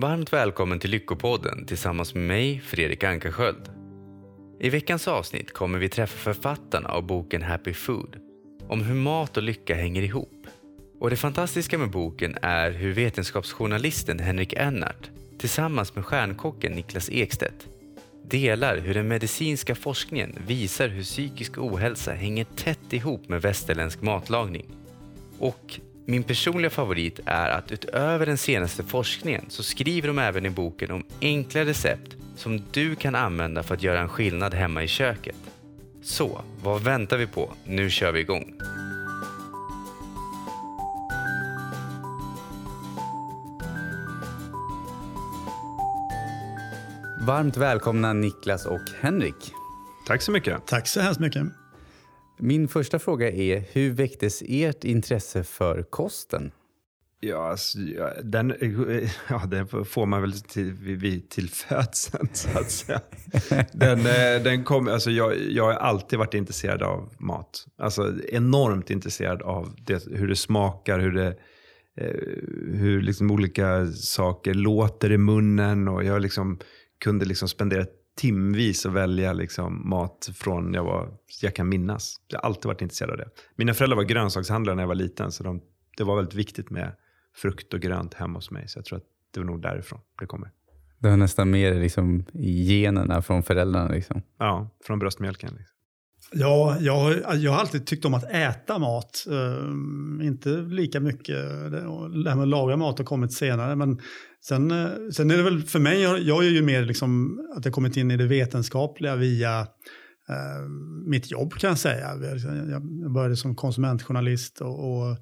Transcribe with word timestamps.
Varmt 0.00 0.32
välkommen 0.32 0.78
till 0.78 0.90
Lyckopodden 0.90 1.66
tillsammans 1.66 2.14
med 2.14 2.24
mig, 2.24 2.60
Fredrik 2.64 3.04
Ankarsköld. 3.04 3.70
I 4.60 4.70
veckans 4.70 5.08
avsnitt 5.08 5.52
kommer 5.52 5.78
vi 5.78 5.88
träffa 5.88 6.18
författarna 6.18 6.88
av 6.88 7.06
boken 7.06 7.42
Happy 7.42 7.74
Food 7.74 8.16
om 8.68 8.82
hur 8.82 8.94
mat 8.94 9.36
och 9.36 9.42
lycka 9.42 9.74
hänger 9.74 10.02
ihop. 10.02 10.46
Och 11.00 11.10
det 11.10 11.16
fantastiska 11.16 11.78
med 11.78 11.90
boken 11.90 12.36
är 12.42 12.70
hur 12.70 12.92
vetenskapsjournalisten 12.92 14.18
Henrik 14.18 14.52
Ennart 14.52 15.10
tillsammans 15.38 15.94
med 15.94 16.04
stjärnkocken 16.04 16.72
Niklas 16.72 17.10
Ekstedt 17.10 17.68
delar 18.24 18.78
hur 18.78 18.94
den 18.94 19.08
medicinska 19.08 19.74
forskningen 19.74 20.38
visar 20.46 20.88
hur 20.88 21.02
psykisk 21.02 21.58
ohälsa 21.58 22.12
hänger 22.12 22.44
tätt 22.44 22.92
ihop 22.92 23.28
med 23.28 23.42
västerländsk 23.42 24.02
matlagning. 24.02 24.66
Och 25.38 25.80
min 26.08 26.22
personliga 26.22 26.70
favorit 26.70 27.20
är 27.24 27.50
att 27.50 27.72
utöver 27.72 28.26
den 28.26 28.38
senaste 28.38 28.82
forskningen 28.84 29.44
så 29.48 29.62
skriver 29.62 30.08
de 30.08 30.18
även 30.18 30.46
i 30.46 30.50
boken 30.50 30.90
om 30.90 31.04
enkla 31.20 31.64
recept 31.64 32.16
som 32.36 32.62
du 32.70 32.94
kan 32.94 33.14
använda 33.14 33.62
för 33.62 33.74
att 33.74 33.82
göra 33.82 34.00
en 34.00 34.08
skillnad 34.08 34.54
hemma 34.54 34.82
i 34.82 34.88
köket. 34.88 35.36
Så, 36.02 36.40
vad 36.62 36.82
väntar 36.82 37.16
vi 37.16 37.26
på? 37.26 37.52
Nu 37.64 37.90
kör 37.90 38.12
vi 38.12 38.20
igång! 38.20 38.54
Varmt 47.26 47.56
välkomna 47.56 48.12
Niklas 48.12 48.66
och 48.66 48.80
Henrik. 49.00 49.52
Tack 50.06 50.22
så 50.22 50.32
mycket. 50.32 50.66
Tack 50.66 50.88
så 50.88 51.00
hemskt 51.00 51.20
mycket. 51.20 51.42
Min 52.38 52.68
första 52.68 52.98
fråga 52.98 53.30
är, 53.30 53.64
hur 53.72 53.90
väcktes 53.90 54.42
ert 54.46 54.84
intresse 54.84 55.44
för 55.44 55.82
kosten? 55.82 56.52
Ja, 57.20 57.50
alltså, 57.50 57.78
ja, 57.78 58.10
den, 58.22 58.54
ja, 59.28 59.42
den 59.46 59.68
får 59.84 60.06
man 60.06 60.20
väl 60.20 60.32
till, 60.32 60.72
vid, 60.72 61.30
till 61.30 61.50
födseln, 61.50 62.28
så 62.32 62.58
att 62.58 62.70
säga. 62.70 63.00
Den, 63.72 63.98
eh, 63.98 64.42
den 64.44 64.64
kom, 64.64 64.88
alltså, 64.88 65.10
jag, 65.10 65.36
jag 65.50 65.64
har 65.64 65.72
alltid 65.72 66.18
varit 66.18 66.34
intresserad 66.34 66.82
av 66.82 67.14
mat. 67.18 67.66
Alltså 67.78 68.14
enormt 68.28 68.90
intresserad 68.90 69.42
av 69.42 69.74
det, 69.86 70.06
hur 70.06 70.28
det 70.28 70.36
smakar, 70.36 70.98
hur, 70.98 71.12
det, 71.12 71.36
eh, 72.00 72.14
hur 72.78 73.02
liksom 73.02 73.30
olika 73.30 73.86
saker 73.86 74.54
låter 74.54 75.12
i 75.12 75.18
munnen. 75.18 75.88
Och 75.88 76.04
jag 76.04 76.22
liksom 76.22 76.58
kunde 77.04 77.24
liksom 77.24 77.48
spendera 77.48 77.86
timvis 78.18 78.86
och 78.86 78.96
välja 78.96 79.32
liksom 79.32 79.88
mat 79.88 80.30
från 80.34 80.74
jag, 80.74 80.84
var, 80.84 81.08
jag 81.42 81.54
kan 81.54 81.68
minnas. 81.68 82.16
Jag 82.28 82.38
har 82.38 82.46
alltid 82.46 82.64
varit 82.64 82.82
intresserad 82.82 83.10
av 83.10 83.16
det. 83.16 83.30
Mina 83.56 83.74
föräldrar 83.74 83.96
var 83.96 84.04
grönsakshandlare 84.04 84.76
när 84.76 84.82
jag 84.82 84.88
var 84.88 84.94
liten, 84.94 85.32
så 85.32 85.44
de, 85.44 85.60
det 85.96 86.04
var 86.04 86.16
väldigt 86.16 86.34
viktigt 86.34 86.70
med 86.70 86.92
frukt 87.36 87.74
och 87.74 87.80
grönt 87.80 88.14
hemma 88.14 88.38
hos 88.38 88.50
mig. 88.50 88.68
Så 88.68 88.78
jag 88.78 88.84
tror 88.84 88.96
att 88.96 89.04
det 89.34 89.40
var 89.40 89.46
nog 89.46 89.62
därifrån 89.62 90.00
det 90.20 90.26
kommer. 90.26 90.50
Det 90.98 91.08
har 91.08 91.16
nästan 91.16 91.50
mer 91.50 91.74
liksom, 91.74 92.24
generna 92.68 93.22
från 93.22 93.42
föräldrarna? 93.42 93.88
Liksom. 93.88 94.22
Ja, 94.38 94.70
från 94.84 94.98
bröstmjölken. 94.98 95.54
Liksom. 95.58 95.77
Ja, 96.32 96.76
jag, 96.80 97.14
jag 97.36 97.52
har 97.52 97.58
alltid 97.58 97.86
tyckt 97.86 98.04
om 98.04 98.14
att 98.14 98.30
äta 98.30 98.78
mat. 98.78 99.24
Uh, 99.30 100.26
inte 100.26 100.48
lika 100.50 101.00
mycket, 101.00 101.36
det 102.24 102.30
här 102.30 102.34
med 102.34 102.42
att 102.42 102.48
laga 102.48 102.76
mat 102.76 102.98
har 102.98 103.04
kommit 103.04 103.32
senare. 103.32 103.76
Men 103.76 103.98
sen, 104.44 104.70
uh, 104.70 104.88
sen 105.12 105.30
är 105.30 105.36
det 105.36 105.42
väl 105.42 105.62
för 105.62 105.78
mig, 105.78 106.02
jag, 106.02 106.20
jag 106.20 106.44
är 106.44 106.50
ju 106.50 106.62
mer 106.62 106.84
liksom 106.84 107.40
att 107.56 107.64
jag 107.64 107.74
kommit 107.74 107.96
in 107.96 108.10
i 108.10 108.16
det 108.16 108.26
vetenskapliga 108.26 109.16
via 109.16 109.60
uh, 109.60 110.68
mitt 111.06 111.30
jobb 111.30 111.54
kan 111.54 111.68
jag 111.68 111.78
säga. 111.78 112.08
Jag 112.70 113.12
började 113.12 113.36
som 113.36 113.56
konsumentjournalist 113.56 114.60
och, 114.60 114.90
och 114.90 115.16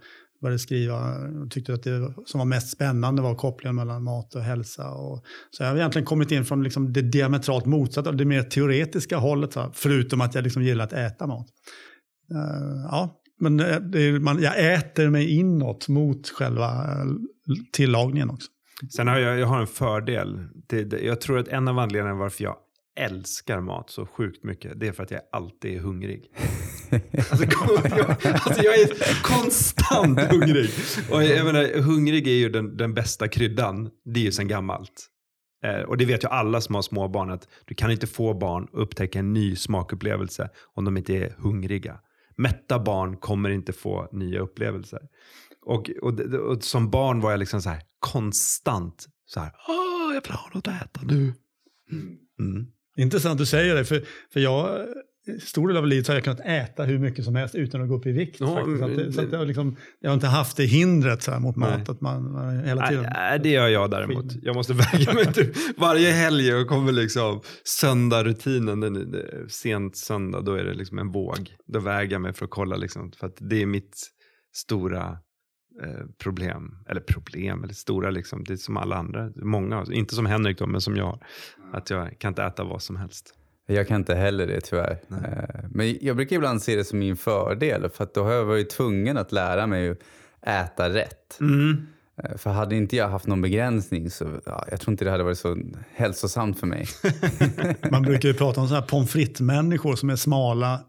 började 0.47 0.59
skriva 0.59 1.15
och 1.43 1.51
tyckte 1.51 1.75
att 1.75 1.83
det 1.83 2.15
som 2.27 2.39
var 2.39 2.45
mest 2.45 2.71
spännande 2.71 3.23
var 3.23 3.35
kopplingen 3.35 3.77
mellan 3.77 4.05
mat 4.05 4.35
och 4.35 4.43
hälsa. 4.43 4.91
Och, 4.91 5.25
så 5.51 5.63
jag 5.63 5.71
har 5.71 5.77
egentligen 5.77 6.07
kommit 6.07 6.31
in 6.33 6.45
från 6.45 6.63
liksom 6.63 6.93
det 6.93 7.03
diametralt 7.03 7.67
motsatta, 7.67 8.13
det 8.13 8.25
mer 8.25 8.43
teoretiska 8.43 9.17
hållet, 9.17 9.53
så, 9.53 9.71
förutom 9.75 10.21
att 10.21 10.35
jag 10.35 10.45
liksom 10.45 10.63
gillar 10.63 10.85
att 10.85 10.93
äta 10.93 11.27
mat. 11.27 11.47
Uh, 12.33 12.87
ja, 12.91 13.23
men 13.41 13.61
eh, 13.61 13.67
är, 13.77 14.21
man, 14.21 14.43
jag 14.43 14.75
äter 14.75 15.11
mig 15.11 15.31
inåt 15.31 15.89
mot 15.89 16.29
själva 16.29 16.67
eh, 16.67 17.07
tillagningen 17.73 18.31
också. 18.31 18.49
Sen 18.97 19.09
har 19.09 19.19
jag, 19.19 19.39
jag 19.39 19.47
har 19.47 19.61
en 19.61 19.67
fördel. 19.67 20.39
Det, 20.69 20.85
det, 20.85 21.01
jag 21.01 21.21
tror 21.21 21.39
att 21.39 21.49
en 21.49 21.69
av 21.69 21.79
anledningarna 21.79 22.19
varför 22.19 22.45
jag 22.45 22.57
älskar 22.97 23.61
mat 23.61 23.91
så 23.91 24.07
sjukt 24.07 24.45
mycket, 24.45 24.81
det 24.81 24.89
är 24.89 24.93
för 24.93 25.03
att 25.03 25.11
jag 25.11 25.21
alltid 25.33 25.77
är 25.77 25.81
hungrig. 25.81 26.25
alltså, 27.31 27.45
jag, 27.45 28.11
alltså, 28.23 28.63
jag 28.63 28.79
är 28.79 29.23
konstant 29.23 30.21
hungrig. 30.21 30.71
Och 31.11 31.25
jag 31.25 31.47
menar, 31.47 31.81
hungrig 31.81 32.29
är 32.29 32.35
ju 32.35 32.49
den, 32.49 32.77
den 32.77 32.95
bästa 32.95 33.29
kryddan, 33.29 33.91
det 34.05 34.21
är 34.21 34.25
ju 34.25 34.33
sen 34.33 34.49
gammalt. 34.49 35.09
Eh, 35.65 35.81
och 35.81 35.97
det 35.97 36.05
vet 36.05 36.25
ju 36.25 36.29
alla 36.29 36.61
som 36.61 36.75
har 36.75 36.83
små 36.83 37.09
barn 37.09 37.31
att 37.31 37.49
du 37.65 37.75
kan 37.75 37.91
inte 37.91 38.07
få 38.07 38.35
barn 38.35 38.65
att 38.65 38.71
upptäcka 38.75 39.19
en 39.19 39.33
ny 39.33 39.57
smakupplevelse 39.57 40.51
om 40.75 40.85
de 40.85 40.97
inte 40.97 41.15
är 41.15 41.35
hungriga. 41.39 42.01
Mätta 42.37 42.79
barn 42.79 43.17
kommer 43.17 43.51
inte 43.51 43.73
få 43.73 44.09
nya 44.13 44.41
upplevelser. 44.41 45.01
Och, 45.63 45.91
och, 46.03 46.21
och 46.21 46.65
som 46.65 46.91
barn 46.91 47.21
var 47.21 47.31
jag 47.31 47.41
liksom 47.41 47.63
så 47.63 47.69
här 47.69 47.83
konstant 47.99 49.07
så 49.27 49.41
här, 49.41 49.53
Åh, 49.69 50.15
jag 50.15 50.23
vill 50.23 50.33
ha 50.33 50.51
något 50.55 50.69
att 50.69 50.83
äta 50.83 51.01
nu. 51.03 51.35
Mm. 52.41 52.67
Intressant 52.97 53.39
du 53.39 53.47
säger 53.47 53.75
det, 53.75 53.85
för, 53.85 54.03
för 54.33 54.41
jag 54.41 54.87
stor 55.41 55.69
del 55.69 55.77
av 55.77 55.87
livet 55.87 56.09
har 56.09 56.15
jag 56.15 56.25
kunnat 56.25 56.41
äta 56.41 56.85
hur 56.85 56.99
mycket 56.99 57.25
som 57.25 57.35
helst 57.35 57.55
utan 57.55 57.83
att 57.83 57.89
gå 57.89 57.97
upp 57.97 58.07
i 58.07 58.13
vikt. 58.13 58.37
Ja, 58.41 58.55
faktiskt. 58.57 58.81
Så, 58.81 58.89
det, 58.89 59.13
så 59.13 59.21
att 59.21 59.33
jag, 59.33 59.47
liksom, 59.47 59.77
jag 60.01 60.11
har 60.11 60.15
inte 60.15 60.27
haft 60.27 60.57
det 60.57 60.65
hindret 60.65 61.23
så 61.23 61.41
mot 61.41 61.57
mat, 61.57 61.71
nej. 61.77 61.85
att 61.89 62.01
man, 62.01 62.33
man 62.33 62.65
hela 62.65 62.89
tiden... 62.89 63.07
Nej, 63.15 63.41
det 63.43 63.49
gör 63.49 63.69
jag 63.69 63.91
däremot. 63.91 64.33
Jag 64.43 64.55
måste 64.55 64.73
väga 64.93 65.13
mig 65.13 65.33
typ 65.33 65.79
varje 65.79 66.11
helg 66.11 66.55
och 66.55 66.69
kommer 66.69 66.93
liksom 66.93 67.41
söndagrutinen, 67.65 68.81
den, 68.81 69.17
sent 69.49 69.97
söndag, 69.97 70.41
då 70.41 70.55
är 70.55 70.65
det 70.65 70.75
liksom 70.75 70.99
en 70.99 71.13
våg. 71.13 71.57
Då 71.67 71.79
väger 71.79 72.13
jag 72.13 72.21
mig 72.21 72.33
för 72.33 72.45
att 72.45 72.51
kolla, 72.51 72.77
liksom, 72.77 73.13
för 73.13 73.27
att 73.27 73.37
det 73.41 73.63
är 73.63 73.67
mitt 73.67 73.97
stora 74.55 75.19
problem. 76.19 76.79
Eller 76.89 77.01
problem, 77.01 77.65
eller 77.65 77.75
stora 77.75 78.11
liksom. 78.11 78.45
Det 78.45 78.53
är 78.53 78.57
som 78.57 78.77
alla 78.77 78.97
andra, 78.97 79.33
många, 79.37 79.87
inte 79.93 80.15
som 80.15 80.27
Henrik 80.27 80.59
då, 80.59 80.67
men 80.67 80.81
som 80.81 80.97
jag. 80.97 81.23
Att 81.73 81.91
jag 81.91 82.19
kan 82.19 82.29
inte 82.29 82.43
äta 82.43 82.65
vad 82.65 82.83
som 82.83 82.97
helst. 82.97 83.35
Jag 83.67 83.89
kan 83.89 83.97
inte 83.97 84.15
heller 84.15 84.47
det 84.47 84.61
tyvärr. 84.61 84.99
Nej. 85.09 85.21
Eh, 85.25 85.65
men 85.71 85.99
jag 86.01 86.17
brukar 86.17 86.37
ibland 86.37 86.63
se 86.63 86.77
det 86.77 86.85
som 86.85 86.99
min 86.99 87.17
fördel 87.17 87.91
för 87.95 88.05
att 88.05 88.15
då 88.15 88.25
har 88.25 88.33
jag 88.33 88.45
varit 88.45 88.71
tvungen 88.71 89.17
att 89.17 89.33
lära 89.33 89.67
mig 89.67 89.91
att 89.91 89.99
äta 90.43 90.89
rätt. 90.89 91.41
Mm. 91.41 91.87
Eh, 92.23 92.37
för 92.37 92.51
hade 92.51 92.77
inte 92.77 92.97
jag 92.97 93.09
haft 93.09 93.27
någon 93.27 93.43
begränsning 93.43 94.11
så 94.11 94.41
ja, 94.47 94.67
jag 94.71 94.81
tror 94.81 94.93
inte 94.93 95.05
det 95.05 95.11
hade 95.11 95.25
varit 95.25 95.39
så 95.39 95.59
hälsosamt 95.95 96.61
för 96.61 96.67
mig. 96.67 96.87
Man 97.91 98.03
brukar 98.03 98.29
ju 98.29 98.35
prata 98.35 98.61
om 98.61 98.69
så 98.69 98.75
här 98.75 98.83
pommes 98.83 99.11
frites-människor 99.11 99.97
som 99.97 100.11
är 100.11 100.17
smala 100.17 100.81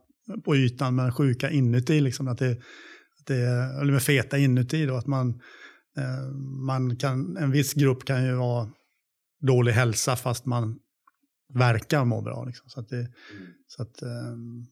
på 0.46 0.56
ytan 0.56 0.96
men 0.96 1.12
sjuka 1.12 1.50
inuti. 1.50 2.02
Liksom, 2.02 2.28
att 2.28 2.38
det, 2.38 2.58
det, 3.28 3.42
eller 3.82 3.92
med 3.92 4.02
feta 4.02 4.38
inuti. 4.38 4.86
Då, 4.86 4.96
att 4.96 5.08
man, 5.08 5.30
eh, 5.98 6.34
man 6.66 6.96
kan, 6.96 7.38
en 7.38 7.52
viss 7.52 7.74
grupp 7.74 8.06
kan 8.06 8.26
ju 8.26 8.36
vara 8.36 8.70
dålig 9.42 9.72
hälsa 9.72 10.16
fast 10.16 10.46
man 10.46 10.80
verkar 11.54 12.06
må 12.06 12.22
bra. 12.22 12.46
Liksom. 12.46 12.70
Så 12.70 12.80
att 12.80 12.90
det, 12.90 12.98
mm. 12.98 13.12
så 13.68 13.82
att, 13.82 14.04
um, 14.04 14.68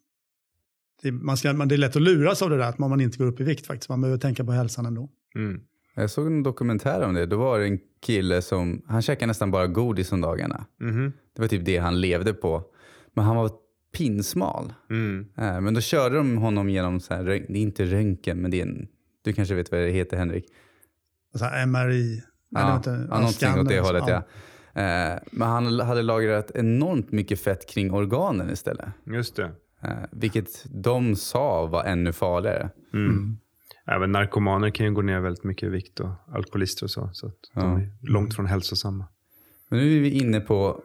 det, 1.02 1.12
man 1.12 1.38
ska, 1.38 1.54
man, 1.54 1.68
det 1.68 1.76
är 1.76 1.78
lätt 1.78 1.96
att 1.96 2.02
luras 2.02 2.42
av 2.42 2.50
det 2.50 2.58
där 2.58 2.70
att 2.70 2.78
man 2.78 3.02
inte 3.02 3.18
går 3.18 3.26
upp 3.26 3.40
i 3.40 3.44
vikt 3.44 3.68
faktiskt. 3.68 3.90
Man 3.90 4.02
behöver 4.02 4.20
tänka 4.20 4.46
på 4.46 4.52
hälsan 4.52 4.86
ändå. 4.86 5.10
Mm. 5.36 5.62
Jag 5.96 6.10
såg 6.10 6.28
en 6.28 6.44
dokumentär 6.44 7.02
om 7.02 7.14
det. 7.14 7.26
Då 7.26 7.38
var 7.38 7.60
det 7.60 7.66
en 7.66 7.80
kille 8.02 8.42
som, 8.42 8.82
han 8.88 9.02
käkade 9.02 9.28
nästan 9.28 9.52
bara 9.52 9.68
godis 9.68 10.12
om 10.12 10.22
dagarna. 10.22 10.66
Mm. 10.82 11.14
Det 11.36 11.42
var 11.42 11.48
typ 11.48 11.66
det 11.66 11.78
han 11.78 12.02
levde 12.02 12.34
på. 12.34 12.64
Men 13.14 13.26
han 13.26 13.36
var 13.36 13.52
pinsmal. 13.96 14.74
Mm. 14.90 15.26
Äh, 15.38 15.62
men 15.62 15.74
då 15.74 15.82
körde 15.82 16.16
de 16.16 16.38
honom 16.38 16.70
genom, 16.70 17.00
så 17.00 17.14
här, 17.14 17.24
det 17.24 17.34
är 17.34 17.56
inte 17.56 17.86
röntgen, 17.86 18.38
men 18.38 18.52
det 18.52 18.62
är 18.62 18.66
en, 18.66 18.88
du 19.24 19.34
kanske 19.34 19.56
vet 19.56 19.72
vad 19.72 19.82
det 19.82 19.90
heter 19.90 20.18
Henrik? 20.18 20.46
Så 21.36 21.46
här 21.46 21.66
MRI? 21.66 22.22
Ja, 22.50 22.76
inte, 22.76 23.08
ja 23.10 23.20
någonting 23.20 23.60
åt 23.60 23.70
det 23.70 23.80
hållet 23.80 24.04
ja. 24.08 24.24
ja. 24.74 24.82
Eh, 24.82 25.20
men 25.32 25.48
han 25.48 25.80
hade 25.80 26.02
lagrat 26.02 26.52
enormt 26.56 27.12
mycket 27.12 27.40
fett 27.40 27.70
kring 27.70 27.92
organen 27.94 28.50
istället. 28.50 28.86
Just 29.06 29.36
det. 29.36 29.52
Eh, 29.82 29.90
vilket 30.12 30.66
de 30.70 31.16
sa 31.16 31.66
var 31.66 31.84
ännu 31.84 32.14
farligare. 32.14 32.70
Mm. 32.94 33.10
Mm. 33.10 33.38
Även 33.88 34.12
narkomaner 34.12 34.70
kan 34.70 34.86
ju 34.86 34.92
gå 34.92 35.02
ner 35.02 35.20
väldigt 35.20 35.44
mycket 35.44 35.68
i 35.68 35.70
vikt 35.70 36.00
och 36.00 36.10
alkoholister 36.28 36.84
och 36.84 36.92
så. 36.92 37.10
Så 37.14 37.28
att 37.28 37.40
ja. 37.54 37.62
de 37.62 37.76
är 37.76 37.90
långt 38.02 38.36
från 38.36 38.46
hälsosamma. 38.46 39.06
Men 39.70 39.80
nu 39.80 39.98
är 39.98 40.02
vi 40.02 40.10
inne 40.10 40.40
på 40.40 40.82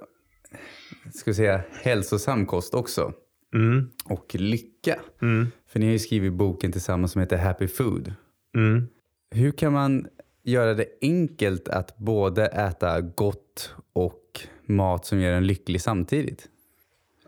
ska 1.12 1.31
vi 1.31 1.35
säga, 1.35 1.62
hälsosam 1.82 2.47
kost 2.47 2.75
också. 2.75 3.12
Mm. 3.55 3.91
Och 4.05 4.35
lycka. 4.35 5.00
Mm. 5.23 5.47
För 5.67 5.81
ni 5.81 5.87
har 5.87 5.93
ju 5.93 5.99
skrivit 5.99 6.32
boken 6.32 6.73
tillsammans 6.73 7.12
som 7.12 7.20
heter 7.20 7.37
Happy 7.37 7.69
Food. 7.69 8.14
Mm. 8.56 8.88
Hur 9.31 9.52
kan 9.52 9.73
man 9.73 10.06
göra 10.43 10.75
det 10.75 10.87
enkelt 11.02 11.69
att 11.69 11.97
både 11.97 12.47
äta 12.47 13.00
gott 13.00 13.75
och 13.93 14.41
mat 14.67 15.06
som 15.06 15.20
gör 15.20 15.32
en 15.32 15.47
lycklig 15.47 15.81
samtidigt? 15.81 16.49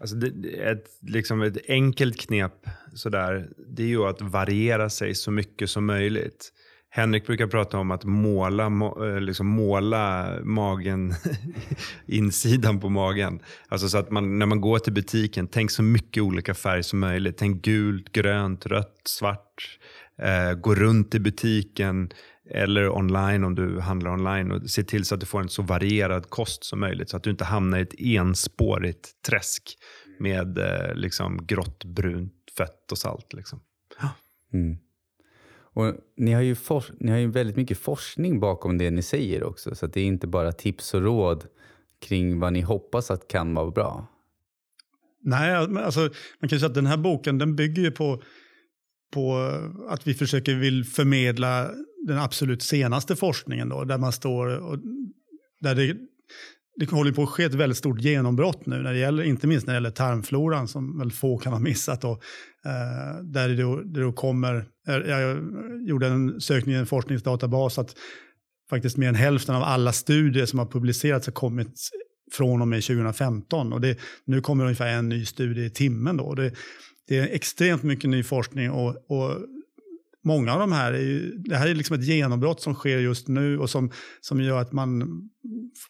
Alltså 0.00 0.16
det, 0.16 0.48
ett, 0.48 0.88
liksom 1.00 1.42
ett 1.42 1.56
enkelt 1.68 2.20
knep 2.20 2.66
sådär, 2.94 3.48
det 3.66 3.82
är 3.82 3.86
ju 3.86 4.04
att 4.04 4.20
variera 4.20 4.90
sig 4.90 5.14
så 5.14 5.30
mycket 5.30 5.70
som 5.70 5.86
möjligt. 5.86 6.52
Henrik 6.94 7.26
brukar 7.26 7.46
prata 7.46 7.78
om 7.78 7.90
att 7.90 8.04
måla, 8.04 8.66
eh, 8.66 9.20
liksom 9.20 9.46
måla 9.46 10.34
magen, 10.42 11.14
insidan 12.06 12.80
på 12.80 12.88
magen. 12.88 13.40
Alltså 13.68 13.88
så 13.88 13.98
att 13.98 14.10
man, 14.10 14.38
när 14.38 14.46
man 14.46 14.60
går 14.60 14.78
till 14.78 14.92
butiken, 14.92 15.46
tänk 15.46 15.70
så 15.70 15.82
mycket 15.82 16.22
olika 16.22 16.54
färger 16.54 16.82
som 16.82 16.98
möjligt. 16.98 17.36
Tänk 17.38 17.64
gult, 17.64 18.12
grönt, 18.12 18.66
rött, 18.66 19.00
svart. 19.04 19.78
Eh, 20.18 20.54
gå 20.54 20.74
runt 20.74 21.14
i 21.14 21.20
butiken 21.20 22.10
eller 22.50 22.88
online 22.88 23.44
om 23.44 23.54
du 23.54 23.80
handlar 23.80 24.10
online 24.10 24.52
och 24.52 24.70
se 24.70 24.82
till 24.82 25.04
så 25.04 25.14
att 25.14 25.20
du 25.20 25.26
får 25.26 25.40
en 25.40 25.48
så 25.48 25.62
varierad 25.62 26.30
kost 26.30 26.64
som 26.64 26.80
möjligt 26.80 27.10
så 27.10 27.16
att 27.16 27.22
du 27.22 27.30
inte 27.30 27.44
hamnar 27.44 27.78
i 27.78 27.82
ett 27.82 28.00
enspårigt 28.00 29.22
träsk 29.26 29.78
med 30.18 30.58
eh, 30.58 30.94
liksom 30.94 31.46
grått, 31.46 31.84
brunt 31.84 32.34
fett 32.56 32.92
och 32.92 32.98
salt. 32.98 33.32
Liksom. 33.32 33.60
Mm. 34.52 34.76
Och 35.74 35.94
ni, 36.16 36.32
har 36.32 36.42
ju 36.42 36.56
ni 36.98 37.10
har 37.10 37.18
ju 37.18 37.30
väldigt 37.30 37.56
mycket 37.56 37.78
forskning 37.78 38.40
bakom 38.40 38.78
det 38.78 38.90
ni 38.90 39.02
säger 39.02 39.44
också, 39.44 39.74
så 39.74 39.86
det 39.86 40.00
är 40.00 40.04
inte 40.04 40.26
bara 40.26 40.52
tips 40.52 40.94
och 40.94 41.02
råd 41.02 41.46
kring 42.00 42.40
vad 42.40 42.52
ni 42.52 42.60
hoppas 42.60 43.10
att 43.10 43.28
kan 43.28 43.54
vara 43.54 43.70
bra. 43.70 44.06
Nej, 45.24 45.54
alltså, 45.54 46.00
man 46.40 46.48
kan 46.48 46.58
säga 46.58 46.68
att 46.68 46.74
den 46.74 46.86
här 46.86 46.96
boken 46.96 47.38
den 47.38 47.56
bygger 47.56 47.82
ju 47.82 47.90
på, 47.90 48.22
på 49.12 49.52
att 49.88 50.06
vi 50.06 50.14
försöker 50.14 50.54
vill 50.54 50.84
förmedla 50.84 51.70
den 52.06 52.18
absolut 52.18 52.62
senaste 52.62 53.16
forskningen 53.16 53.68
då, 53.68 53.84
där 53.84 53.98
man 53.98 54.12
står 54.12 54.58
och 54.58 54.78
där 55.60 55.74
det, 55.74 55.96
det 56.76 56.90
håller 56.90 57.12
på 57.12 57.22
att 57.22 57.28
ske 57.28 57.44
ett 57.44 57.54
väldigt 57.54 57.78
stort 57.78 58.00
genombrott 58.00 58.66
nu, 58.66 58.82
när 58.82 58.92
det 58.92 58.98
gäller, 58.98 59.22
inte 59.22 59.46
minst 59.46 59.66
när 59.66 59.74
det 59.74 59.76
gäller 59.76 59.90
tarmfloran 59.90 60.68
som 60.68 60.98
väl 60.98 61.12
få 61.12 61.38
kan 61.38 61.52
ha 61.52 61.60
missat. 61.60 62.00
Då, 62.00 62.10
eh, 62.64 63.22
där 63.22 63.48
det 63.48 63.56
då, 63.56 63.76
det 63.76 64.00
då 64.00 64.12
kommer, 64.12 64.64
eh, 64.88 64.94
jag 64.94 65.38
gjorde 65.88 66.06
en 66.06 66.40
sökning 66.40 66.74
i 66.74 66.78
en 66.78 66.86
forskningsdatabas 66.86 67.78
att 67.78 67.94
faktiskt 68.70 68.96
mer 68.96 69.08
än 69.08 69.14
hälften 69.14 69.54
av 69.54 69.62
alla 69.62 69.92
studier 69.92 70.46
som 70.46 70.58
har 70.58 70.66
publicerats 70.66 71.26
har 71.26 71.32
kommit 71.32 71.88
från 72.32 72.62
och 72.62 72.68
med 72.68 72.82
2015. 72.82 73.72
Och 73.72 73.80
det, 73.80 73.98
nu 74.24 74.40
kommer 74.40 74.64
ungefär 74.64 74.88
en 74.88 75.08
ny 75.08 75.24
studie 75.24 75.64
i 75.64 75.70
timmen. 75.70 76.16
Då. 76.16 76.34
Det, 76.34 76.54
det 77.08 77.18
är 77.18 77.28
extremt 77.34 77.82
mycket 77.82 78.10
ny 78.10 78.22
forskning 78.22 78.70
och, 78.70 78.88
och 78.88 79.36
många 80.24 80.52
av 80.52 80.60
de 80.60 80.72
här, 80.72 80.92
är 80.92 81.00
ju, 81.00 81.32
det 81.36 81.56
här 81.56 81.68
är 81.68 81.74
liksom 81.74 81.96
ett 81.96 82.04
genombrott 82.04 82.60
som 82.60 82.74
sker 82.74 82.98
just 82.98 83.28
nu 83.28 83.58
och 83.58 83.70
som, 83.70 83.90
som 84.20 84.40
gör 84.40 84.60
att 84.60 84.72
man 84.72 85.20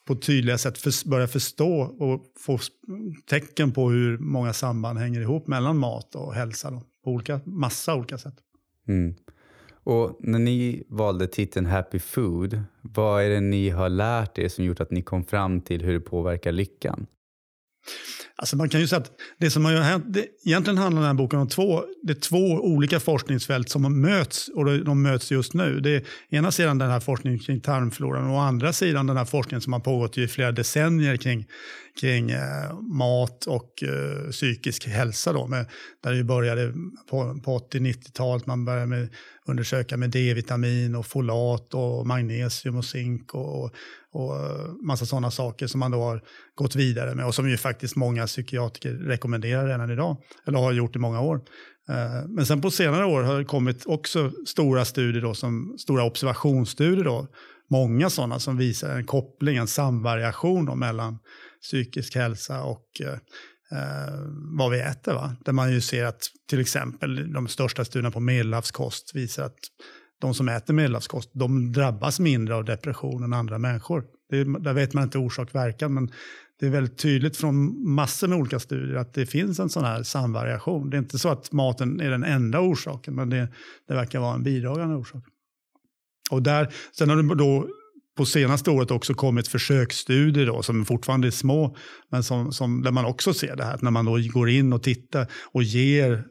på 0.06 0.16
tydliga 0.16 0.58
sätt 0.58 0.78
för, 0.78 1.08
börjar 1.08 1.26
förstå 1.26 1.80
och 1.80 2.24
få 2.38 2.58
tecken 3.26 3.72
på 3.72 3.90
hur 3.90 4.18
många 4.18 4.52
samband 4.52 4.98
hänger 4.98 5.20
ihop 5.20 5.46
mellan 5.46 5.78
mat 5.78 6.14
och 6.14 6.34
hälsa 6.34 6.70
då, 6.70 6.82
på 7.04 7.10
olika, 7.10 7.40
massa 7.44 7.94
olika 7.94 8.18
sätt. 8.18 8.34
Mm. 8.88 9.14
Och 9.84 10.16
när 10.20 10.38
ni 10.38 10.84
valde 10.88 11.26
titeln 11.26 11.66
Happy 11.66 11.98
Food, 11.98 12.62
vad 12.82 13.22
är 13.22 13.28
det 13.28 13.40
ni 13.40 13.70
har 13.70 13.88
lärt 13.88 14.38
er 14.38 14.48
som 14.48 14.64
gjort 14.64 14.80
att 14.80 14.90
ni 14.90 15.02
kom 15.02 15.24
fram 15.24 15.60
till 15.60 15.82
hur 15.82 15.92
det 15.92 16.00
påverkar 16.00 16.52
lyckan? 16.52 17.06
Alltså 18.42 18.56
man 18.56 18.68
kan 18.68 18.80
ju 18.80 18.86
säga 18.86 19.00
att 19.00 19.10
det 19.38 19.50
som 19.50 19.64
har 19.64 19.72
hänt, 19.72 20.04
det, 20.08 20.26
egentligen 20.44 20.78
handlar 20.78 21.02
den 21.02 21.06
här 21.06 21.14
boken 21.14 21.38
om 21.38 21.48
två, 21.48 21.84
det 22.02 22.12
är 22.12 22.20
två 22.20 22.38
olika 22.46 23.00
forskningsfält 23.00 23.68
som 23.68 24.00
möts 24.00 24.48
och 24.48 24.84
de 24.84 25.02
möts 25.02 25.30
just 25.30 25.54
nu. 25.54 25.80
Det 25.80 25.90
är 25.90 26.02
ena 26.30 26.52
sidan 26.52 26.78
den 26.78 26.90
här 26.90 27.00
forskningen 27.00 27.38
kring 27.38 27.60
tarmfloran 27.60 28.30
och 28.30 28.36
å 28.36 28.38
andra 28.38 28.72
sidan 28.72 29.06
den 29.06 29.16
här 29.16 29.24
forskningen 29.24 29.60
som 29.60 29.72
har 29.72 29.80
pågått 29.80 30.18
i 30.18 30.28
flera 30.28 30.52
decennier 30.52 31.16
kring, 31.16 31.46
kring 32.00 32.30
eh, 32.30 32.80
mat 32.80 33.46
och 33.46 33.82
eh, 33.82 34.30
psykisk 34.30 34.86
hälsa. 34.86 35.32
Då, 35.32 35.46
med, 35.46 35.66
där 36.02 36.12
det 36.12 36.24
började 36.24 36.72
på, 37.10 37.40
på 37.44 37.58
80-90-talet, 37.58 38.46
man 38.46 38.64
började 38.64 38.86
med, 38.86 39.08
undersöka 39.46 39.96
med 39.96 40.10
D-vitamin 40.10 40.94
och 40.94 41.06
folat 41.06 41.74
och 41.74 42.06
magnesium 42.06 42.76
och 42.76 42.84
zink 42.84 43.34
och, 43.34 43.64
och 43.64 43.70
och 44.12 44.36
eh, 44.36 44.72
massa 44.86 45.06
sådana 45.06 45.30
saker 45.30 45.66
som 45.66 45.80
man 45.80 45.90
då 45.90 46.02
har 46.02 46.22
gått 46.54 46.76
vidare 46.76 47.14
med 47.14 47.26
och 47.26 47.34
som 47.34 47.50
ju 47.50 47.56
faktiskt 47.56 47.96
många 47.96 48.26
psykiatriker 48.26 48.92
rekommenderar 48.92 49.66
redan 49.66 49.90
idag, 49.90 50.16
eller 50.46 50.58
har 50.58 50.72
gjort 50.72 50.96
i 50.96 50.98
många 50.98 51.20
år. 51.20 51.40
Eh, 51.88 52.28
men 52.28 52.46
sen 52.46 52.60
på 52.60 52.70
senare 52.70 53.04
år 53.04 53.22
har 53.22 53.38
det 53.38 53.44
kommit 53.44 53.86
också 53.86 54.32
stora 54.46 54.84
studier, 54.84 55.22
då, 55.22 55.34
som, 55.34 55.76
stora 55.78 56.04
observationsstudier, 56.04 57.04
då, 57.04 57.26
många 57.70 58.10
sådana 58.10 58.38
som 58.38 58.56
visar 58.56 58.96
en 58.96 59.04
koppling, 59.04 59.56
en 59.56 59.66
samvariation 59.66 60.66
då, 60.66 60.74
mellan 60.74 61.18
psykisk 61.62 62.14
hälsa 62.14 62.62
och 62.62 62.86
eh, 63.00 63.12
eh 63.78 64.20
vad 64.58 64.70
vi 64.70 64.80
äter. 64.80 65.14
Va? 65.14 65.36
Där 65.44 65.52
man 65.52 65.72
ju 65.72 65.80
ser 65.80 66.04
att 66.04 66.22
till 66.48 66.60
exempel 66.60 67.32
de 67.32 67.48
största 67.48 67.84
studierna 67.84 68.10
på 68.10 68.20
medelhavskost 68.20 69.14
visar 69.14 69.44
att 69.44 69.58
de 70.22 70.34
som 70.34 70.48
äter 70.48 70.74
medelhavskost, 70.74 71.30
de 71.32 71.72
drabbas 71.72 72.20
mindre 72.20 72.54
av 72.54 72.64
depression 72.64 73.22
än 73.24 73.32
andra 73.32 73.58
människor. 73.58 74.04
Det, 74.30 74.44
där 74.44 74.72
vet 74.72 74.94
man 74.94 75.04
inte 75.04 75.18
orsak-verkan, 75.18 75.94
men 75.94 76.10
det 76.60 76.66
är 76.66 76.70
väldigt 76.70 76.98
tydligt 76.98 77.36
från 77.36 77.88
massor 77.90 78.28
med 78.28 78.38
olika 78.38 78.58
studier 78.58 78.96
att 78.96 79.14
det 79.14 79.26
finns 79.26 79.58
en 79.58 79.68
sån 79.68 79.84
här 79.84 80.02
samvariation. 80.02 80.90
Det 80.90 80.96
är 80.96 80.98
inte 80.98 81.18
så 81.18 81.28
att 81.28 81.52
maten 81.52 82.00
är 82.00 82.10
den 82.10 82.24
enda 82.24 82.60
orsaken, 82.60 83.14
men 83.14 83.30
det, 83.30 83.48
det 83.88 83.94
verkar 83.94 84.20
vara 84.20 84.34
en 84.34 84.42
bidragande 84.42 84.96
orsak. 84.96 85.24
Och 86.30 86.42
där, 86.42 86.74
sen 86.98 87.08
har 87.08 87.16
det 87.16 87.34
då 87.34 87.68
på 88.16 88.24
senaste 88.24 88.70
året 88.70 88.90
också 88.90 89.14
kommit 89.14 89.48
försöksstudier 89.48 90.46
då, 90.46 90.62
som 90.62 90.84
fortfarande 90.84 91.26
är 91.26 91.30
små, 91.30 91.76
men 92.10 92.22
som, 92.22 92.52
som, 92.52 92.82
där 92.82 92.90
man 92.90 93.04
också 93.04 93.34
ser 93.34 93.56
det 93.56 93.64
här, 93.64 93.78
när 93.82 93.90
man 93.90 94.04
då 94.04 94.18
går 94.32 94.48
in 94.48 94.72
och 94.72 94.82
tittar 94.82 95.26
och 95.52 95.62
ger, 95.62 96.24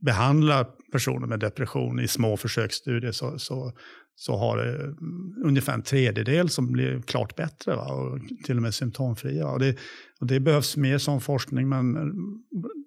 behandlar 0.00 0.66
personer 0.92 1.26
med 1.26 1.40
depression 1.40 2.00
i 2.00 2.08
små 2.08 2.36
försöksstudier 2.36 3.12
så, 3.12 3.38
så, 3.38 3.72
så 4.16 4.36
har 4.36 4.56
det 4.56 4.74
mm, 4.84 5.34
ungefär 5.44 5.72
en 5.72 5.82
tredjedel 5.82 6.48
som 6.48 6.72
blir 6.72 7.02
klart 7.02 7.36
bättre 7.36 7.76
va? 7.76 7.86
och 7.94 8.20
till 8.44 8.56
och 8.56 8.62
med 8.62 8.74
symptomfria. 8.74 9.48
Och 9.48 9.58
det, 9.58 9.76
och 10.20 10.26
det 10.26 10.40
behövs 10.40 10.76
mer 10.76 10.98
sån 10.98 11.20
forskning, 11.20 11.68
men 11.68 11.96
mm, 11.96 12.42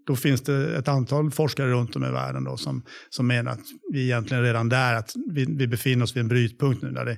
då 0.08 0.16
finns 0.16 0.42
det 0.42 0.78
ett 0.78 0.88
antal 0.88 1.32
forskare 1.32 1.72
runt 1.72 1.96
om 1.96 2.04
i 2.04 2.12
världen 2.12 2.44
då 2.44 2.58
som, 2.58 2.84
som 3.10 3.28
menar 3.28 3.52
att 3.52 3.66
vi 3.92 4.04
egentligen 4.04 4.44
redan 4.44 4.70
där, 4.70 4.94
att 4.94 5.14
vi, 5.30 5.46
vi 5.50 5.68
befinner 5.68 6.04
oss 6.04 6.16
vid 6.16 6.22
en 6.22 6.28
brytpunkt 6.28 6.82
nu 6.82 6.92
där 6.92 7.06
det, 7.06 7.18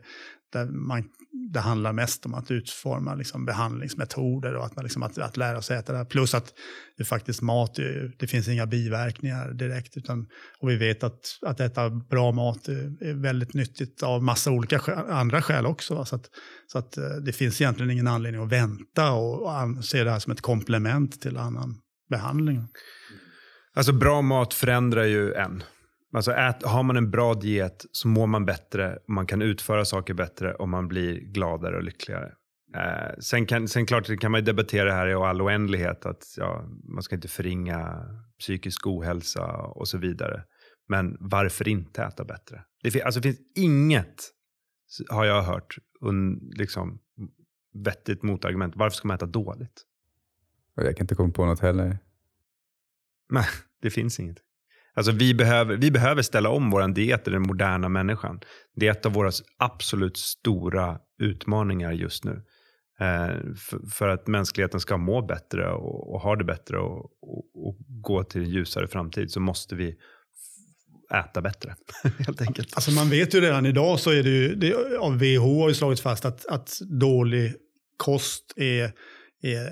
där 0.53 0.65
man, 0.65 1.03
det 1.51 1.59
handlar 1.59 1.93
mest 1.93 2.25
om 2.25 2.33
att 2.33 2.51
utforma 2.51 3.15
liksom 3.15 3.45
behandlingsmetoder 3.45 4.55
och 4.55 4.65
att, 4.65 4.75
man 4.75 4.83
liksom, 4.83 5.03
att, 5.03 5.17
att 5.17 5.37
lära 5.37 5.61
sig 5.61 5.77
äta 5.77 5.93
det. 5.93 6.05
Plus 6.05 6.33
att 6.33 6.53
det 6.97 7.03
faktiskt 7.03 7.41
mat, 7.41 7.75
det, 8.19 8.27
finns 8.27 8.47
inga 8.47 8.65
biverkningar 8.65 9.53
direkt. 9.53 9.97
Utan, 9.97 10.27
och 10.59 10.69
vi 10.69 10.75
vet 10.75 11.03
att, 11.03 11.19
att 11.41 11.59
äta 11.59 11.89
bra 11.89 12.31
mat 12.31 12.67
är, 12.67 13.21
väldigt 13.21 13.53
nyttigt 13.53 14.03
av 14.03 14.23
massa 14.23 14.51
olika 14.51 14.79
skäl, 14.79 15.09
andra 15.09 15.41
skäl 15.41 15.65
också. 15.65 15.95
Va? 15.95 16.05
Så, 16.05 16.15
att, 16.15 16.29
så 16.71 16.77
att 16.77 16.97
eh, 16.97 17.09
det 17.25 17.33
finns 17.33 17.61
egentligen 17.61 17.91
ingen 17.91 18.07
anledning 18.07 18.43
att 18.43 18.51
vänta 18.51 19.11
och, 19.11 19.41
och 19.43 19.85
se 19.85 20.03
det 20.03 20.11
här 20.11 20.19
som 20.19 20.31
ett 20.31 20.41
komplement 20.41 21.21
till 21.21 21.37
annan 21.37 21.75
behandling. 22.09 22.67
Alltså 23.75 23.93
bra 23.93 24.21
mat 24.21 24.53
förändrar 24.53 25.03
ju 25.03 25.33
en. 25.33 25.63
Alltså 26.13 26.31
ät, 26.31 26.63
har 26.63 26.83
man 26.83 26.97
en 26.97 27.11
bra 27.11 27.33
diet 27.33 27.85
så 27.91 28.07
mår 28.07 28.27
man 28.27 28.45
bättre, 28.45 28.99
man 29.07 29.27
kan 29.27 29.41
utföra 29.41 29.85
saker 29.85 30.13
bättre 30.13 30.53
och 30.53 30.69
man 30.69 30.87
blir 30.87 31.19
gladare 31.19 31.77
och 31.77 31.83
lyckligare. 31.83 32.33
Eh, 32.75 33.19
sen, 33.19 33.45
kan, 33.45 33.67
sen 33.67 33.85
klart 33.85 34.19
kan 34.19 34.31
man 34.31 34.43
debattera 34.43 34.85
det 34.85 34.93
här 34.93 35.07
i 35.07 35.13
all 35.13 35.41
oändlighet, 35.41 36.05
att 36.05 36.23
ja, 36.37 36.69
man 36.83 37.03
ska 37.03 37.15
inte 37.15 37.27
förringa 37.27 38.05
psykisk 38.39 38.87
ohälsa 38.87 39.45
och 39.57 39.87
så 39.87 39.97
vidare. 39.97 40.43
Men 40.87 41.17
varför 41.19 41.67
inte 41.67 42.03
äta 42.03 42.25
bättre? 42.25 42.63
Det, 42.83 43.01
alltså, 43.01 43.19
det 43.19 43.33
finns 43.33 43.41
inget, 43.55 44.15
har 45.09 45.25
jag 45.25 45.41
hört, 45.41 45.77
un, 46.01 46.51
liksom, 46.55 46.99
vettigt 47.73 48.23
motargument. 48.23 48.75
Varför 48.75 48.95
ska 48.95 49.07
man 49.07 49.15
äta 49.15 49.25
dåligt? 49.25 49.85
Jag 50.75 50.97
kan 50.97 51.03
inte 51.03 51.15
komma 51.15 51.33
på 51.33 51.45
något 51.45 51.59
heller. 51.59 51.99
Nej, 53.29 53.45
det 53.81 53.89
finns 53.89 54.19
inget. 54.19 54.37
Alltså 54.97 55.11
vi 55.11 55.33
behöver, 55.33 55.77
vi 55.77 55.91
behöver 55.91 56.21
ställa 56.21 56.49
om 56.49 56.69
vår 56.69 56.87
diet 56.87 57.27
i 57.27 57.31
den 57.31 57.41
moderna 57.41 57.89
människan. 57.89 58.39
Det 58.75 58.87
är 58.87 58.91
ett 58.91 59.05
av 59.05 59.13
våra 59.13 59.31
absolut 59.57 60.17
stora 60.17 60.99
utmaningar 61.21 61.91
just 61.91 62.23
nu. 62.23 62.43
Eh, 62.99 63.55
för, 63.55 63.89
för, 63.89 64.07
att 64.07 64.27
mänskligheten 64.27 64.79
ska 64.79 64.97
må 64.97 65.21
bättre 65.21 65.71
och, 65.71 66.13
och 66.13 66.21
ha 66.21 66.35
det 66.35 66.43
bättre 66.43 66.77
och, 66.77 67.05
och, 67.21 67.67
och, 67.67 67.77
gå 67.87 68.23
till 68.23 68.41
en 68.41 68.49
ljusare 68.49 68.87
framtid 68.87 69.31
så 69.31 69.39
måste 69.39 69.75
vi 69.75 69.95
äta 71.13 71.41
bättre. 71.41 71.75
helt 72.25 72.41
enkelt. 72.41 72.73
Alltså 72.75 72.91
man 72.91 73.09
vet 73.09 73.35
ju 73.35 73.41
redan 73.41 73.65
idag 73.65 73.99
så 73.99 74.11
är 74.11 74.23
det 74.23 74.29
ju, 74.29 74.55
det, 74.55 74.97
av 74.99 75.19
WHO 75.19 75.61
har 75.61 75.69
ju 75.69 75.75
slagit 75.75 75.99
fast 75.99 76.25
att, 76.25 76.45
att 76.45 76.79
dålig 76.99 77.53
kost 77.97 78.53
är, 78.55 78.91
är 79.41 79.67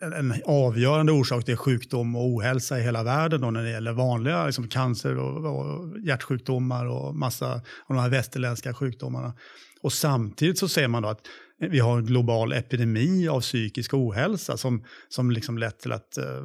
en 0.00 0.34
avgörande 0.44 1.12
orsak 1.12 1.44
till 1.44 1.56
sjukdom 1.56 2.16
och 2.16 2.26
ohälsa 2.26 2.78
i 2.78 2.82
hela 2.82 3.02
världen 3.02 3.40
då 3.40 3.50
när 3.50 3.62
det 3.62 3.70
gäller 3.70 3.92
vanliga 3.92 4.46
liksom 4.46 4.68
cancer 4.68 5.18
och, 5.18 5.44
och 5.44 6.00
hjärtsjukdomar 6.00 6.86
och 6.86 7.14
massa 7.14 7.54
av 7.54 7.60
de 7.88 7.98
här 7.98 8.08
västerländska 8.08 8.74
sjukdomarna. 8.74 9.34
Och 9.82 9.92
samtidigt 9.92 10.58
så 10.58 10.68
ser 10.68 10.88
man 10.88 11.02
då 11.02 11.08
att 11.08 11.20
vi 11.58 11.78
har 11.78 11.98
en 11.98 12.06
global 12.06 12.52
epidemi 12.52 13.28
av 13.28 13.40
psykisk 13.40 13.94
ohälsa 13.94 14.56
som, 14.56 14.84
som 15.08 15.30
liksom 15.30 15.58
lett 15.58 15.78
till 15.78 15.92
att 15.92 16.18
eh, 16.18 16.44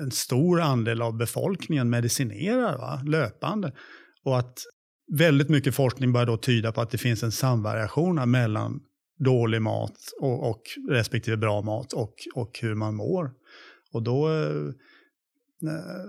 en 0.00 0.10
stor 0.10 0.60
andel 0.60 1.02
av 1.02 1.16
befolkningen 1.16 1.90
medicinerar 1.90 2.78
va, 2.78 3.02
löpande. 3.06 3.72
Och 4.24 4.38
att 4.38 4.58
väldigt 5.12 5.48
mycket 5.48 5.74
forskning 5.74 6.12
börjar 6.12 6.26
då 6.26 6.36
tyda 6.36 6.72
på 6.72 6.80
att 6.80 6.90
det 6.90 6.98
finns 6.98 7.22
en 7.22 7.32
samvariation 7.32 8.30
mellan 8.30 8.80
dålig 9.18 9.62
mat 9.62 9.98
och, 10.20 10.50
och 10.50 10.62
respektive 10.88 11.36
bra 11.36 11.62
mat 11.62 11.92
och, 11.92 12.14
och 12.34 12.58
hur 12.62 12.74
man 12.74 12.94
mår. 12.94 13.30
Och 13.92 14.02
då, 14.02 14.28
eh, 14.28 14.66
eh, 15.70 16.04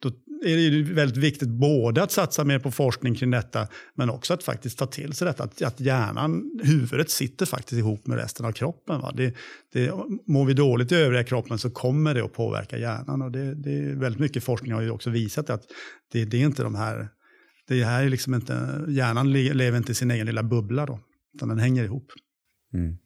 då 0.00 0.08
är 0.44 0.56
det 0.56 0.62
ju 0.62 0.94
väldigt 0.94 1.16
viktigt 1.16 1.48
både 1.48 2.02
att 2.02 2.10
satsa 2.10 2.44
mer 2.44 2.58
på 2.58 2.70
forskning 2.70 3.14
kring 3.14 3.30
detta 3.30 3.68
men 3.94 4.10
också 4.10 4.34
att 4.34 4.42
faktiskt 4.42 4.78
ta 4.78 4.86
till 4.86 5.12
sig 5.12 5.26
detta. 5.26 5.44
Att, 5.44 5.62
att 5.62 5.80
hjärnan, 5.80 6.60
huvudet 6.62 7.10
sitter 7.10 7.46
faktiskt 7.46 7.78
ihop 7.78 8.06
med 8.06 8.18
resten 8.18 8.46
av 8.46 8.52
kroppen. 8.52 9.00
Va? 9.00 9.12
Det, 9.16 9.34
det, 9.72 9.92
mår 10.26 10.44
vi 10.44 10.54
dåligt 10.54 10.92
i 10.92 10.94
övriga 10.94 11.24
kroppen 11.24 11.58
så 11.58 11.70
kommer 11.70 12.14
det 12.14 12.24
att 12.24 12.32
påverka 12.32 12.78
hjärnan. 12.78 13.22
Och 13.22 13.32
det, 13.32 13.54
det 13.54 13.78
är 13.78 13.94
väldigt 13.94 14.20
mycket 14.20 14.44
forskning 14.44 14.72
har 14.72 14.82
ju 14.82 14.90
också 14.90 15.10
visat 15.10 15.50
att 15.50 15.62
det, 16.12 16.24
det 16.24 16.36
är 16.36 16.44
inte 16.44 16.62
de 16.62 16.74
här 16.74 17.08
det 17.66 17.84
här 17.84 18.04
är 18.04 18.08
liksom 18.08 18.34
inte, 18.34 18.84
hjärnan 18.88 19.32
lever 19.32 19.76
inte 19.76 19.92
i 19.92 19.94
sin 19.94 20.10
egen 20.10 20.26
lilla 20.26 20.42
bubbla 20.42 20.86
då, 20.86 21.00
utan 21.34 21.48
den 21.48 21.58
hänger 21.58 21.84
ihop. 21.84 22.12
Mm. 22.74 22.98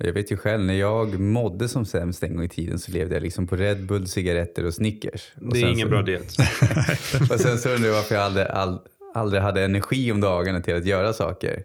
Jag 0.00 0.12
vet 0.12 0.32
ju 0.32 0.36
själv, 0.36 0.64
när 0.64 0.74
jag 0.74 1.20
mådde 1.20 1.68
som 1.68 1.84
sämst 1.84 2.22
en 2.22 2.36
gång 2.36 2.44
i 2.44 2.48
tiden 2.48 2.78
så 2.78 2.92
levde 2.92 3.14
jag 3.14 3.22
liksom 3.22 3.46
på 3.46 3.56
Red 3.56 3.86
Bull, 3.86 4.06
cigaretter 4.06 4.66
och 4.66 4.74
Snickers. 4.74 5.32
Och 5.40 5.54
det 5.54 5.62
är 5.62 5.70
ingen 5.70 5.86
så, 5.86 5.90
bra 5.90 6.02
diet. 6.02 6.22
och 7.32 7.40
sen 7.40 7.58
så 7.58 7.68
undrar 7.68 7.88
jag 7.88 7.94
varför 7.94 8.14
jag 8.14 8.24
aldrig, 8.24 8.46
all, 8.46 8.78
aldrig 9.14 9.42
hade 9.42 9.64
energi 9.64 10.12
om 10.12 10.20
dagarna 10.20 10.60
till 10.60 10.76
att 10.76 10.86
göra 10.86 11.12
saker. 11.12 11.62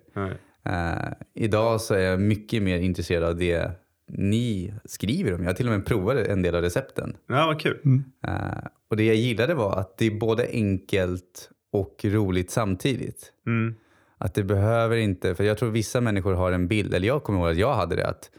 Uh, 0.70 1.14
idag 1.34 1.82
så 1.82 1.94
är 1.94 2.00
jag 2.00 2.20
mycket 2.20 2.64
mer 2.64 2.80
intresserad 2.80 3.24
av 3.24 3.38
det 3.38 3.72
ni 4.08 4.74
skriver 4.86 5.34
om. 5.34 5.42
Jag 5.42 5.50
har 5.50 5.56
till 5.56 5.68
och 5.68 5.74
med 5.74 5.86
provat 5.86 6.18
en 6.18 6.42
del 6.42 6.56
av 6.56 6.62
recepten. 6.62 7.18
Ja, 7.28 7.46
vad 7.46 7.60
kul. 7.60 7.80
Mm. 7.86 8.04
Uh, 8.28 8.68
och 8.90 8.98
det 8.98 9.04
jag 9.04 9.16
gillade 9.16 9.54
var 9.54 9.80
att 9.80 9.98
det 9.98 10.06
är 10.06 10.12
både 10.12 10.48
enkelt 10.52 11.50
och 11.72 12.06
roligt 12.06 12.52
samtidigt. 12.52 13.32
Mm. 13.48 13.76
Att 14.24 14.34
det 14.34 14.44
behöver 14.44 14.98
inte, 14.98 15.36
för 15.36 15.44
jag 15.44 15.58
tror 15.58 15.72
vissa 15.72 16.02
människor 16.02 16.34
har 16.34 16.52
en 16.52 16.68
bild, 16.68 16.94
eller 16.94 17.08
jag 17.08 17.24
kommer 17.24 17.40
ihåg 17.40 17.50
att 17.50 17.58
jag 17.58 17.76
hade 17.76 17.96
det, 17.96 18.08
att 18.08 18.32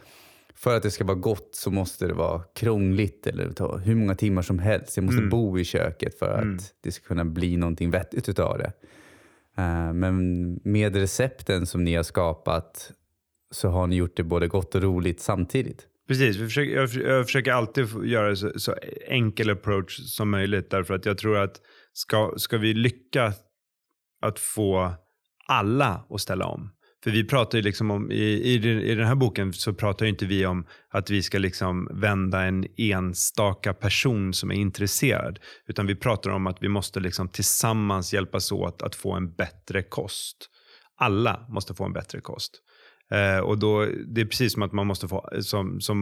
för 0.54 0.76
att 0.76 0.82
det 0.82 0.90
ska 0.90 1.04
vara 1.04 1.16
gott 1.16 1.48
så 1.52 1.70
måste 1.70 2.06
det 2.06 2.14
vara 2.14 2.42
krångligt 2.54 3.26
eller 3.26 3.50
ta 3.50 3.76
hur 3.76 3.94
många 3.94 4.14
timmar 4.14 4.42
som 4.42 4.58
helst. 4.58 4.96
Jag 4.96 5.04
måste 5.04 5.18
mm. 5.18 5.30
bo 5.30 5.58
i 5.58 5.64
köket 5.64 6.18
för 6.18 6.32
att 6.34 6.42
mm. 6.42 6.58
det 6.82 6.92
ska 6.92 7.06
kunna 7.06 7.24
bli 7.24 7.56
någonting 7.56 7.90
vettigt 7.90 8.28
utav 8.28 8.58
det. 8.58 8.72
Uh, 9.58 9.92
men 9.92 10.44
med 10.64 10.96
recepten 10.96 11.66
som 11.66 11.84
ni 11.84 11.94
har 11.94 12.02
skapat 12.02 12.92
så 13.50 13.68
har 13.68 13.86
ni 13.86 13.96
gjort 13.96 14.16
det 14.16 14.22
både 14.22 14.48
gott 14.48 14.74
och 14.74 14.82
roligt 14.82 15.20
samtidigt. 15.20 15.86
Precis, 16.08 16.38
försöker, 16.38 16.76
jag, 16.76 16.90
jag 16.90 17.26
försöker 17.26 17.52
alltid 17.52 17.86
göra 18.04 18.36
så, 18.36 18.52
så 18.56 18.74
enkel 19.06 19.50
approach 19.50 19.98
som 19.98 20.30
möjligt 20.30 20.70
därför 20.70 20.94
att 20.94 21.06
jag 21.06 21.18
tror 21.18 21.36
att 21.36 21.60
ska, 21.92 22.34
ska 22.36 22.58
vi 22.58 22.74
lyckas 22.74 23.36
att 24.22 24.38
få 24.38 24.94
alla 25.46 26.04
att 26.10 26.20
ställa 26.20 26.46
om. 26.46 26.70
För 27.04 27.10
vi 27.10 27.24
pratar 27.24 27.58
ju 27.58 27.62
liksom 27.62 27.90
om, 27.90 28.10
i, 28.10 28.24
i, 28.24 28.54
i 28.90 28.94
den 28.94 29.06
här 29.06 29.14
boken 29.14 29.52
så 29.52 29.74
pratar 29.74 30.06
inte 30.06 30.26
vi 30.26 30.46
om 30.46 30.66
att 30.90 31.10
vi 31.10 31.22
ska 31.22 31.38
liksom 31.38 31.88
vända 31.92 32.42
en 32.42 32.66
enstaka 32.76 33.74
person 33.74 34.34
som 34.34 34.50
är 34.50 34.54
intresserad. 34.54 35.38
Utan 35.66 35.86
vi 35.86 35.94
pratar 35.94 36.30
om 36.30 36.46
att 36.46 36.62
vi 36.62 36.68
måste 36.68 37.00
liksom 37.00 37.28
tillsammans 37.28 38.12
hjälpas 38.12 38.52
åt 38.52 38.82
att 38.82 38.94
få 38.94 39.12
en 39.12 39.34
bättre 39.34 39.82
kost. 39.82 40.36
Alla 40.96 41.46
måste 41.48 41.74
få 41.74 41.84
en 41.84 41.92
bättre 41.92 42.20
kost. 42.20 42.60
Eh, 43.10 43.38
och 43.38 43.58
då, 43.58 43.86
det 44.06 44.20
är 44.20 44.26
precis 44.26 44.52
som 44.52 44.62
att 44.62 44.72
man 44.72 44.86
måste 44.86 45.08
få, 45.08 45.30
som, 45.40 45.80
som 45.80 45.98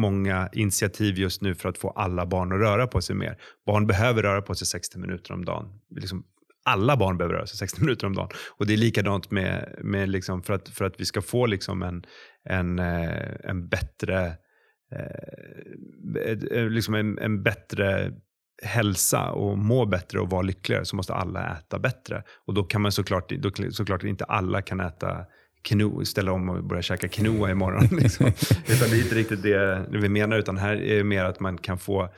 många 0.00 0.48
initiativ 0.52 1.18
just 1.18 1.42
nu 1.42 1.54
för 1.54 1.68
att 1.68 1.78
få 1.78 1.90
alla 1.90 2.26
barn 2.26 2.52
att 2.52 2.60
röra 2.60 2.86
på 2.86 3.02
sig 3.02 3.16
mer. 3.16 3.38
Barn 3.66 3.86
behöver 3.86 4.22
röra 4.22 4.42
på 4.42 4.54
sig 4.54 4.66
60 4.66 4.98
minuter 4.98 5.32
om 5.32 5.44
dagen. 5.44 5.80
Liksom, 5.90 6.24
alla 6.64 6.96
barn 6.96 7.18
behöver 7.18 7.34
röra 7.34 7.46
sig 7.46 7.58
60 7.58 7.80
minuter 7.80 8.06
om 8.06 8.14
dagen. 8.14 8.28
Och 8.50 8.66
det 8.66 8.72
är 8.72 8.76
likadant 8.76 9.30
med, 9.30 9.74
med 9.78 10.08
liksom 10.08 10.42
för, 10.42 10.54
att, 10.54 10.68
för 10.68 10.84
att 10.84 11.00
vi 11.00 11.04
ska 11.04 11.22
få 11.22 11.46
liksom 11.46 11.82
en, 11.82 12.04
en, 12.44 12.78
eh, 12.78 13.32
en 13.44 13.68
bättre 13.68 14.34
eh, 14.92 16.22
eh, 16.50 16.68
liksom 16.68 16.94
en, 16.94 17.18
en 17.18 17.42
bättre 17.42 18.12
hälsa 18.62 19.30
och 19.30 19.58
må 19.58 19.86
bättre 19.86 20.20
och 20.20 20.30
vara 20.30 20.42
lyckligare 20.42 20.84
så 20.84 20.96
måste 20.96 21.14
alla 21.14 21.56
äta 21.56 21.78
bättre. 21.78 22.22
Och 22.46 22.54
då 22.54 22.62
kan 22.62 22.80
man 22.80 22.92
såklart, 22.92 23.28
då, 23.28 23.50
såklart 23.70 24.04
inte 24.04 24.24
alla 24.24 24.62
kan 24.62 24.80
äta 24.80 25.24
quinoa, 25.62 26.04
ställa 26.04 26.32
om 26.32 26.48
och 26.48 26.64
börja 26.64 26.82
käka 26.82 27.08
quinoa 27.08 27.50
imorgon. 27.50 27.88
Liksom. 28.02 28.26
utan 28.66 28.90
det 28.90 28.96
är 28.96 29.02
inte 29.02 29.14
riktigt 29.14 29.42
det 29.42 29.86
vi 29.90 30.08
menar, 30.08 30.38
utan 30.38 30.58
här 30.58 30.82
är 30.82 30.96
det 30.96 31.04
mer 31.04 31.24
att 31.24 31.40
man 31.40 31.58
kan 31.58 31.78
få 31.78 32.08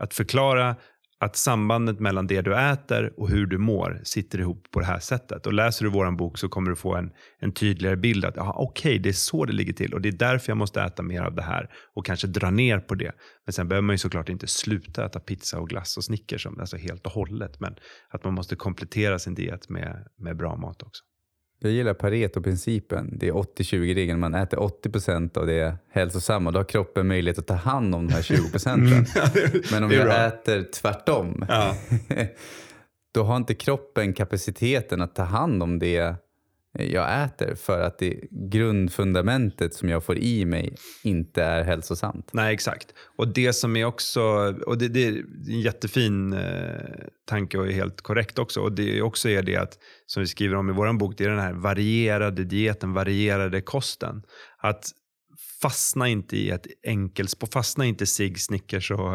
att 0.00 0.14
förklara 0.14 0.76
att 1.20 1.36
sambandet 1.36 2.00
mellan 2.00 2.26
det 2.26 2.40
du 2.40 2.56
äter 2.58 3.12
och 3.16 3.28
hur 3.28 3.46
du 3.46 3.58
mår 3.58 4.00
sitter 4.04 4.38
ihop 4.38 4.70
på 4.70 4.80
det 4.80 4.86
här 4.86 4.98
sättet. 4.98 5.46
Och 5.46 5.52
läser 5.52 5.84
du 5.84 5.90
vår 5.90 6.10
bok 6.10 6.38
så 6.38 6.48
kommer 6.48 6.70
du 6.70 6.76
få 6.76 6.94
en, 6.94 7.10
en 7.38 7.52
tydligare 7.52 7.96
bild 7.96 8.24
att 8.24 8.38
okej, 8.38 8.64
okay, 8.64 8.98
det 8.98 9.08
är 9.08 9.12
så 9.12 9.44
det 9.44 9.52
ligger 9.52 9.72
till 9.72 9.94
och 9.94 10.00
det 10.00 10.08
är 10.08 10.12
därför 10.12 10.50
jag 10.50 10.56
måste 10.56 10.82
äta 10.82 11.02
mer 11.02 11.22
av 11.22 11.34
det 11.34 11.42
här 11.42 11.70
och 11.94 12.06
kanske 12.06 12.26
dra 12.26 12.50
ner 12.50 12.78
på 12.78 12.94
det. 12.94 13.12
Men 13.46 13.52
sen 13.52 13.68
behöver 13.68 13.86
man 13.86 13.94
ju 13.94 13.98
såklart 13.98 14.28
inte 14.28 14.46
sluta 14.46 15.06
äta 15.06 15.20
pizza 15.20 15.58
och 15.60 15.68
glass 15.68 15.96
och 15.96 16.04
Snickers 16.04 16.46
alltså 16.46 16.76
helt 16.76 17.06
och 17.06 17.12
hållet, 17.12 17.60
men 17.60 17.74
att 18.08 18.24
man 18.24 18.34
måste 18.34 18.56
komplettera 18.56 19.18
sin 19.18 19.34
diet 19.34 19.68
med, 19.68 20.06
med 20.18 20.36
bra 20.36 20.56
mat 20.56 20.82
också. 20.82 21.04
Jag 21.62 21.72
gillar 21.72 21.94
Pareto-principen. 21.94 23.18
Det 23.18 23.28
är 23.28 23.32
80-20-regeln. 23.32 24.20
Man 24.20 24.34
äter 24.34 24.60
80 24.60 24.90
procent 24.90 25.36
av 25.36 25.46
det 25.46 25.76
hälsosamma. 25.90 26.50
Då 26.50 26.58
har 26.58 26.64
kroppen 26.64 27.06
möjlighet 27.06 27.38
att 27.38 27.46
ta 27.46 27.54
hand 27.54 27.94
om 27.94 28.06
de 28.06 28.14
här 28.14 28.22
20 28.22 28.50
procenten. 28.50 28.92
Mm. 28.92 29.62
Men 29.72 29.84
om 29.84 29.90
jag 29.90 30.04
bra. 30.04 30.14
äter 30.14 30.62
tvärtom, 30.62 31.44
ja. 31.48 31.74
då 33.14 33.22
har 33.22 33.36
inte 33.36 33.54
kroppen 33.54 34.12
kapaciteten 34.12 35.02
att 35.02 35.14
ta 35.14 35.22
hand 35.22 35.62
om 35.62 35.78
det 35.78 36.14
Eh, 36.78 36.92
jag 36.92 37.24
äter 37.24 37.54
för 37.54 37.80
att 37.80 37.98
det 37.98 38.20
grundfundamentet 38.30 39.74
som 39.74 39.88
jag 39.88 40.04
får 40.04 40.18
i 40.18 40.44
mig 40.44 40.74
inte 41.04 41.42
är 41.42 41.64
hälsosamt. 41.64 42.30
Nej, 42.32 42.54
exakt. 42.54 42.94
Och 43.16 43.28
det 43.28 43.52
som 43.52 43.76
är 43.76 43.84
också, 43.84 44.22
och 44.66 44.78
det, 44.78 44.88
det 44.88 45.06
är 45.06 45.12
en 45.48 45.60
jättefin 45.60 46.32
eh, 46.32 47.08
tanke 47.28 47.58
och 47.58 47.66
är 47.66 47.72
helt 47.72 48.00
korrekt 48.00 48.38
också. 48.38 48.60
Och 48.60 48.72
det 48.72 49.02
också 49.02 49.28
är 49.28 49.42
det 49.42 49.56
att, 49.56 49.78
som 50.06 50.20
vi 50.20 50.26
skriver 50.26 50.56
om 50.56 50.70
i 50.70 50.72
vår 50.72 50.92
bok, 50.92 51.14
det 51.18 51.24
är 51.24 51.28
den 51.28 51.38
här 51.38 51.52
varierade 51.52 52.44
dieten, 52.44 52.92
varierade 52.92 53.60
kosten. 53.60 54.22
Att 54.58 54.84
fastna 55.62 56.08
inte 56.08 56.36
i 56.36 56.50
ett 56.50 56.66
enkelspår, 56.86 57.46
fastna 57.46 57.84
inte 57.84 58.04
i 58.04 58.06
cig, 58.06 58.40
Snickers 58.40 58.90
och, 58.90 59.14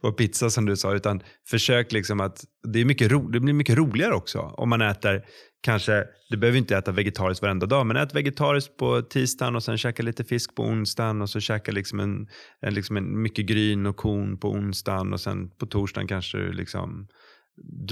och 0.00 0.16
pizza 0.16 0.50
som 0.50 0.66
du 0.66 0.76
sa, 0.76 0.94
utan 0.94 1.22
försök 1.46 1.92
liksom 1.92 2.20
att, 2.20 2.44
det, 2.72 2.80
är 2.80 2.84
mycket 2.84 3.10
ro, 3.10 3.28
det 3.28 3.40
blir 3.40 3.54
mycket 3.54 3.76
roligare 3.76 4.14
också 4.14 4.38
om 4.40 4.68
man 4.68 4.80
äter 4.80 5.24
kanske, 5.60 6.04
du 6.30 6.36
behöver 6.36 6.58
inte 6.58 6.76
äta 6.76 6.92
vegetariskt 6.92 7.42
varenda 7.42 7.66
dag, 7.66 7.86
men 7.86 7.96
ät 7.96 8.14
vegetariskt 8.14 8.76
på 8.76 9.02
tisdagen 9.02 9.56
och 9.56 9.62
sen 9.62 9.78
käka 9.78 10.02
lite 10.02 10.24
fisk 10.24 10.54
på 10.54 10.62
onsdagen 10.62 11.22
och 11.22 11.30
så 11.30 11.40
käka 11.40 11.72
liksom 11.72 12.00
en, 12.00 12.28
en, 12.60 12.74
liksom 12.74 12.96
en 12.96 13.22
mycket 13.22 13.46
gryn 13.46 13.86
och 13.86 13.96
korn 13.96 14.38
på 14.38 14.50
onsdagen 14.50 15.12
och 15.12 15.20
sen 15.20 15.50
på 15.50 15.66
torsdagen 15.66 16.08
kanske 16.08 16.38
du 16.38 16.52
liksom 16.52 17.08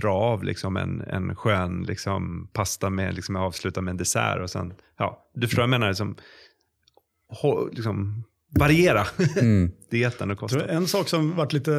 dra 0.00 0.12
av 0.12 0.44
liksom 0.44 0.76
en, 0.76 1.00
en 1.00 1.37
skön 1.37 1.82
liksom 1.82 2.50
pasta 2.52 2.90
med, 2.90 3.14
liksom 3.14 3.37
avsluta 3.37 3.80
med 3.80 3.90
en 3.90 3.96
dessert 3.96 4.40
och 4.40 4.50
sen, 4.50 4.72
ja, 4.98 5.30
du 5.34 5.46
förstår 5.46 5.62
vad 5.62 5.64
jag 5.64 5.70
menar, 5.70 5.88
liksom, 5.88 6.16
liksom 7.72 8.25
variera 8.58 9.06
mm. 9.40 9.72
dieten 9.90 10.30
och 10.30 10.38
kosten. 10.38 10.68
En 10.68 10.87
sak 10.87 11.08
som 11.08 11.37
varit 11.37 11.52
lite 11.52 11.72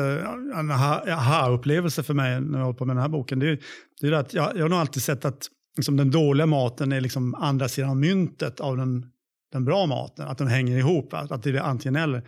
en 0.55 0.71
aha-upplevelse 0.71 2.03
för 2.03 2.13
mig 2.13 2.41
när 2.41 2.59
jag 2.59 2.65
håller 2.65 2.77
på 2.77 2.85
med 2.85 2.95
den 2.95 3.01
här 3.01 3.09
boken, 3.09 3.39
det 3.39 3.49
är, 3.49 3.59
det 4.01 4.07
är 4.07 4.11
att 4.11 4.33
jag, 4.33 4.57
jag 4.57 4.61
har 4.61 4.69
nog 4.69 4.79
alltid 4.79 5.03
sett 5.03 5.25
att 5.25 5.47
liksom 5.77 5.97
den 5.97 6.11
dåliga 6.11 6.45
maten 6.45 6.91
är 6.91 7.01
liksom 7.01 7.35
andra 7.35 7.67
sidan 7.67 7.99
myntet 7.99 8.59
av 8.59 8.77
den, 8.77 9.05
den 9.51 9.65
bra 9.65 9.85
maten. 9.85 10.27
Att 10.27 10.37
de 10.37 10.47
hänger 10.47 10.77
ihop, 10.77 11.13
att 11.13 11.43
det 11.43 11.49
är 11.49 11.61
antingen 11.61 11.95
eller. 11.95 12.23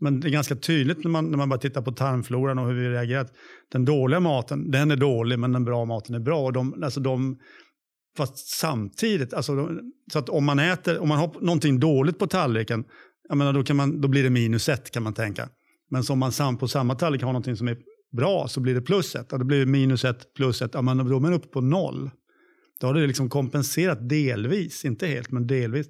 Men 0.00 0.20
det 0.20 0.28
är 0.28 0.30
ganska 0.30 0.56
tydligt 0.56 1.04
när 1.04 1.10
man, 1.10 1.30
när 1.30 1.38
man 1.38 1.48
bara 1.48 1.60
tittar 1.60 1.82
på 1.82 1.92
tarmfloran 1.92 2.58
och 2.58 2.66
hur 2.66 2.74
vi 2.74 2.88
reagerar. 2.88 3.20
Att 3.20 3.32
den 3.72 3.84
dåliga 3.84 4.20
maten, 4.20 4.70
den 4.70 4.90
är 4.90 4.96
dålig 4.96 5.38
men 5.38 5.52
den 5.52 5.64
bra 5.64 5.84
maten 5.84 6.14
är 6.14 6.20
bra. 6.20 6.44
Och 6.44 6.52
de, 6.52 6.82
alltså 6.84 7.00
de, 7.00 7.38
fast 8.16 8.38
samtidigt, 8.38 9.34
alltså, 9.34 9.68
så 10.12 10.18
att 10.18 10.28
om 10.28 10.44
man 10.44 10.58
äter, 10.58 10.98
om 10.98 11.08
man 11.08 11.18
har 11.18 11.34
någonting 11.40 11.80
dåligt 11.80 12.18
på 12.18 12.26
tallriken, 12.26 12.84
jag 13.28 13.38
menar, 13.38 13.52
då, 13.52 13.62
kan 13.62 13.76
man, 13.76 14.00
då 14.00 14.08
blir 14.08 14.22
det 14.22 14.30
minus 14.30 14.68
ett 14.68 14.90
kan 14.90 15.02
man 15.02 15.14
tänka. 15.14 15.48
Men 15.90 16.02
om 16.10 16.18
man 16.18 16.56
på 16.58 16.68
samma 16.68 16.94
tallrik 16.94 17.22
har 17.22 17.32
någonting 17.32 17.56
som 17.56 17.68
är 17.68 17.76
bra 18.16 18.48
så 18.48 18.60
blir 18.60 18.74
det 18.74 18.82
plus 18.82 19.14
ett. 19.14 19.26
Ja, 19.30 19.38
då 19.38 19.44
blir 19.44 19.58
det 19.60 19.66
minus 19.66 20.04
ett 20.04 20.34
plus 20.34 20.62
ett, 20.62 20.70
ja, 20.74 20.82
men 20.82 20.96
då 20.96 21.16
är 21.16 21.20
man 21.20 21.32
uppe 21.32 21.48
på 21.48 21.60
noll. 21.60 22.10
Då 22.80 22.86
har 22.86 22.94
det 22.94 23.06
liksom 23.06 23.28
kompenserat 23.28 24.08
delvis, 24.08 24.84
inte 24.84 25.06
helt, 25.06 25.30
men 25.30 25.46
delvis. 25.46 25.86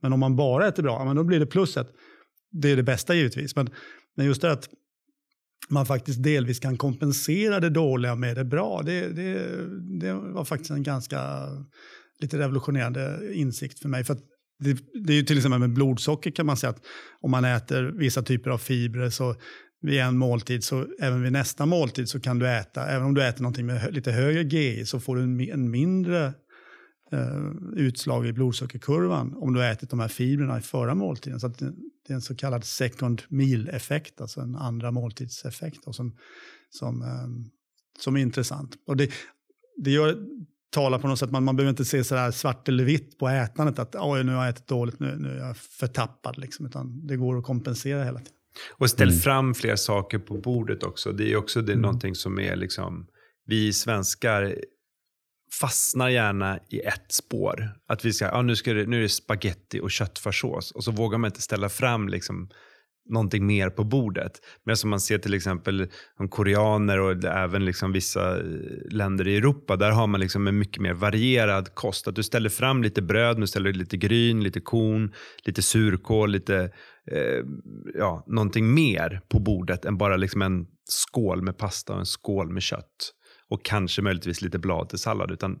Men 0.00 0.12
om 0.12 0.20
man 0.20 0.36
bara 0.36 0.68
äter 0.68 0.82
bra, 0.82 1.14
då 1.14 1.24
blir 1.24 1.40
det 1.40 1.46
plusset. 1.46 1.88
Det 2.52 2.70
är 2.70 2.76
det 2.76 2.82
bästa 2.82 3.14
givetvis. 3.14 3.56
Men, 3.56 3.70
men 4.16 4.26
just 4.26 4.42
det 4.42 4.52
att 4.52 4.68
man 5.68 5.86
faktiskt 5.86 6.22
delvis 6.22 6.60
kan 6.60 6.76
kompensera 6.76 7.60
det 7.60 7.70
dåliga 7.70 8.14
med 8.14 8.36
det 8.36 8.44
bra, 8.44 8.82
det, 8.82 9.08
det, 9.08 9.58
det 10.00 10.12
var 10.12 10.44
faktiskt 10.44 10.70
en 10.70 10.82
ganska 10.82 11.48
lite 12.20 12.38
revolutionerande 12.38 13.30
insikt 13.32 13.78
för 13.78 13.88
mig. 13.88 14.04
För 14.04 14.16
det, 14.58 14.78
det, 15.06 15.12
är 15.12 15.16
ju 15.16 15.22
till 15.22 15.36
exempel 15.36 15.60
med 15.60 15.74
blodsocker 15.74 16.30
kan 16.30 16.46
man 16.46 16.56
säga 16.56 16.70
att 16.70 16.84
om 17.20 17.30
man 17.30 17.44
äter 17.44 17.82
vissa 17.82 18.22
typer 18.22 18.50
av 18.50 18.58
fibrer 18.58 19.10
så 19.10 19.34
vid 19.84 20.00
en 20.00 20.18
måltid, 20.18 20.64
så 20.64 20.86
även 20.98 21.22
vid 21.22 21.32
nästa 21.32 21.66
måltid 21.66 22.08
så 22.08 22.20
kan 22.20 22.38
du 22.38 22.48
äta, 22.48 22.86
även 22.86 23.06
om 23.06 23.14
du 23.14 23.24
äter 23.24 23.42
någonting 23.42 23.66
med 23.66 23.94
lite 23.94 24.12
högre 24.12 24.42
GI, 24.42 24.86
så 24.86 25.00
får 25.00 25.16
du 25.16 25.22
en, 25.22 25.40
en 25.40 25.70
mindre 25.70 26.32
eh, 27.12 27.50
utslag 27.76 28.26
i 28.26 28.32
blodsockerkurvan 28.32 29.34
om 29.36 29.54
du 29.54 29.60
har 29.60 29.66
ätit 29.66 29.90
de 29.90 30.00
här 30.00 30.08
fibrerna 30.08 30.58
i 30.58 30.62
förra 30.62 30.94
måltiden. 30.94 31.40
Så 31.40 31.48
det, 31.48 31.72
det, 32.06 32.12
är 32.12 32.14
en 32.14 32.22
så 32.22 32.34
kallad 32.34 32.64
second 32.64 33.22
meal-effekt, 33.28 34.20
alltså 34.20 34.40
en 34.40 34.56
andra 34.56 34.90
måltidseffekt 34.90 35.84
då, 35.84 35.92
som, 35.92 36.16
som, 36.70 37.02
eh, 37.02 37.50
som 37.98 38.16
är 38.16 38.20
intressant. 38.20 38.74
Och 38.86 38.96
det, 38.96 39.10
det 39.76 39.90
gör, 39.90 40.18
talar 40.70 40.98
på 40.98 41.08
något 41.08 41.18
sätt, 41.18 41.30
man, 41.30 41.44
man 41.44 41.56
behöver 41.56 41.70
inte 41.70 41.84
se 41.84 42.04
sådär 42.04 42.30
svart 42.30 42.68
eller 42.68 42.84
vitt 42.84 43.18
på 43.18 43.28
ätandet, 43.28 43.78
att 43.78 43.96
Oj, 43.98 44.24
nu 44.24 44.32
har 44.32 44.44
jag 44.44 44.50
ätit 44.50 44.66
dåligt, 44.66 45.00
nu, 45.00 45.16
nu 45.18 45.28
är 45.28 45.46
jag 45.46 45.56
förtappad, 45.56 46.38
liksom, 46.38 46.66
utan 46.66 47.06
det 47.06 47.16
går 47.16 47.38
att 47.38 47.44
kompensera 47.44 48.04
hela 48.04 48.18
tiden. 48.18 48.34
Och 48.72 48.90
ställ 48.90 49.08
mm. 49.08 49.20
fram 49.20 49.54
fler 49.54 49.76
saker 49.76 50.18
på 50.18 50.38
bordet 50.38 50.82
också. 50.82 51.12
Det 51.12 51.32
är 51.32 51.36
också 51.36 51.62
det 51.62 51.72
är 51.72 51.74
mm. 51.74 51.82
någonting 51.82 52.14
som 52.14 52.38
är 52.38 52.56
liksom, 52.56 53.06
vi 53.46 53.72
svenskar 53.72 54.56
fastnar 55.60 56.08
gärna 56.08 56.58
i 56.70 56.80
ett 56.80 57.12
spår. 57.12 57.70
Att 57.86 58.04
vi 58.04 58.12
ska, 58.12 58.24
ja, 58.24 58.42
nu, 58.42 58.56
ska 58.56 58.72
det, 58.72 58.86
nu 58.86 58.98
är 58.98 59.02
det 59.02 59.08
spaghetti 59.08 59.80
och 59.80 59.90
köttfärssås 59.90 60.70
och 60.70 60.84
så 60.84 60.90
vågar 60.90 61.18
man 61.18 61.28
inte 61.28 61.42
ställa 61.42 61.68
fram 61.68 62.08
liksom, 62.08 62.50
någonting 63.08 63.46
mer 63.46 63.70
på 63.70 63.84
bordet. 63.84 64.32
Men 64.64 64.76
som 64.76 64.90
man 64.90 65.00
ser 65.00 65.18
till 65.18 65.34
exempel 65.34 65.88
om 66.18 66.28
koreaner 66.28 67.00
och 67.00 67.24
även 67.24 67.64
liksom 67.64 67.92
vissa 67.92 68.38
eh, 68.38 68.44
länder 68.90 69.28
i 69.28 69.36
Europa, 69.36 69.76
där 69.76 69.90
har 69.90 70.06
man 70.06 70.20
liksom 70.20 70.46
en 70.46 70.58
mycket 70.58 70.82
mer 70.82 70.94
varierad 70.94 71.74
kost. 71.74 72.08
Att 72.08 72.14
du 72.16 72.22
ställer 72.22 72.50
fram 72.50 72.82
lite 72.82 73.02
bröd, 73.02 73.40
du 73.40 73.46
ställer 73.46 73.72
lite 73.72 73.96
gryn, 73.96 74.42
lite 74.42 74.60
korn, 74.60 75.12
lite 75.44 75.62
surkål, 75.62 76.30
lite 76.30 76.70
eh, 77.10 77.44
ja, 77.94 78.24
någonting 78.26 78.74
mer 78.74 79.20
på 79.28 79.38
bordet 79.38 79.84
än 79.84 79.98
bara 79.98 80.16
liksom 80.16 80.42
en 80.42 80.66
skål 80.84 81.42
med 81.42 81.58
pasta 81.58 81.92
och 81.92 81.98
en 81.98 82.06
skål 82.06 82.48
med 82.48 82.62
kött 82.62 83.12
och 83.48 83.64
kanske 83.64 84.02
möjligtvis 84.02 84.42
lite 84.42 84.58
blad 84.58 84.88
till 84.88 84.98
sallad. 84.98 85.30
Utan 85.30 85.58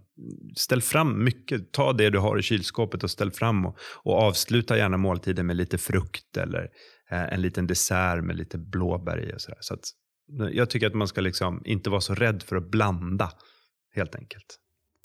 ställ 0.56 0.82
fram 0.82 1.24
mycket. 1.24 1.72
Ta 1.72 1.92
det 1.92 2.10
du 2.10 2.18
har 2.18 2.38
i 2.38 2.42
kylskåpet 2.42 3.04
och 3.04 3.10
ställ 3.10 3.30
fram 3.30 3.66
och, 3.66 3.76
och 4.02 4.14
avsluta 4.14 4.76
gärna 4.76 4.96
måltiden 4.96 5.46
med 5.46 5.56
lite 5.56 5.78
frukt 5.78 6.36
eller 6.36 6.68
en 7.14 7.42
liten 7.42 7.66
dessert 7.66 8.24
med 8.24 8.36
lite 8.36 8.58
blåbär 8.58 9.28
i. 9.28 9.34
Och 9.34 9.40
så 9.40 9.52
så 9.60 9.74
att, 9.74 9.90
jag 10.52 10.70
tycker 10.70 10.86
att 10.86 10.94
man 10.94 11.08
ska 11.08 11.20
liksom 11.20 11.62
inte 11.64 11.90
vara 11.90 12.00
så 12.00 12.14
rädd 12.14 12.42
för 12.42 12.56
att 12.56 12.70
blanda 12.70 13.30
helt 13.94 14.14
enkelt. 14.14 14.58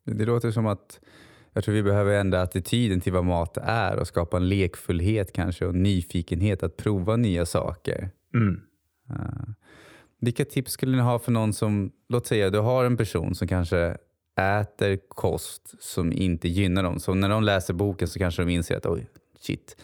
Det 0.06 0.26
låter 0.26 0.52
som 0.52 0.68
att 0.68 1.00
jag 1.54 1.64
tror 1.64 1.76
vi 1.76 1.84
behöver 1.84 2.20
ändra 2.20 2.42
attityden 2.42 3.02
till 3.02 3.14
vad 3.14 3.26
mat 3.26 3.58
är 3.62 3.96
och 3.96 4.08
skapa 4.08 4.38
en 4.38 4.50
lekfullhet 4.50 5.34
kanske 5.34 5.66
och 5.66 5.76
nyfikenhet 5.76 6.64
att 6.64 6.78
prova 6.78 7.16
nya 7.16 7.46
saker. 7.46 8.10
Mm. 8.34 8.62
Uh. 9.10 9.54
Vilka 10.22 10.46
tips 10.46 10.72
skulle 10.72 10.98
ni 10.98 11.04
ha 11.04 11.20
för 11.20 11.32
någon 11.32 11.54
som, 11.54 11.92
låt 12.10 12.28
säga 12.28 12.50
du 12.50 12.60
har 12.60 12.86
en 12.86 12.98
person 12.98 13.36
som 13.36 13.48
kanske 13.48 13.98
äter 14.40 15.00
kost 15.08 15.84
som 15.84 16.14
inte 16.14 16.48
gynnar 16.48 16.84
dem. 16.84 17.00
Så 17.00 17.14
när 17.14 17.30
de 17.30 17.44
läser 17.44 17.74
boken 17.74 18.08
så 18.08 18.20
kanske 18.20 18.42
de 18.42 18.50
inser 18.52 18.78
att 18.78 18.86
oj, 18.86 19.10
shit, 19.40 19.82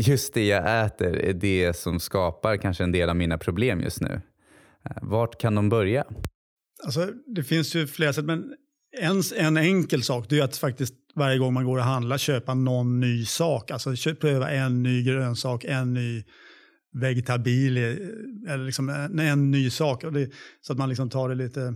just 0.00 0.34
det 0.34 0.46
jag 0.46 0.84
äter 0.86 1.16
är 1.16 1.32
det 1.32 1.76
som 1.76 2.00
skapar 2.00 2.56
kanske 2.56 2.84
en 2.84 2.92
del 2.92 3.08
av 3.08 3.16
mina 3.16 3.38
problem 3.38 3.80
just 3.80 4.00
nu. 4.00 4.20
Eh, 4.90 4.96
vart 5.02 5.40
kan 5.40 5.54
de 5.54 5.68
börja? 5.68 6.04
Alltså, 6.84 7.08
det 7.26 7.44
finns 7.44 7.74
ju 7.74 7.86
flera 7.86 8.12
sätt, 8.12 8.24
men 8.24 8.54
en, 8.98 9.22
en 9.36 9.56
enkel 9.56 10.02
sak 10.02 10.32
är 10.32 10.42
att 10.42 10.56
faktiskt 10.56 10.94
varje 11.14 11.38
gång 11.38 11.54
man 11.54 11.64
går 11.64 11.78
och 11.78 11.84
handlar 11.84 12.18
köpa 12.18 12.54
någon 12.54 13.00
ny 13.00 13.24
sak. 13.24 13.70
Alltså 13.70 14.14
pröva 14.20 14.50
en 14.50 14.82
ny 14.82 15.02
grönsak, 15.02 15.64
en 15.64 15.94
ny 15.94 16.24
vegetabil, 16.92 17.76
eh, 17.76 18.52
eller 18.52 18.64
liksom 18.64 18.88
eh, 18.88 19.04
en, 19.04 19.18
en 19.18 19.50
ny 19.50 19.70
sak. 19.70 20.04
Och 20.04 20.12
det, 20.12 20.30
så 20.60 20.72
att 20.72 20.78
man 20.78 20.88
liksom 20.88 21.10
tar 21.10 21.28
det 21.28 21.34
lite 21.34 21.74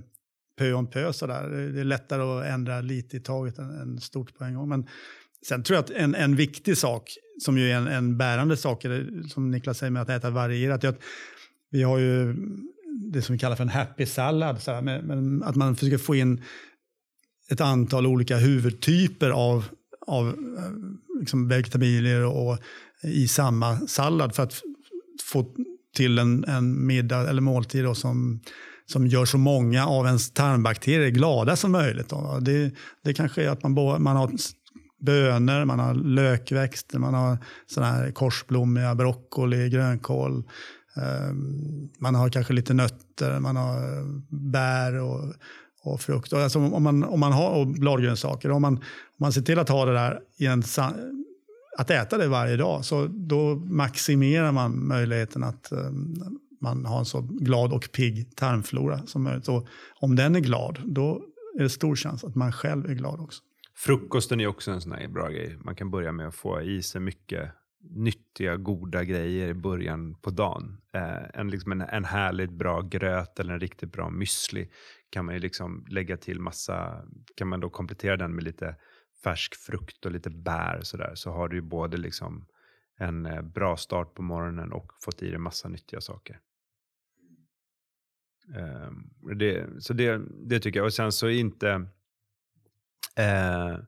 pö 0.58 0.72
om 0.72 0.90
pö 0.90 1.12
sådär. 1.12 1.48
Det 1.48 1.80
är 1.80 1.84
lättare 1.84 2.22
att 2.22 2.54
ändra 2.54 2.80
lite 2.80 3.16
i 3.16 3.20
taget 3.20 3.58
än, 3.58 3.70
än 3.70 4.00
stort 4.00 4.38
på 4.38 4.44
en 4.44 4.54
gång. 4.54 4.68
Men 4.68 4.86
sen 5.47 5.62
tror 5.62 5.76
jag 5.76 5.85
att 5.85 5.90
en, 5.90 6.14
en 6.14 6.37
viktig 6.37 6.78
sak, 6.78 7.16
som 7.44 7.59
ju 7.59 7.70
är 7.70 7.76
en, 7.76 7.87
en 7.87 8.16
bärande 8.16 8.56
sak, 8.56 8.85
som 9.28 9.50
Niklas 9.50 9.78
säger 9.78 9.90
med 9.90 10.02
att 10.02 10.09
äta 10.09 10.30
varierat, 10.30 10.85
är 10.85 10.88
att 10.88 11.00
vi 11.70 11.83
har 11.83 11.98
ju 11.98 12.37
det 13.12 13.22
som 13.22 13.33
vi 13.33 13.38
kallar 13.38 13.57
för 13.57 13.62
en 13.62 13.68
happy 13.68 14.07
sallad. 14.07 14.62
Så 14.62 14.81
men, 14.81 15.07
men 15.07 15.42
att 15.42 15.57
man 15.57 15.76
försöker 15.76 15.98
få 15.98 16.14
in 16.14 16.44
ett 17.50 17.61
antal 17.61 18.07
olika 18.07 18.37
huvudtyper 18.37 19.31
av, 19.31 19.64
av 20.07 20.29
eh, 20.29 21.18
liksom 21.20 21.48
vegetabilier 21.48 22.24
och, 22.24 22.59
i 23.03 23.29
samma 23.29 23.76
sallad 23.76 24.35
för 24.35 24.42
att 24.42 24.62
få 25.22 25.55
till 25.96 26.18
en, 26.18 26.44
en 26.44 26.87
middag 26.87 27.29
eller 27.29 27.42
måltid 27.42 27.85
då, 27.85 27.94
som, 27.94 28.40
som 28.87 29.07
gör 29.07 29.24
så 29.24 29.38
många 29.38 29.87
av 29.87 30.07
ens 30.07 30.31
tarmbakterier 30.31 31.11
glada 31.11 31.57
som 31.57 31.72
möjligt. 31.72 32.09
Då. 32.09 32.38
Det, 32.40 32.74
det 33.05 33.14
kanske 33.14 33.42
är 33.42 33.48
att 33.48 33.62
man, 33.62 34.03
man 34.03 34.16
har 34.16 34.31
bönor, 35.00 35.64
man 35.64 35.78
har 35.78 35.94
lökväxter, 35.94 36.98
man 36.98 37.14
har 37.14 37.38
såna 37.66 37.86
här 37.86 38.10
korsblommiga 38.10 38.94
broccoli, 38.94 39.68
grönkål. 39.68 40.44
Ehm, 40.96 41.88
man 41.98 42.14
har 42.14 42.28
kanske 42.28 42.52
lite 42.52 42.74
nötter, 42.74 43.40
man 43.40 43.56
har 43.56 44.04
bär 44.50 44.94
och, 44.94 45.34
och 45.82 46.00
frukt. 46.00 46.32
Alltså 46.32 46.58
om, 46.58 46.82
man, 46.82 47.04
om 47.04 47.20
man 47.20 47.32
har, 47.32 47.50
och 47.50 47.66
bladgrönsaker. 47.66 48.50
Om 48.50 48.62
man, 48.62 48.76
om 48.76 48.82
man 49.16 49.32
ser 49.32 49.42
till 49.42 49.58
att 49.58 49.68
ha 49.68 49.84
det 49.84 49.92
där 49.92 50.20
i 50.36 50.46
en 50.46 50.62
att 51.78 51.90
äta 51.90 52.18
det 52.18 52.28
varje 52.28 52.56
dag, 52.56 52.84
så 52.84 53.06
då 53.06 53.54
maximerar 53.54 54.52
man 54.52 54.86
möjligheten 54.86 55.44
att 55.44 55.72
ehm, 55.72 56.14
man 56.60 56.86
har 56.86 56.98
en 56.98 57.04
så 57.04 57.20
glad 57.20 57.72
och 57.72 57.88
pigg 57.92 58.36
tarmflora 58.36 59.06
som 59.06 59.22
möjligt. 59.22 59.48
Och 59.48 59.66
om 60.00 60.16
den 60.16 60.36
är 60.36 60.40
glad, 60.40 60.78
då 60.84 61.22
är 61.58 61.62
det 61.62 61.70
stor 61.70 61.96
chans 61.96 62.24
att 62.24 62.34
man 62.34 62.52
själv 62.52 62.90
är 62.90 62.94
glad 62.94 63.20
också. 63.20 63.42
Frukosten 63.81 64.40
är 64.40 64.47
också 64.47 64.71
en 64.71 64.81
sån 64.81 64.93
här 64.93 65.09
bra 65.09 65.29
grej. 65.29 65.57
Man 65.61 65.75
kan 65.75 65.90
börja 65.90 66.12
med 66.12 66.29
att 66.29 66.35
få 66.35 66.62
i 66.62 66.83
sig 66.83 67.01
mycket 67.01 67.51
nyttiga, 67.81 68.57
goda 68.57 69.05
grejer 69.05 69.49
i 69.49 69.55
början 69.55 70.14
på 70.14 70.31
dagen. 70.31 70.81
Eh, 70.93 71.40
en, 71.40 71.51
liksom 71.51 71.73
en, 71.73 71.81
en 71.81 72.05
härligt 72.05 72.51
bra 72.51 72.81
gröt 72.81 73.40
eller 73.40 73.55
en 73.55 73.61
riktigt 73.61 73.93
bra 73.93 74.11
müsli 74.11 74.69
kan 75.11 75.25
man 75.25 75.35
ju 75.35 75.40
liksom 75.40 75.87
lägga 75.88 76.16
till 76.16 76.40
massa, 76.40 77.05
kan 77.35 77.49
man 77.49 77.61
då 77.61 77.71
komplettera 77.71 78.16
den 78.16 78.35
med 78.35 78.45
lite 78.45 78.77
färsk 79.25 79.55
frukt 79.55 80.07
och 80.07 80.12
lite 80.12 80.31
bär 80.31 80.79
och 80.79 80.87
sådär 80.87 81.12
så 81.14 81.31
har 81.31 81.49
du 81.49 81.57
ju 81.57 81.62
både 81.62 81.97
liksom 81.97 82.47
en 82.97 83.27
eh, 83.27 83.43
bra 83.43 83.77
start 83.77 84.14
på 84.14 84.23
morgonen 84.23 84.73
och 84.73 84.93
fått 85.05 85.23
i 85.23 85.31
dig 85.31 85.38
massa 85.38 85.69
nyttiga 85.69 86.01
saker. 86.01 86.40
Eh, 88.57 88.90
det, 89.37 89.66
så 89.79 89.93
det, 89.93 90.21
det 90.31 90.61
tycker 90.61 90.79
jag. 90.79 90.87
Och 90.87 90.95
sen 90.95 91.12
så 91.12 91.29
inte... 91.29 91.87
Uh, 93.18 93.85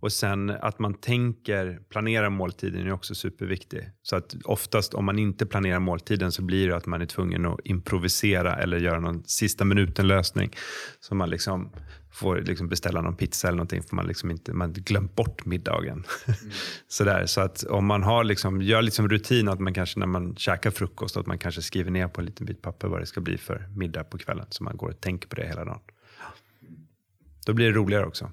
och 0.00 0.12
sen 0.12 0.50
att 0.50 0.78
man 0.78 0.94
tänker, 0.94 1.80
planera 1.88 2.30
måltiden 2.30 2.86
är 2.86 2.92
också 2.92 3.14
superviktig. 3.14 3.90
Så 4.02 4.16
att 4.16 4.34
oftast 4.44 4.94
om 4.94 5.04
man 5.04 5.18
inte 5.18 5.46
planerar 5.46 5.78
måltiden 5.78 6.32
så 6.32 6.42
blir 6.42 6.68
det 6.68 6.76
att 6.76 6.86
man 6.86 7.02
är 7.02 7.06
tvungen 7.06 7.46
att 7.46 7.60
improvisera 7.64 8.56
eller 8.56 8.78
göra 8.78 9.00
någon 9.00 9.24
sista 9.24 9.64
minuten 9.64 10.08
lösning. 10.08 10.50
Så 11.00 11.14
man 11.14 11.30
liksom 11.30 11.70
får 12.12 12.36
liksom 12.36 12.68
beställa 12.68 13.00
någon 13.00 13.16
pizza 13.16 13.48
eller 13.48 13.56
någonting 13.56 13.82
för 13.82 13.96
man 13.96 14.06
liksom 14.06 14.30
inte 14.30 14.52
man 14.52 14.72
glömt 14.72 15.16
bort 15.16 15.44
middagen. 15.44 16.04
Mm. 16.26 16.38
Sådär, 16.88 17.26
så 17.26 17.40
att 17.40 17.62
om 17.62 17.86
man 17.86 18.02
har 18.02 18.24
liksom, 18.24 18.62
gör 18.62 18.82
liksom 18.82 19.08
rutin 19.08 19.48
att 19.48 19.60
man 19.60 19.74
kanske 19.74 20.00
när 20.00 20.06
man 20.06 20.36
käkar 20.36 20.70
frukost 20.70 21.16
att 21.16 21.26
man 21.26 21.38
kanske 21.38 21.62
skriver 21.62 21.90
ner 21.90 22.08
på 22.08 22.20
en 22.20 22.26
liten 22.26 22.46
bit 22.46 22.62
papper 22.62 22.88
vad 22.88 23.00
det 23.00 23.06
ska 23.06 23.20
bli 23.20 23.38
för 23.38 23.68
middag 23.76 24.04
på 24.04 24.18
kvällen 24.18 24.46
så 24.50 24.64
man 24.64 24.76
går 24.76 24.88
och 24.88 25.00
tänker 25.00 25.28
på 25.28 25.36
det 25.36 25.46
hela 25.46 25.64
dagen. 25.64 25.80
Då 27.46 27.52
blir 27.52 27.66
det 27.66 27.72
roligare 27.72 28.06
också. 28.06 28.32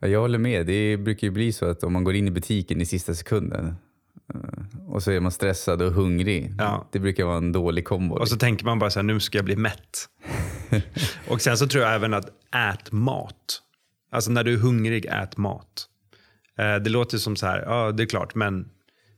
Jag 0.00 0.20
håller 0.20 0.38
med. 0.38 0.66
Det 0.66 0.96
brukar 0.96 1.26
ju 1.26 1.30
bli 1.30 1.52
så 1.52 1.66
att 1.66 1.82
om 1.82 1.92
man 1.92 2.04
går 2.04 2.14
in 2.14 2.28
i 2.28 2.30
butiken 2.30 2.80
i 2.80 2.86
sista 2.86 3.14
sekunden 3.14 3.74
eh, 4.34 4.86
och 4.88 5.02
så 5.02 5.10
är 5.10 5.20
man 5.20 5.32
stressad 5.32 5.82
och 5.82 5.92
hungrig. 5.92 6.54
Ja. 6.58 6.88
Det 6.92 6.98
brukar 6.98 7.24
vara 7.24 7.36
en 7.36 7.52
dålig 7.52 7.84
kombo. 7.84 8.14
Och 8.14 8.28
så 8.28 8.36
tänker 8.36 8.64
man 8.64 8.78
bara 8.78 8.90
så 8.90 8.98
här, 8.98 9.04
nu 9.04 9.20
ska 9.20 9.38
jag 9.38 9.44
bli 9.44 9.56
mätt. 9.56 10.08
och 11.28 11.40
sen 11.40 11.58
så 11.58 11.66
tror 11.66 11.84
jag 11.84 11.94
även 11.94 12.14
att 12.14 12.28
ät 12.54 12.92
mat. 12.92 13.62
Alltså 14.10 14.30
när 14.30 14.44
du 14.44 14.52
är 14.52 14.58
hungrig, 14.58 15.06
ät 15.06 15.36
mat. 15.36 15.86
Eh, 16.58 16.76
det 16.76 16.90
låter 16.90 17.18
som 17.18 17.36
så 17.36 17.46
här, 17.46 17.62
ja 17.66 17.92
det 17.92 18.02
är 18.02 18.06
klart, 18.06 18.34
men 18.34 18.68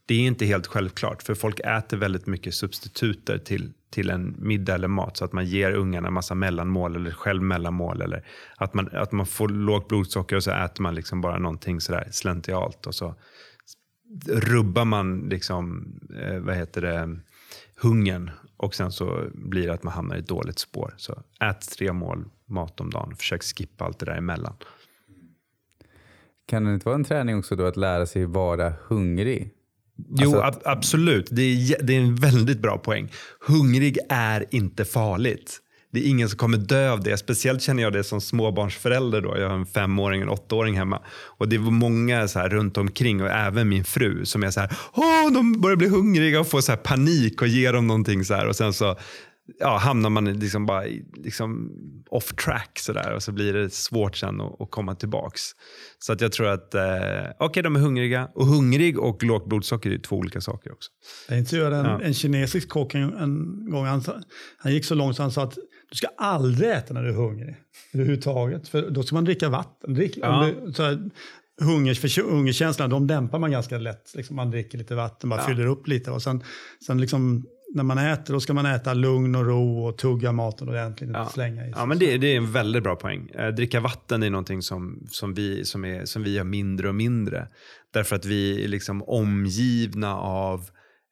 det 0.09 0.15
är 0.15 0.27
inte 0.27 0.47
helt 0.47 0.67
självklart. 0.67 1.23
För 1.23 1.35
folk 1.35 1.61
äter 1.61 1.97
väldigt 1.97 2.27
mycket 2.27 2.55
substituter 2.55 3.39
till, 3.39 3.73
till 3.91 4.11
en 4.11 4.37
middag 4.39 4.75
eller 4.75 4.89
mat. 4.89 5.17
Så 5.17 5.25
att 5.25 5.33
man 5.33 5.47
ger 5.47 5.73
ungarna 5.73 6.11
massa 6.11 6.35
mellanmål 6.35 6.97
eller 6.97 7.11
själv 7.11 7.43
mellanmål. 7.43 8.03
Eller 8.03 8.25
att 8.57 8.75
man, 8.75 8.89
att 8.93 9.13
man 9.13 9.27
får 9.27 9.49
lågt 9.49 9.89
blodsocker 9.89 10.37
och 10.37 10.45
så 10.45 10.51
äter 10.51 10.83
man 10.83 10.95
liksom 10.95 11.21
bara 11.21 11.39
någonting 11.39 11.81
sådär 11.81 12.09
slentrialt. 12.11 12.87
Och 12.87 12.95
så 12.95 13.15
rubbar 14.29 14.85
man 14.85 15.19
liksom, 15.19 15.95
eh, 16.21 16.39
vad 16.39 16.57
heter 16.57 16.83
det, 16.83 17.19
hungern. 17.77 18.31
Och 18.57 18.75
sen 18.75 18.93
så 18.93 19.25
blir 19.35 19.67
det 19.67 19.75
att 19.75 19.83
man 19.83 19.93
hamnar 19.93 20.17
i 20.17 20.19
ett 20.19 20.29
dåligt 20.29 20.59
spår. 20.59 20.95
Så 20.97 21.23
ät 21.41 21.71
tre 21.79 21.93
mål 21.93 22.25
mat 22.47 22.81
om 22.81 22.91
dagen. 22.91 23.17
Försök 23.17 23.43
skippa 23.43 23.85
allt 23.85 23.99
det 23.99 24.07
där 24.07 24.17
emellan. 24.17 24.55
Kan 26.47 26.65
det 26.65 26.75
inte 26.75 26.87
vara 26.87 26.97
en 26.97 27.05
träning 27.05 27.39
också 27.39 27.57
då 27.57 27.67
att 27.67 27.77
lära 27.77 28.07
sig 28.07 28.25
vara 28.25 28.73
hungrig? 28.87 29.55
Jo, 30.09 30.41
Alltså 30.41 30.59
ab- 30.61 30.63
absolut. 30.77 31.29
Det 31.31 31.43
är, 31.43 31.83
det 31.83 31.97
är 31.97 32.01
en 32.01 32.17
väldigt 32.17 32.59
bra 32.63 32.79
poäng. 32.79 33.13
Hungrig 33.47 33.99
är 34.09 34.45
inte 34.51 34.85
farligt. 34.85 35.59
Det 35.93 36.01
är 36.01 36.09
ingen 36.11 36.29
som 36.29 36.39
kommer 36.39 36.59
dö 36.59 36.91
av 36.91 37.03
det. 37.03 37.17
Speciellt 37.17 37.63
känner 37.63 37.83
jag 37.83 37.93
det 37.93 38.05
som 38.05 38.21
småbarnsförälder. 38.21 39.21
Då. 39.21 39.39
Jag 39.39 39.49
har 39.49 39.57
en 39.57 39.67
femåring 39.67 40.21
och 40.21 40.27
en 40.27 40.33
åttaåring 40.33 40.77
hemma. 40.77 41.03
Och 41.39 41.49
det 41.49 41.59
var 41.59 41.71
många 41.71 42.29
så 42.29 42.39
här 42.39 42.49
runt 42.49 42.77
omkring 42.77 43.23
och 43.23 43.29
även 43.29 43.69
min 43.69 43.85
fru 43.85 44.25
som 44.25 44.43
är 44.43 44.51
så 44.51 44.61
här, 44.61 44.73
Åh, 44.93 45.33
de 45.33 45.61
börjar 45.61 45.77
bli 45.77 45.89
hungriga 45.89 46.41
och 46.41 46.49
får 46.49 46.61
så 46.61 46.77
panik 46.77 47.43
och 47.43 47.49
ger 47.49 47.73
dem 47.73 47.87
någonting 47.87 48.25
så 48.25 48.35
här. 48.35 48.47
Och 48.47 48.57
sen 48.57 48.73
så 48.73 48.97
ja, 49.59 49.77
hamnar 49.77 50.11
man 50.11 50.25
liksom 50.25 50.67
bara 50.67 50.85
liksom 51.17 51.73
off 52.11 52.35
track 52.45 52.79
så 52.79 52.93
där 52.93 53.15
och 53.15 53.23
så 53.23 53.33
blir 53.33 53.53
det 53.53 53.73
svårt 53.73 54.17
sen 54.17 54.41
att, 54.41 54.61
att 54.61 54.71
komma 54.71 54.95
tillbaks. 54.95 55.43
Så 55.99 56.13
att 56.13 56.21
jag 56.21 56.33
tror 56.33 56.47
att, 56.47 56.75
eh, 56.75 56.83
okej 57.39 57.63
de 57.63 57.77
är 57.77 57.81
hungriga 57.81 58.29
och 58.35 58.47
hungrig 58.47 58.99
och 58.99 59.23
lågt 59.23 59.47
blodsocker 59.49 59.91
är 59.91 59.99
två 59.99 60.17
olika 60.17 60.41
saker 60.41 60.73
också. 60.73 60.91
Jag 61.29 61.39
intervjuade 61.39 61.77
en, 61.77 61.85
Ja. 61.85 62.01
en 62.03 62.15
kinesisk 62.15 62.69
kock 62.69 62.95
en, 62.95 63.13
en 63.17 63.67
gång. 63.71 63.87
Han, 63.87 64.03
han 64.59 64.73
gick 64.73 64.85
så 64.85 64.95
långt 64.95 65.17
så 65.17 65.23
han 65.23 65.33
sa 65.33 65.43
att 65.43 65.55
du 65.91 65.97
ska 65.97 66.07
aldrig 66.19 66.71
äta 66.71 66.95
när 66.95 67.03
du 67.03 67.09
är 67.09 67.15
hungrig. 67.15 67.57
Överhuvudtaget. 67.93 68.69
För 68.69 68.91
då 68.91 69.03
ska 69.03 69.15
man 69.15 69.25
dricka 69.25 69.49
vatten. 69.49 69.95
Drick, 69.95 70.17
Ja. 70.17 70.51
du, 70.67 70.73
så 70.73 70.83
här, 70.83 71.11
hunger, 71.61 71.95
för, 71.95 72.31
hungerkänslan 72.31 72.91
de 72.91 73.07
dämpar 73.07 73.39
man 73.39 73.51
ganska 73.51 73.79
lätt. 73.79 74.13
Liksom 74.15 74.37
man 74.37 74.51
dricker 74.51 74.79
lite 74.79 74.95
vatten, 74.95 75.31
bara 75.31 75.41
Ja. 75.41 75.47
fyller 75.47 75.67
upp 75.67 75.89
lite. 75.89 76.11
Och 76.11 76.23
sen, 76.23 76.43
sen 76.87 77.01
liksom, 77.01 77.45
när 77.75 77.83
man 77.85 77.99
äter 77.99 78.35
då 78.35 78.41
ska 78.41 78.55
man 78.55 78.67
äta 78.67 78.95
lugn 78.95 79.35
och 79.35 79.47
ro 79.47 79.85
och 79.87 79.99
tugga 79.99 80.33
maten 80.33 80.69
ordentligt. 80.69 81.09
Inte 81.09 81.19
Ja. 81.19 81.27
slänga 81.29 81.63
i 81.63 81.65
sig. 81.65 81.75
Ja, 81.77 81.87
men 81.87 81.99
det, 81.99 82.19
det 82.19 82.27
är 82.33 82.37
en 82.37 82.53
väldigt 82.53 82.83
bra 82.83 82.97
poäng. 82.97 83.31
Eh, 83.35 83.49
dricka 83.49 83.81
vatten 83.81 84.23
är 84.23 84.31
någonting 84.31 84.63
som, 84.63 85.07
som, 85.11 85.35
vi, 85.35 85.65
som, 85.65 85.85
är, 85.85 86.05
som 86.05 86.23
vi 86.23 86.35
gör 86.35 86.45
mindre 86.45 86.89
och 86.89 86.95
mindre. 86.95 87.49
Därför 87.93 88.17
att 88.17 88.25
vi 88.25 88.65
är 88.65 88.69
liksom 88.69 89.03
omgivna 89.03 90.17
av 90.17 90.65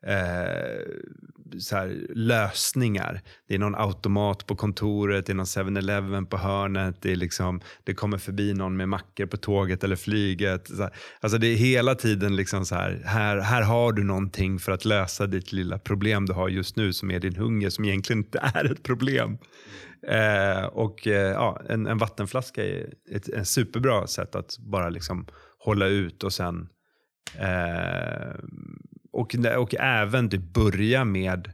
eh, 0.06 0.82
så 1.58 1.76
här, 1.76 2.06
lösningar. 2.14 3.20
Det 3.48 3.54
är 3.54 3.58
någon 3.58 3.74
automat 3.74 4.46
på 4.46 4.56
kontoret, 4.56 5.26
det 5.26 5.32
är 5.32 5.34
någon 5.34 5.46
7-Eleven 5.46 6.26
på 6.26 6.36
hörnet, 6.36 7.02
det, 7.02 7.12
är 7.12 7.16
liksom, 7.16 7.60
det 7.84 7.94
kommer 7.94 8.18
förbi 8.18 8.54
någon 8.54 8.76
med 8.76 8.88
mackor 8.88 9.26
på 9.26 9.36
tåget 9.36 9.84
eller 9.84 9.96
flyget. 9.96 10.68
Så 10.68 10.82
här, 10.82 10.92
alltså 11.20 11.38
det 11.38 11.46
är 11.46 11.56
hela 11.56 11.94
tiden 11.94 12.36
liksom 12.36 12.66
så 12.66 12.74
här, 12.74 13.02
här, 13.04 13.38
här 13.40 13.62
har 13.62 13.92
du 13.92 14.04
någonting 14.04 14.58
för 14.58 14.72
att 14.72 14.84
lösa 14.84 15.26
ditt 15.26 15.52
lilla 15.52 15.78
problem 15.78 16.26
du 16.26 16.32
har 16.32 16.48
just 16.48 16.76
nu 16.76 16.92
som 16.92 17.10
är 17.10 17.20
din 17.20 17.36
hunger 17.36 17.70
som 17.70 17.84
egentligen 17.84 18.18
inte 18.18 18.38
är 18.54 18.72
ett 18.72 18.82
problem. 18.82 19.38
Eh, 20.08 20.64
och 20.64 21.06
eh, 21.06 21.32
ja, 21.32 21.60
en, 21.68 21.86
en 21.86 21.98
vattenflaska 21.98 22.64
är 22.64 22.94
ett, 23.10 23.28
ett 23.28 23.48
superbra 23.48 24.06
sätt 24.06 24.34
att 24.34 24.58
bara 24.58 24.88
liksom 24.88 25.26
hålla 25.58 25.86
ut 25.86 26.24
och 26.24 26.32
sen 26.32 26.68
eh, 27.38 28.34
och, 29.16 29.34
och 29.58 29.74
även 29.74 30.28
du 30.28 30.38
börja 30.38 31.04
med 31.04 31.52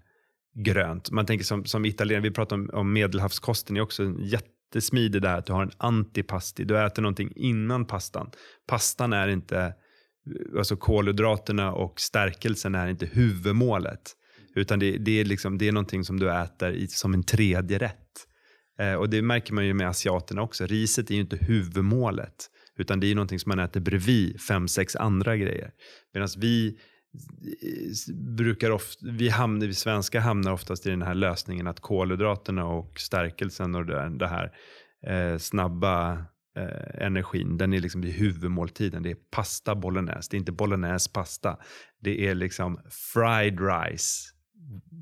grönt. 0.55 1.11
Man 1.11 1.27
tänker 1.27 1.45
som, 1.45 1.65
som 1.65 1.85
italienare, 1.85 2.23
vi 2.23 2.31
pratar 2.31 2.57
om, 2.57 2.71
om 2.73 2.93
medelhavskosten, 2.93 3.77
är 3.77 3.81
också 3.81 4.03
en 4.03 4.25
jättesmidig 4.25 5.23
där 5.23 5.39
att 5.39 5.47
du 5.47 5.53
har 5.53 5.63
en 5.63 5.71
antipasti. 5.77 6.65
Du 6.65 6.79
äter 6.79 7.03
någonting 7.03 7.33
innan 7.37 7.85
pastan. 7.85 8.31
Pastan 8.67 9.13
är 9.13 9.29
inte, 9.29 9.75
alltså 10.59 10.77
kolhydraterna 10.77 11.73
och 11.73 12.01
stärkelsen 12.01 12.75
är 12.75 12.89
inte 12.89 13.07
huvudmålet. 13.07 14.17
Utan 14.55 14.79
det, 14.79 14.99
det, 14.99 15.21
är, 15.21 15.25
liksom, 15.25 15.59
det 15.59 15.69
är 15.69 15.73
någonting 15.73 16.05
som 16.05 16.21
du 16.21 16.33
äter 16.33 16.73
i, 16.73 16.87
som 16.87 17.15
en 17.15 17.23
tredje 17.23 17.79
rätt. 17.79 18.27
Eh, 18.79 18.95
och 18.95 19.11
det 19.11 19.23
märker 19.23 19.55
man 19.55 19.67
ju 19.67 19.75
med 19.75 19.89
asiaterna 19.89 20.43
också. 20.43 20.67
Riset 20.67 21.11
är 21.11 21.15
ju 21.15 21.21
inte 21.21 21.37
huvudmålet. 21.37 22.49
Utan 22.79 23.01
det 23.01 23.07
är 23.07 23.09
ju 23.09 23.15
någonting 23.15 23.39
som 23.39 23.51
man 23.51 23.59
äter 23.59 23.81
bredvid 23.81 24.41
fem, 24.41 24.69
sex 24.69 24.97
andra 24.97 25.37
grejer. 25.37 25.71
Medan 26.15 26.29
vi 26.37 26.79
brukar 28.15 28.71
ofta, 28.71 29.07
vi, 29.07 29.29
hamnar, 29.29 29.67
vi 29.67 29.75
svenskar 29.75 30.21
hamnar 30.21 30.53
oftast 30.53 30.87
i 30.87 30.91
den 30.91 31.03
här 31.03 31.15
lösningen 31.15 31.67
att 31.67 31.81
kolhydraterna 31.81 32.67
och 32.67 33.01
stärkelsen 33.01 33.75
och 33.75 33.87
det, 33.87 34.19
det 34.19 34.29
här 34.29 34.53
eh, 35.07 35.39
snabba 35.39 36.13
eh, 36.57 37.05
energin, 37.07 37.59
den 37.59 37.73
är 37.73 37.81
liksom 37.81 38.01
vid 38.01 38.13
huvudmåltiden. 38.13 39.03
Det 39.03 39.11
är 39.11 39.17
pasta 39.31 39.75
bolognese, 39.75 40.29
det 40.31 40.37
är 40.37 40.39
inte 40.39 40.53
bolognese 40.53 41.11
pasta. 41.13 41.57
Det 42.01 42.27
är 42.27 42.35
liksom 42.35 42.81
fried 42.91 43.61
rice 43.61 44.33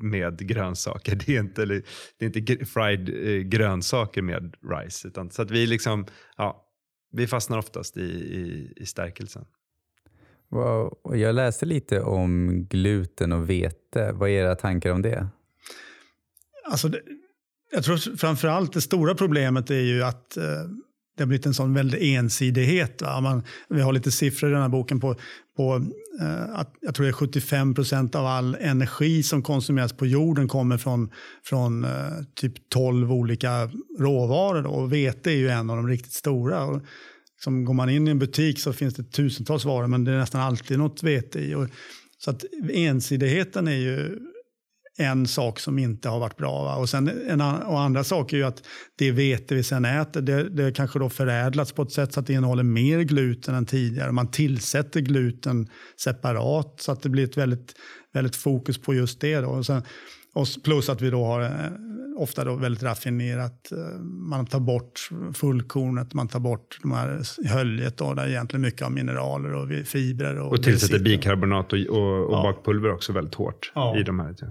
med 0.01 0.49
grönsaker. 0.49 1.17
Det 1.27 1.37
är 1.37 1.41
inte, 1.41 1.65
det 1.65 1.85
är 2.19 2.39
inte 2.39 2.67
fried 2.67 3.09
eh, 3.09 3.43
grönsaker 3.43 4.23
med 4.23 4.55
rice. 4.71 5.09
Utan, 5.09 5.31
så 5.31 5.43
att 5.43 5.51
vi 5.51 5.67
liksom, 5.67 6.07
ja, 6.37 6.67
vi 7.13 7.27
fastnar 7.27 7.59
oftast 7.59 7.97
i, 7.97 8.01
i, 8.01 8.73
i 8.77 8.87
stärkelsen. 8.87 9.45
Wow. 10.51 10.99
Jag 11.15 11.35
läste 11.35 11.67
lite 11.67 12.01
om 12.01 12.65
gluten 12.71 13.33
och 13.33 13.51
vete. 13.51 14.13
Vad 14.13 14.29
är 14.29 14.33
era 14.33 14.55
tankar 14.55 14.91
om 14.91 15.03
det? 15.03 15.29
Alltså 16.71 16.89
det, 16.89 17.01
jag 17.73 17.85
tror 17.85 18.17
framförallt 18.17 18.73
det 18.73 18.81
stora 18.81 19.15
problemet 19.15 19.71
är 19.71 19.81
ju 19.81 20.03
att 20.03 20.37
eh, 20.37 20.45
det 21.17 21.23
har 21.23 21.27
blivit 21.27 21.47
en 21.47 21.55
sån 21.55 21.75
väldig 21.75 22.15
ensidighet. 22.15 23.03
Va? 23.03 23.21
Man, 23.21 23.43
vi 23.69 23.81
har 23.81 23.93
lite 23.93 24.11
siffror 24.11 24.51
i 24.51 24.53
den 24.53 24.63
här 24.63 24.69
boken 24.69 25.01
på, 25.01 25.17
på 25.57 25.87
eh, 26.21 26.59
att 26.59 26.75
jag 26.81 26.95
tror 26.95 27.05
det 27.05 27.11
är 27.11 27.13
75 27.13 27.75
procent 27.75 28.15
av 28.15 28.27
all 28.27 28.57
energi 28.61 29.23
som 29.23 29.43
konsumeras 29.43 29.93
på 29.93 30.07
jorden 30.07 30.49
kommer 30.49 30.79
från, 30.79 31.11
från 31.45 31.85
eh, 31.85 31.91
typ 32.35 32.69
12 32.69 33.13
olika 33.13 33.71
råvaror. 33.99 34.63
Då. 34.63 34.71
Och 34.71 34.93
vete 34.93 35.31
är 35.31 35.37
ju 35.37 35.49
en 35.49 35.71
av 35.71 35.77
de 35.77 35.89
riktigt 35.89 36.13
stora. 36.13 36.65
Och, 36.65 36.83
som 37.45 37.65
går 37.65 37.75
man 37.75 37.91
in 37.91 38.09
i 38.09 38.11
en 38.11 38.19
butik 38.19 38.61
så 38.61 38.73
finns 38.73 38.95
det 38.95 39.03
tusentals 39.03 39.65
varor 39.65 39.87
men 39.87 40.05
det 40.05 40.13
är 40.13 40.19
nästan 40.19 40.41
alltid 40.41 40.79
något 40.79 41.03
vete 41.03 41.41
i. 41.41 41.55
Och, 41.55 41.69
så 42.19 42.31
att 42.31 42.45
ensidigheten 42.73 43.69
är 43.69 43.77
ju 43.77 44.19
en 44.99 45.27
sak 45.27 45.61
som 45.61 45.79
inte 45.79 46.09
har 46.09 46.19
varit 46.21 46.37
bra. 46.37 46.65
Va? 46.65 46.77
Och, 46.77 46.89
sen 46.89 47.09
en, 47.29 47.41
och 47.41 47.81
andra 47.81 48.05
saker 48.05 48.37
är 48.37 48.41
ju 48.41 48.47
att 48.47 48.63
det 48.99 49.11
vete 49.11 49.55
vi 49.55 49.63
sen 49.63 49.85
äter, 49.85 50.21
det, 50.21 50.49
det 50.49 50.73
kanske 50.73 50.99
då 50.99 51.11
förädlats 51.11 51.73
på 51.73 51.83
ett 51.83 51.93
sätt 51.93 52.13
så 52.13 52.21
att 52.21 52.27
det 52.27 52.33
innehåller 52.33 52.63
mer 52.63 53.01
gluten 53.01 53.55
än 53.55 53.67
tidigare. 53.67 54.13
Man 54.13 54.31
tillsätter 54.31 55.01
gluten 55.01 55.69
separat 56.03 56.75
så 56.81 56.93
att 56.93 57.03
det 57.03 57.09
blir 57.09 57.25
ett 57.25 57.37
väldigt, 57.37 57.75
väldigt 58.13 58.37
fokus 58.37 58.79
på 58.79 58.95
just 58.95 59.21
det. 59.21 59.41
Då. 59.41 59.49
Och 59.49 59.67
sen, 59.67 59.83
och 60.33 60.47
plus 60.65 60.89
att 60.89 61.03
vi 61.03 61.11
då 61.11 61.25
har 61.25 61.43
eh, 61.43 61.49
ofta 62.17 62.45
då 62.45 62.55
väldigt 62.57 62.83
raffinerat, 62.83 63.73
eh, 63.73 63.99
man 64.03 64.47
tar 64.47 64.61
bort 64.61 65.09
fullkornet, 65.35 66.15
man 66.15 66.29
tar 66.29 66.41
bort 66.41 66.79
de 66.83 66.93
här 66.93 67.21
höljet 67.49 67.97
då, 67.97 68.15
där 68.15 68.29
egentligen 68.29 68.61
mycket 68.63 68.83
av 68.83 68.93
mineraler 68.93 69.53
och 69.55 69.87
fibrer. 69.87 70.39
Och, 70.39 70.53
Och 70.53 70.63
tillsätter 70.63 70.99
bikarbonat 70.99 71.73
och, 71.73 71.79
och, 71.79 72.27
och 72.27 72.33
Ja. 72.35 72.43
bakpulver 72.43 72.93
också 72.93 73.13
väldigt 73.13 73.35
hårt 73.35 73.73
Ja. 73.75 73.99
i 73.99 74.03
de 74.03 74.21
här. 74.21 74.35
ja. 74.41 74.47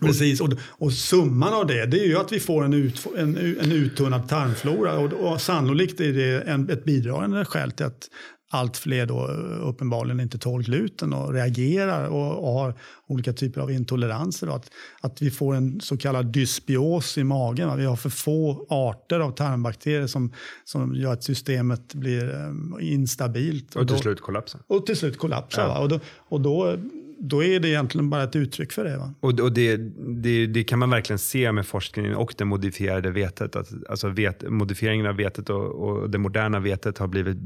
Precis, 0.00 0.40
och, 0.40 0.48
och 0.68 0.92
summan 0.92 1.54
av 1.54 1.66
det, 1.66 1.86
det 1.86 2.00
är 2.00 2.06
ju 2.08 2.16
att 2.18 2.32
vi 2.32 2.40
får 2.40 2.64
en, 2.64 2.72
ut, 2.74 3.06
en, 3.16 3.36
en 3.36 3.72
uttunnad 3.72 4.28
tarmflora 4.28 4.98
och, 4.98 5.12
och 5.12 5.40
sannolikt 5.40 6.00
är 6.00 6.12
det 6.12 6.40
en, 6.40 6.70
ett 6.70 6.84
bidragande 6.84 7.44
skäl 7.44 7.70
till 7.72 7.86
att 7.86 8.08
allt 8.50 8.76
fler 8.76 9.06
då 9.06 9.26
uppenbarligen 9.62 10.20
inte 10.20 10.38
tål 10.38 10.62
gluten 10.62 11.12
och 11.12 11.32
reagerar 11.32 12.08
och, 12.08 12.48
och 12.48 12.52
har 12.52 12.74
olika 13.06 13.32
typer 13.32 13.60
av 13.60 13.70
intoleranser. 13.70 14.46
Då. 14.46 14.52
Att, 14.52 14.70
att 15.00 15.22
vi 15.22 15.30
får 15.30 15.54
en 15.54 15.80
så 15.80 15.96
kallad 15.96 16.26
dysbios 16.26 17.18
i 17.18 17.24
magen. 17.24 17.68
Va? 17.68 17.76
Vi 17.76 17.84
har 17.84 17.96
för 17.96 18.10
få 18.10 18.66
arter 18.68 19.20
av 19.20 19.30
tarmbakterier 19.30 20.06
som, 20.06 20.32
som 20.64 20.94
gör 20.94 21.12
att 21.12 21.24
systemet 21.24 21.94
blir 21.94 22.34
eh, 22.34 22.92
instabilt. 22.92 23.76
Och 23.76 23.86
till 23.86 23.96
då- 23.96 24.02
slut 24.02 24.20
kollapsen. 24.20 24.60
och 24.66 24.86
till 24.86 24.96
slut 24.96 25.18
kollapsar. 25.18 25.62
Ja. 25.62 25.78
Och, 25.78 25.88
då, 25.88 26.00
och 26.16 26.40
då, 26.40 26.76
då 27.18 27.44
är 27.44 27.60
det 27.60 27.68
egentligen 27.68 28.10
bara 28.10 28.22
ett 28.22 28.36
uttryck 28.36 28.72
för 28.72 28.84
det. 28.84 28.96
Va? 28.96 29.14
Och, 29.20 29.40
och 29.40 29.52
det, 29.52 29.76
det, 30.22 30.46
det 30.46 30.64
kan 30.64 30.78
man 30.78 30.90
verkligen 30.90 31.18
se 31.18 31.52
med 31.52 31.66
forskningen 31.66 32.14
och 32.14 32.34
det 32.38 32.44
modifierade 32.44 33.10
vetet. 33.10 33.56
Att, 33.56 33.68
alltså 33.88 34.08
vet, 34.08 34.50
modifieringen 34.50 35.06
av 35.06 35.16
vetet 35.16 35.50
och, 35.50 35.64
och 35.64 36.10
det 36.10 36.18
moderna 36.18 36.60
vetet 36.60 36.98
har 36.98 37.08
blivit 37.08 37.36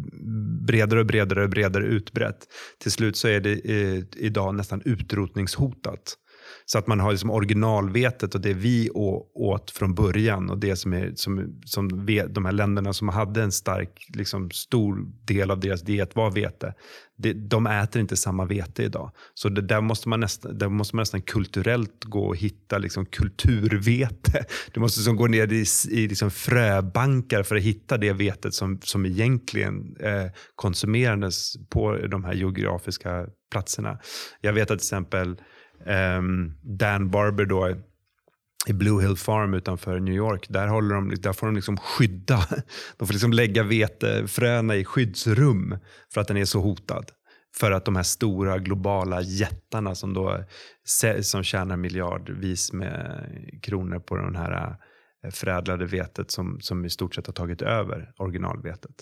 bredare 0.66 1.00
och 1.00 1.06
bredare 1.06 1.44
och 1.44 1.50
bredare 1.50 1.84
utbrett. 1.84 2.38
Till 2.82 2.92
slut 2.92 3.16
så 3.16 3.28
är 3.28 3.40
det 3.40 3.52
eh, 3.52 4.02
idag 4.16 4.54
nästan 4.54 4.82
utrotningshotat. 4.84 6.16
Så 6.72 6.78
att 6.78 6.86
man 6.86 7.00
har 7.00 7.10
liksom 7.10 7.30
originalvetet 7.30 8.34
och 8.34 8.40
det 8.40 8.54
vi 8.54 8.90
åt 9.34 9.70
från 9.70 9.94
början 9.94 10.50
och 10.50 10.58
det 10.58 10.76
som 10.76 10.92
är 10.92 11.12
som, 11.14 11.60
som 11.64 12.06
ve, 12.06 12.26
de 12.26 12.44
här 12.44 12.52
länderna 12.52 12.92
som 12.92 13.08
hade 13.08 13.42
en 13.42 13.52
stark, 13.52 14.06
liksom, 14.14 14.50
stor 14.50 15.06
del 15.24 15.50
av 15.50 15.60
deras 15.60 15.82
diet 15.82 16.16
var 16.16 16.30
vete. 16.30 16.74
Det, 17.18 17.32
de 17.32 17.66
äter 17.66 18.00
inte 18.00 18.16
samma 18.16 18.44
vete 18.44 18.82
idag. 18.82 19.10
Så 19.34 19.48
det, 19.48 19.60
där, 19.60 19.80
måste 19.80 20.08
man 20.08 20.20
nästan, 20.20 20.58
där 20.58 20.68
måste 20.68 20.96
man 20.96 21.00
nästan 21.00 21.22
kulturellt 21.22 22.04
gå 22.04 22.24
och 22.24 22.36
hitta 22.36 22.78
liksom, 22.78 23.06
kulturvete. 23.06 24.44
Du 24.72 24.80
måste 24.80 25.00
liksom 25.00 25.16
gå 25.16 25.26
ner 25.26 25.52
i, 25.52 25.64
i 25.90 26.08
liksom, 26.08 26.30
fröbankar 26.30 27.42
för 27.42 27.56
att 27.56 27.62
hitta 27.62 27.98
det 27.98 28.12
vetet 28.12 28.54
som, 28.54 28.80
som 28.82 29.06
egentligen 29.06 29.96
eh, 30.00 30.26
konsumerades 30.54 31.52
på 31.68 31.96
de 31.96 32.24
här 32.24 32.34
geografiska 32.34 33.26
platserna. 33.50 33.98
Jag 34.40 34.52
vet 34.52 34.62
att 34.62 34.78
till 34.78 34.86
exempel 34.86 35.36
Ehm, 35.86 36.54
Dan 36.62 37.10
Barber 37.10 37.44
då 37.44 37.76
i 38.66 38.72
Blue 38.72 39.02
Hill 39.02 39.16
Farm 39.16 39.54
utanför 39.54 40.00
New 40.00 40.14
York, 40.14 40.46
där, 40.48 40.66
håller 40.66 40.94
de, 40.94 41.14
där 41.14 41.32
får 41.32 41.46
de 41.46 41.56
liksom 41.56 41.76
skydda. 41.76 42.46
De 42.96 43.06
får 43.06 43.12
liksom 43.12 43.32
lägga 43.32 43.62
vetefröna 43.62 44.76
i 44.76 44.84
skyddsrum 44.84 45.78
för 46.14 46.20
att 46.20 46.28
den 46.28 46.36
är 46.36 46.44
så 46.44 46.60
hotad. 46.60 47.10
För 47.56 47.70
att 47.70 47.84
de 47.84 47.96
här 47.96 48.02
stora 48.02 48.58
globala 48.58 49.20
jättarna 49.20 49.94
som, 49.94 50.14
då, 50.14 50.44
som 51.22 51.42
tjänar 51.42 51.76
miljardvis 51.76 52.72
med 52.72 53.30
kronor 53.62 53.98
på 53.98 54.16
den 54.16 54.36
här 54.36 54.76
eh, 55.24 55.30
förädlade 55.30 55.86
vetet 55.86 56.30
som, 56.30 56.60
som 56.60 56.84
i 56.84 56.90
stort 56.90 57.14
sett 57.14 57.26
har 57.26 57.34
tagit 57.34 57.62
över 57.62 58.12
originalvetet. 58.16 58.94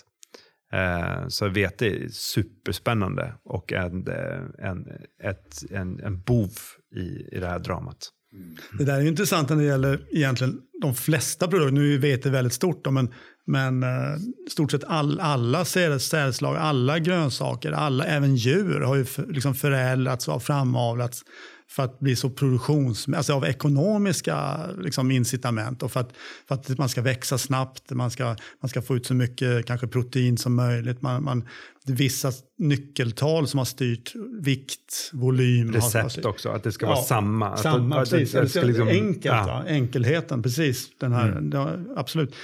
Eh, 0.73 1.27
så 1.27 1.49
vete 1.49 1.87
är 1.87 2.07
superspännande 2.09 3.33
och 3.43 3.73
en, 3.73 4.07
eh, 4.07 4.69
en, 4.69 4.87
ett, 5.23 5.63
en, 5.71 5.99
en 5.99 6.21
bov 6.21 6.51
i, 6.95 7.35
i 7.35 7.39
det 7.39 7.47
här 7.47 7.59
dramat. 7.59 8.09
Mm. 8.33 8.57
Det 8.77 8.83
där 8.83 8.97
är 8.99 9.07
intressant 9.07 9.49
när 9.49 9.55
det 9.55 9.63
gäller 9.63 10.01
egentligen 10.11 10.61
de 10.81 10.95
flesta 10.95 11.47
produkter. 11.47 11.73
Nu 11.73 11.93
är 11.93 11.97
vete 11.97 12.29
väldigt 12.29 12.53
stort, 12.53 12.83
då, 12.83 12.91
men, 12.91 13.13
men 13.45 13.83
eh, 13.83 14.17
stort 14.49 14.71
sett 14.71 14.83
all, 14.83 15.19
alla 15.19 15.65
sädesslag, 15.65 16.55
alla 16.55 16.99
grönsaker, 16.99 17.71
alla, 17.71 18.05
även 18.05 18.35
djur 18.35 18.81
har 18.81 18.95
ju 18.95 19.05
för, 19.05 19.25
liksom 19.25 19.55
förädlats 19.55 20.27
och 20.27 20.43
framavlats 20.43 21.23
för 21.69 21.83
att 21.83 21.99
bli 21.99 22.15
så 22.15 22.29
produktions... 22.29 23.07
Alltså 23.07 23.33
av 23.33 23.45
ekonomiska 23.45 24.59
liksom, 24.77 25.11
incitament 25.11 25.83
och 25.83 25.91
för 25.91 25.99
att, 25.99 26.13
för 26.47 26.55
att 26.55 26.77
man 26.77 26.89
ska 26.89 27.01
växa 27.01 27.37
snabbt, 27.37 27.91
man 27.91 28.11
ska, 28.11 28.35
man 28.61 28.69
ska 28.69 28.81
få 28.81 28.95
ut 28.95 29.05
så 29.05 29.13
mycket 29.13 29.65
kanske 29.65 29.87
protein 29.87 30.37
som 30.37 30.55
möjligt. 30.55 31.01
Man, 31.01 31.23
man, 31.23 31.47
vissa 31.85 32.31
nyckeltal 32.57 33.47
som 33.47 33.57
har 33.57 33.65
styrt 33.65 34.13
vikt, 34.41 35.09
volym. 35.13 35.73
Recept 35.73 36.25
också, 36.25 36.49
att 36.49 36.63
det 36.63 36.71
ska 36.71 36.85
ja, 36.85 36.89
vara 36.89 37.03
samma. 37.03 37.57
samma 37.57 38.01
att, 38.01 38.09
precis. 38.09 38.35
Att 38.35 38.43
det 38.43 38.49
ska 38.49 38.61
liksom, 38.61 38.87
Enkelt, 38.87 39.25
ja. 39.25 39.63
Enkelheten, 39.67 40.43
precis. 40.43 40.89
Den 40.99 41.13
här, 41.13 41.27
mm. 41.27 41.51
ja, 41.53 41.73
absolut. 41.95 42.35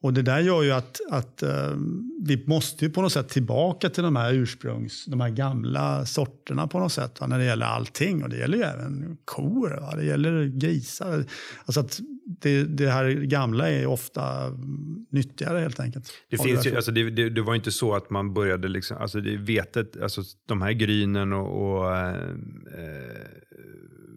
Och 0.00 0.12
det 0.12 0.22
där 0.22 0.40
gör 0.40 0.62
ju 0.62 0.72
att, 0.72 1.00
att 1.10 1.42
uh, 1.42 1.76
vi 2.22 2.44
måste 2.46 2.84
ju 2.84 2.90
på 2.90 3.02
något 3.02 3.12
sätt 3.12 3.28
tillbaka 3.28 3.90
till 3.90 4.02
de 4.02 4.16
här 4.16 4.32
ursprungs, 4.32 5.04
de 5.04 5.20
här 5.20 5.30
gamla 5.30 6.06
sorterna 6.06 6.66
på 6.66 6.78
något 6.78 6.92
sätt. 6.92 7.20
Va, 7.20 7.26
när 7.26 7.38
det 7.38 7.44
gäller 7.44 7.66
allting. 7.66 8.22
Och 8.22 8.30
det 8.30 8.36
gäller 8.36 8.58
ju 8.58 8.64
även 8.64 9.18
kor, 9.24 9.78
va, 9.80 9.96
det 9.96 10.04
gäller 10.04 10.44
grisar. 10.44 11.24
Alltså 11.64 11.80
att 11.80 12.00
det, 12.40 12.64
det, 12.64 12.90
här 12.90 13.10
gamla 13.10 13.70
är 13.70 13.86
ofta 13.86 14.50
nyttigare 15.10 15.58
helt 15.58 15.80
enkelt. 15.80 16.12
Det, 16.30 16.38
finns 16.38 16.66
ju, 16.66 16.76
alltså 16.76 16.90
det, 16.90 17.10
det, 17.10 17.30
det, 17.30 17.42
var 17.42 17.54
inte 17.54 17.72
så 17.72 17.94
att 17.94 18.10
man 18.10 18.34
började, 18.34 18.68
liksom, 18.68 18.96
alltså 18.96 19.20
det 19.20 19.36
vetet, 19.36 20.02
alltså 20.02 20.22
de 20.46 20.62
här 20.62 20.72
grynen 20.72 21.32
och, 21.32 21.78
och 21.78 21.96
äh, 21.96 22.14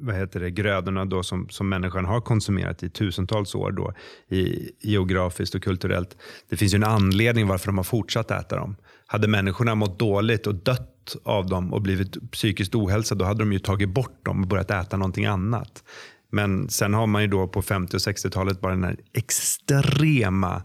vad 0.02 0.16
heter 0.16 0.40
det, 0.40 0.52
grödorna 0.52 1.06
då 1.06 1.24
som, 1.24 1.50
som 1.50 1.70
människan 1.70 2.06
har 2.06 2.22
konsumerat 2.22 2.84
i 2.84 2.90
tusentals 2.90 3.56
år 3.56 3.72
då, 3.72 3.94
i, 4.36 4.72
geografiskt 4.80 5.56
och 5.56 5.64
kulturellt. 5.64 6.18
Det 6.50 6.58
finns 6.58 6.74
ju 6.74 6.76
en 6.76 6.84
anledning 6.84 7.48
varför 7.48 7.68
de 7.68 7.78
har 7.78 7.84
fortsatt 7.84 8.32
äta 8.32 8.56
dem. 8.56 8.76
Hade 9.06 9.28
människorna 9.28 9.76
mått 9.76 10.00
dåligt 10.00 10.48
och 10.48 10.56
dött 10.56 11.16
av 11.24 11.48
dem 11.48 11.74
och 11.74 11.82
blivit 11.82 12.32
psykiskt 12.32 12.76
ohälsa, 12.76 13.16
då 13.16 13.26
hade 13.26 13.40
de 13.40 13.54
ju 13.54 13.60
tagit 13.60 13.90
bort 13.90 14.26
dem 14.26 14.42
och 14.42 14.48
börjat 14.48 14.72
äta 14.72 14.98
någonting 14.98 15.26
annat. 15.26 15.84
Men 16.32 16.70
sen 16.70 16.94
har 16.94 17.08
man 17.08 17.22
ju 17.22 17.28
då 17.28 17.48
på 17.48 17.62
50 17.62 17.96
och 17.96 18.00
60-talet 18.00 18.62
bara 18.62 18.72
den 18.72 18.84
här 18.84 18.98
extrema 19.14 20.64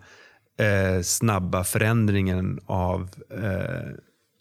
eh, 0.58 1.02
snabba 1.02 1.64
förändringen 1.64 2.60
av, 2.66 3.10
eh, 3.30 3.90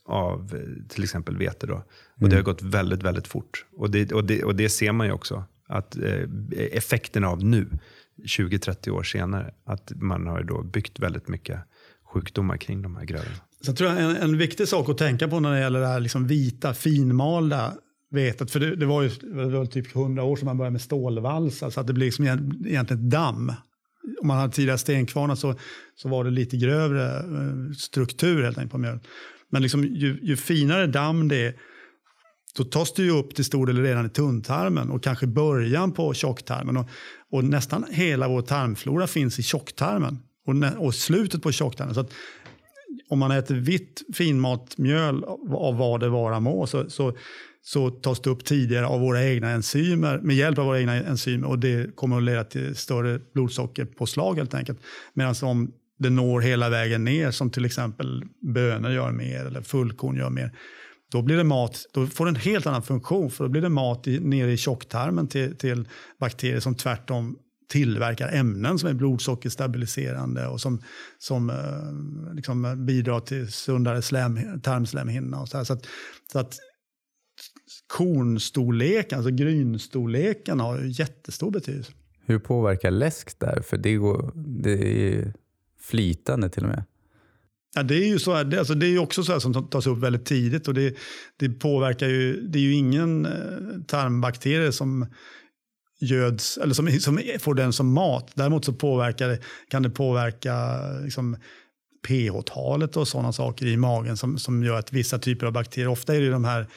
av 0.05 0.57
till 0.89 1.03
exempel 1.03 1.37
vete. 1.37 1.67
Då. 1.67 1.73
Och 2.15 2.21
mm. 2.21 2.29
Det 2.29 2.35
har 2.35 2.43
gått 2.43 2.61
väldigt, 2.61 3.03
väldigt 3.03 3.27
fort. 3.27 3.65
Och 3.77 3.91
det, 3.91 4.11
och 4.11 4.23
det, 4.25 4.43
och 4.43 4.55
det 4.55 4.69
ser 4.69 4.91
man 4.91 5.07
ju 5.07 5.13
också. 5.13 5.43
Att 5.67 5.97
eh, 5.97 6.23
effekten 6.71 7.23
av 7.23 7.43
nu, 7.43 7.69
20-30 8.37 8.89
år 8.89 9.03
senare, 9.03 9.53
att 9.65 9.91
man 9.95 10.27
har 10.27 10.43
då 10.43 10.63
byggt 10.63 10.99
väldigt 10.99 11.27
mycket 11.27 11.59
sjukdomar 12.13 12.57
kring 12.57 12.81
de 12.81 12.95
här 12.95 13.05
grödorna. 13.05 13.35
Så 13.61 13.73
tror 13.73 13.89
jag 13.89 14.01
en, 14.01 14.15
en 14.15 14.37
viktig 14.37 14.67
sak 14.67 14.89
att 14.89 14.97
tänka 14.97 15.27
på 15.27 15.39
när 15.39 15.51
det 15.51 15.59
gäller 15.59 15.79
det 15.79 15.87
här 15.87 15.99
liksom 15.99 16.27
vita, 16.27 16.73
finmalda 16.73 17.73
vetet, 18.11 18.51
för 18.51 18.59
det, 18.59 18.75
det, 18.75 18.85
var 18.85 19.01
ju 19.01 19.09
det 19.09 19.57
var 19.57 19.65
typ 19.65 19.95
100 19.95 20.23
år 20.23 20.35
sedan 20.35 20.45
man 20.45 20.57
började 20.57 20.71
med 20.71 20.81
stålvalsar, 20.81 21.69
så 21.69 21.79
att 21.79 21.87
det 21.87 21.93
blir 21.93 22.05
liksom 22.05 22.25
egentligen 22.65 23.09
damm. 23.09 23.51
Om 24.21 24.27
man 24.27 24.37
hade 24.37 24.53
tidigare 24.53 24.77
stenkvarnar 24.77 25.35
så, 25.35 25.55
så 25.95 26.09
var 26.09 26.23
det 26.23 26.29
lite 26.29 26.57
grövre 26.57 27.17
eh, 27.17 27.73
struktur 27.77 28.43
helt 28.43 28.57
enkelt 28.57 28.71
på 28.71 28.77
mjöl. 28.77 28.99
Men 29.51 29.61
liksom, 29.61 29.83
ju, 29.83 30.19
ju 30.21 30.37
finare 30.37 30.87
damm 30.87 31.27
det 31.27 31.45
är, 31.45 31.53
då 32.57 32.63
tas 32.63 32.93
det 32.93 33.03
ju 33.03 33.11
upp 33.11 33.35
till 33.35 33.45
stor 33.45 33.67
del 33.67 33.81
redan 33.81 34.05
i 34.05 34.09
tunntarmen 34.09 34.89
och 34.89 35.03
kanske 35.03 35.27
början 35.27 35.91
på 35.91 36.13
tjocktarmen. 36.13 36.77
Och, 36.77 36.89
och 37.31 37.43
nästan 37.43 37.85
hela 37.91 38.27
vår 38.27 38.41
tarmflora 38.41 39.07
finns 39.07 39.39
i 39.39 39.43
tjocktarmen 39.43 40.19
och, 40.45 40.85
och 40.85 40.95
slutet 40.95 41.41
på 41.41 41.51
tjocktarmen. 41.51 41.95
Så 41.95 42.01
att 42.01 42.11
om 43.09 43.19
man 43.19 43.31
äter 43.31 43.55
vitt 43.55 44.01
finmatmjöl 44.13 45.23
av 45.53 45.77
vad 45.77 45.99
det 45.99 46.09
vara 46.09 46.39
må 46.39 46.67
så, 46.67 46.89
så, 46.89 47.17
så 47.61 47.89
tas 47.89 48.21
det 48.21 48.29
upp 48.29 48.45
tidigare 48.45 48.85
av 48.85 48.99
våra 48.99 49.23
egna 49.23 49.49
enzymer, 49.49 50.19
med 50.19 50.35
hjälp 50.35 50.57
av 50.57 50.65
våra 50.65 50.79
egna 50.79 50.93
enzymer 50.93 51.47
och 51.47 51.59
det 51.59 51.95
kommer 51.95 52.17
att 52.17 52.23
leda 52.23 52.43
till 52.43 52.75
större 52.75 53.19
blodsockerpåslag 53.33 54.35
helt 54.35 54.53
enkelt. 54.53 54.79
Medan 55.13 55.35
om 55.41 55.71
det 55.99 56.09
når 56.09 56.41
hela 56.41 56.69
vägen 56.69 57.03
ner, 57.03 57.31
som 57.31 57.49
till 57.49 57.65
exempel 57.65 58.23
bönor 58.53 58.91
gör 58.91 59.11
mer 59.11 59.45
eller 59.45 59.61
fullkorn 59.61 60.17
gör 60.17 60.29
mer, 60.29 60.51
då 61.11 61.21
blir 61.21 61.37
det 61.37 61.43
mat, 61.43 61.85
då 61.93 62.07
får 62.07 62.25
det 62.25 62.31
en 62.31 62.35
helt 62.35 62.67
annan 62.67 62.83
funktion, 62.83 63.31
för 63.31 63.43
då 63.43 63.49
blir 63.49 63.61
det 63.61 63.69
mat 63.69 64.07
i, 64.07 64.19
nere 64.19 64.51
i 64.51 64.57
tjocktarmen 64.57 65.27
till, 65.27 65.57
till 65.57 65.87
bakterier 66.19 66.59
som 66.59 66.75
tvärtom 66.75 67.37
tillverkar 67.69 68.29
ämnen 68.29 68.79
som 68.79 68.89
är 68.89 68.93
blodsockerstabiliserande 68.93 70.47
och 70.47 70.61
som, 70.61 70.81
som 71.17 71.49
eh, 71.49 72.35
liksom 72.35 72.85
bidrar 72.85 73.19
till 73.19 73.51
sundare 73.51 74.01
slem, 74.01 74.61
tarmslemhinna. 74.61 75.41
Och 75.41 75.49
så, 75.49 75.65
så, 75.65 75.73
att, 75.73 75.87
så 76.31 76.39
att 76.39 76.57
kornstorleken, 77.87 79.17
alltså 79.17 79.31
grynstorleken 79.31 80.59
har 80.59 80.81
jättestor 80.99 81.51
betydelse. 81.51 81.91
Hur 82.25 82.39
påverkar 82.39 82.91
läsk 82.91 83.39
där? 83.39 83.61
För 83.61 83.77
det, 83.77 83.95
går, 83.95 84.31
det 84.63 84.71
är 84.71 85.33
flytande 85.85 86.49
till 86.49 86.63
och 86.63 86.69
med. 86.69 86.83
Ja, 87.75 87.83
det 87.83 87.95
är 87.95 88.07
ju 88.07 88.19
så 88.19 88.43
det, 88.43 88.59
alltså 88.59 88.73
det 88.73 88.87
är 88.87 88.99
också 88.99 89.23
så 89.23 89.39
som 89.39 89.69
tas 89.69 89.87
upp 89.87 89.97
väldigt 89.97 90.25
tidigt 90.25 90.67
och 90.67 90.73
det, 90.73 90.95
det 91.37 91.49
påverkar 91.49 92.07
ju, 92.07 92.41
det 92.41 92.59
är 92.59 92.61
ju 92.61 92.73
ingen 92.73 93.25
eh, 93.25 93.31
tarmbakterie 93.87 94.71
som 94.71 95.05
göds, 95.99 96.57
eller 96.57 96.73
som, 96.73 96.91
som 96.91 97.19
får 97.39 97.53
den 97.53 97.73
som 97.73 97.93
mat. 97.93 98.31
Däremot 98.35 98.65
så 98.65 98.73
påverkar 98.73 99.27
det, 99.27 99.39
kan 99.69 99.83
det 99.83 99.89
påverka 99.89 100.79
liksom, 101.03 101.37
pH-talet 102.07 102.97
och 102.97 103.07
sådana 103.07 103.31
saker 103.31 103.65
i 103.65 103.77
magen 103.77 104.17
som, 104.17 104.37
som 104.37 104.63
gör 104.63 104.79
att 104.79 104.93
vissa 104.93 105.19
typer 105.19 105.45
av 105.45 105.53
bakterier, 105.53 105.87
ofta 105.87 106.15
är 106.15 106.21
det 106.21 106.29
de 106.29 106.45
här 106.45 106.67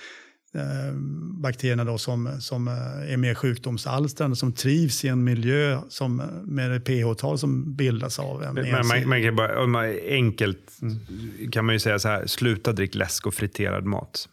bakterierna 1.42 1.84
då 1.84 1.98
som, 1.98 2.40
som 2.40 2.68
eh, 2.68 3.12
är 3.12 3.16
mer 3.16 3.34
sjukdomsalstrande, 3.34 4.36
som 4.36 4.52
trivs 4.52 5.04
i 5.04 5.08
en 5.08 5.24
miljö 5.24 5.80
som, 5.88 6.16
med 6.44 6.76
ett 6.76 6.84
pH-tal 6.84 7.38
som 7.38 7.74
bildas 7.74 8.18
av 8.18 8.42
en 8.42 8.54
man, 8.54 8.86
man, 8.86 9.08
man, 9.08 9.22
kan 9.22 9.36
bara, 9.36 9.82
Enkelt 10.08 10.72
mm. 10.82 11.50
kan 11.50 11.64
man 11.64 11.74
ju 11.74 11.78
säga 11.78 11.98
så 11.98 12.08
här, 12.08 12.26
sluta 12.26 12.72
drick 12.72 12.94
läsk 12.94 13.26
och 13.26 13.34
friterad 13.34 13.84
mat. 13.84 14.28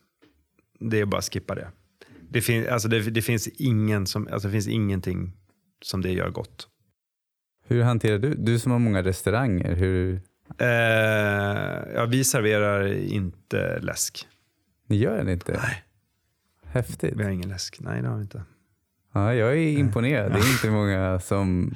Det 0.80 1.00
är 1.00 1.06
bara 1.06 1.18
att 1.18 1.34
skippa 1.34 1.56
det. 1.56 1.68
Det, 2.30 2.42
fin, 2.42 2.70
alltså 2.70 2.88
det, 2.88 3.00
det, 3.00 3.22
finns 3.22 3.48
ingen 3.48 4.08
som, 4.08 4.28
alltså 4.32 4.48
det 4.48 4.52
finns 4.52 4.68
ingenting 4.68 5.32
som 5.82 6.02
det 6.02 6.12
gör 6.12 6.30
gott. 6.30 6.68
Hur 7.68 7.84
hanterar 7.84 8.20
du, 8.20 8.36
du 8.36 8.60
som 8.60 8.72
har 8.72 8.80
många 8.80 9.04
restauranger, 9.04 9.76
hur? 9.76 10.22
Eh, 10.58 10.68
ja, 11.96 12.06
vi 12.10 12.24
serverar 12.24 12.94
inte 12.94 13.80
läsk. 13.80 14.28
Ni 14.88 14.98
gör 14.98 15.24
det 15.24 15.34
inte? 15.34 15.52
Nej. 15.52 15.84
Häftigt. 16.76 17.14
Vi 17.16 17.24
har 17.24 17.32
ingen 17.32 17.50
läsk. 17.50 17.78
Nej, 17.80 18.02
det 18.02 18.08
har 18.08 18.16
vi 18.16 18.22
inte. 18.22 18.44
Ja, 19.14 19.34
jag 19.34 19.54
är 19.54 19.78
imponerad. 19.78 20.32
Det 20.32 20.38
är 20.38 20.52
inte 20.52 20.70
många 20.70 21.20
som... 21.20 21.74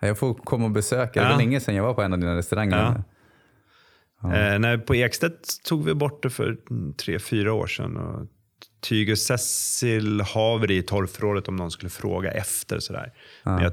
Jag 0.00 0.18
får 0.18 0.34
komma 0.34 0.64
och 0.64 0.70
besöka. 0.70 1.22
Det 1.22 1.28
var 1.28 1.36
länge 1.36 1.60
sedan 1.60 1.74
jag 1.74 1.82
var 1.82 1.94
på 1.94 2.02
en 2.02 2.12
av 2.12 2.18
dina 2.18 2.36
restauranger. 2.36 2.76
Ja. 2.76 3.02
Ja. 4.22 4.36
Eh, 4.36 4.58
nej, 4.58 4.78
på 4.78 4.94
Ekstedt 4.94 5.64
tog 5.64 5.84
vi 5.84 5.94
bort 5.94 6.22
det 6.22 6.30
för 6.30 6.56
tre, 6.96 7.18
fyra 7.18 7.52
år 7.52 7.66
sedan. 7.66 7.96
Och 7.96 8.26
Tyger 8.80 9.14
Cecil 9.14 10.20
har 10.20 10.58
vi 10.58 10.66
det 10.66 10.74
i 10.74 10.82
torgförrådet 10.82 11.48
om 11.48 11.56
någon 11.56 11.70
skulle 11.70 11.90
fråga 11.90 12.32
efter. 12.32 12.78
Sådär. 12.78 13.12
Ja. 13.42 13.50
Men 13.50 13.62
jag, 13.62 13.72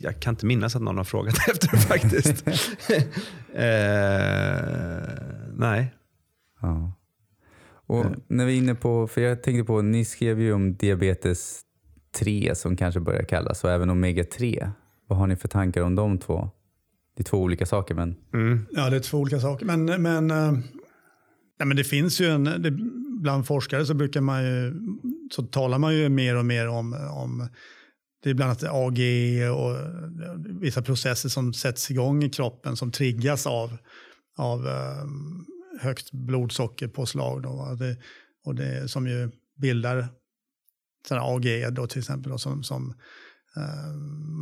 jag, 0.00 0.20
kan 0.20 0.32
inte 0.32 0.46
minnas 0.46 0.76
att 0.76 0.82
någon 0.82 0.96
har 0.96 1.04
frågat 1.04 1.34
efter 1.48 1.68
det 1.72 1.78
faktiskt. 1.78 2.48
eh, 3.54 3.74
nej. 5.56 5.94
Ja. 6.60 6.92
Och 7.92 8.06
när 8.28 8.46
vi 8.46 8.52
är 8.52 8.58
inne 8.58 8.74
på, 8.74 9.06
för 9.06 9.20
jag 9.20 9.42
tänkte 9.42 9.64
på, 9.64 9.82
ni 9.82 10.04
skrev 10.04 10.40
ju 10.40 10.52
om 10.52 10.76
diabetes 10.76 11.60
3 12.18 12.54
som 12.54 12.76
kanske 12.76 13.00
börjar 13.00 13.22
kallas 13.22 13.64
och 13.64 13.70
även 13.70 13.90
omega 13.90 14.24
3. 14.24 14.70
Vad 15.06 15.18
har 15.18 15.26
ni 15.26 15.36
för 15.36 15.48
tankar 15.48 15.82
om 15.82 15.94
de 15.94 16.18
två? 16.18 16.50
Det 17.16 17.22
är 17.22 17.24
två 17.24 17.38
olika 17.38 17.66
saker 17.66 17.94
men... 17.94 18.16
Mm. 18.34 18.66
Ja, 18.70 18.90
det 18.90 18.96
är 18.96 19.00
två 19.00 19.18
olika 19.18 19.40
saker. 19.40 19.66
Men, 19.66 19.84
men, 19.84 20.30
äh, 20.30 20.52
nej, 21.58 21.66
men 21.66 21.76
det 21.76 21.84
finns 21.84 22.20
ju 22.20 22.26
en... 22.26 22.44
Det, 22.44 22.70
bland 23.22 23.46
forskare 23.46 23.86
så 23.86 23.94
brukar 23.94 24.20
man 24.20 24.44
ju, 24.44 24.74
så 25.30 25.42
talar 25.42 25.78
man 25.78 25.96
ju 25.96 26.08
mer 26.08 26.36
och 26.36 26.44
mer 26.44 26.68
om, 26.68 26.92
om 27.10 27.48
det 28.22 28.30
är 28.30 28.34
bland 28.34 28.50
annat 28.50 28.64
AG 28.64 28.98
och 29.56 29.76
vissa 30.60 30.82
processer 30.82 31.28
som 31.28 31.52
sätts 31.52 31.90
igång 31.90 32.22
i 32.22 32.30
kroppen 32.30 32.76
som 32.76 32.92
triggas 32.92 33.46
av, 33.46 33.76
av 34.36 34.66
um, 34.66 35.46
högt 35.82 36.12
blodsockerpåslag. 36.12 37.42
Då. 37.42 37.76
Det, 37.78 37.96
och 38.44 38.54
det, 38.54 38.88
som 38.88 39.06
ju 39.06 39.30
bildar 39.56 40.08
sådana 41.08 41.26
AG 41.26 41.74
då 41.74 41.86
till 41.86 41.98
exempel, 41.98 42.32
då, 42.32 42.38
som, 42.38 42.62
som 42.62 42.94
eh, 43.56 43.92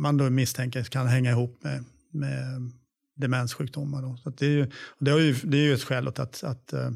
man 0.01 0.17
då 0.17 0.29
misstänker 0.29 0.83
kan 0.83 1.07
hänga 1.07 1.31
ihop 1.31 1.63
med, 1.63 1.83
med 2.11 2.71
demenssjukdomar. 3.15 4.01
Då. 4.01 4.17
Så 4.17 4.29
det, 4.29 4.45
är 4.45 4.49
ju, 4.49 4.71
det, 4.99 5.11
är 5.11 5.19
ju, 5.19 5.35
det 5.43 5.57
är 5.57 5.61
ju 5.61 5.73
ett 5.73 5.83
skäl 5.83 6.07
åt 6.07 6.19
att, 6.19 6.43
att 6.43 6.73
eh, 6.73 6.87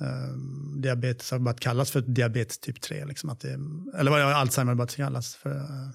eh 0.00 0.36
diabetes 0.76 1.30
har 1.30 1.38
börjat 1.38 1.60
kallas 1.60 1.90
för 1.90 2.00
diabetes 2.00 2.58
typ 2.58 2.80
3. 2.80 3.04
Liksom 3.04 3.30
att 3.30 3.40
det, 3.40 3.58
eller 3.98 4.10
vad 4.10 4.22
Alzheimer 4.22 4.70
har 4.70 4.76
börjat 4.76 4.96
kallas 4.96 5.34
för 5.34 5.56
eh, 5.56 5.88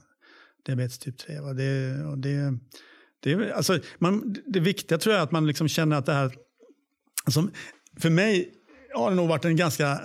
diabetes 0.65 1.00
typ 1.00 1.17
3. 1.17 1.39
Va? 1.39 1.54
det, 1.54 2.04
och 2.04 2.17
det, 2.17 2.60
det, 3.19 3.54
alltså, 3.54 3.80
man, 4.00 4.36
det 4.45 4.60
viktiga 4.60 4.97
tror 4.97 5.13
jag 5.13 5.19
är 5.19 5.24
att 5.24 5.32
man 5.32 5.47
liksom 5.47 5.67
känner 5.67 5.97
att 5.97 6.06
det 6.06 6.13
här... 6.13 6.36
Alltså, 7.23 7.47
för 7.99 8.10
mig 8.10 8.49
har 8.95 9.10
det 9.10 9.15
nog 9.15 9.29
varit 9.29 9.45
en 9.45 9.55
ganska, 9.55 9.99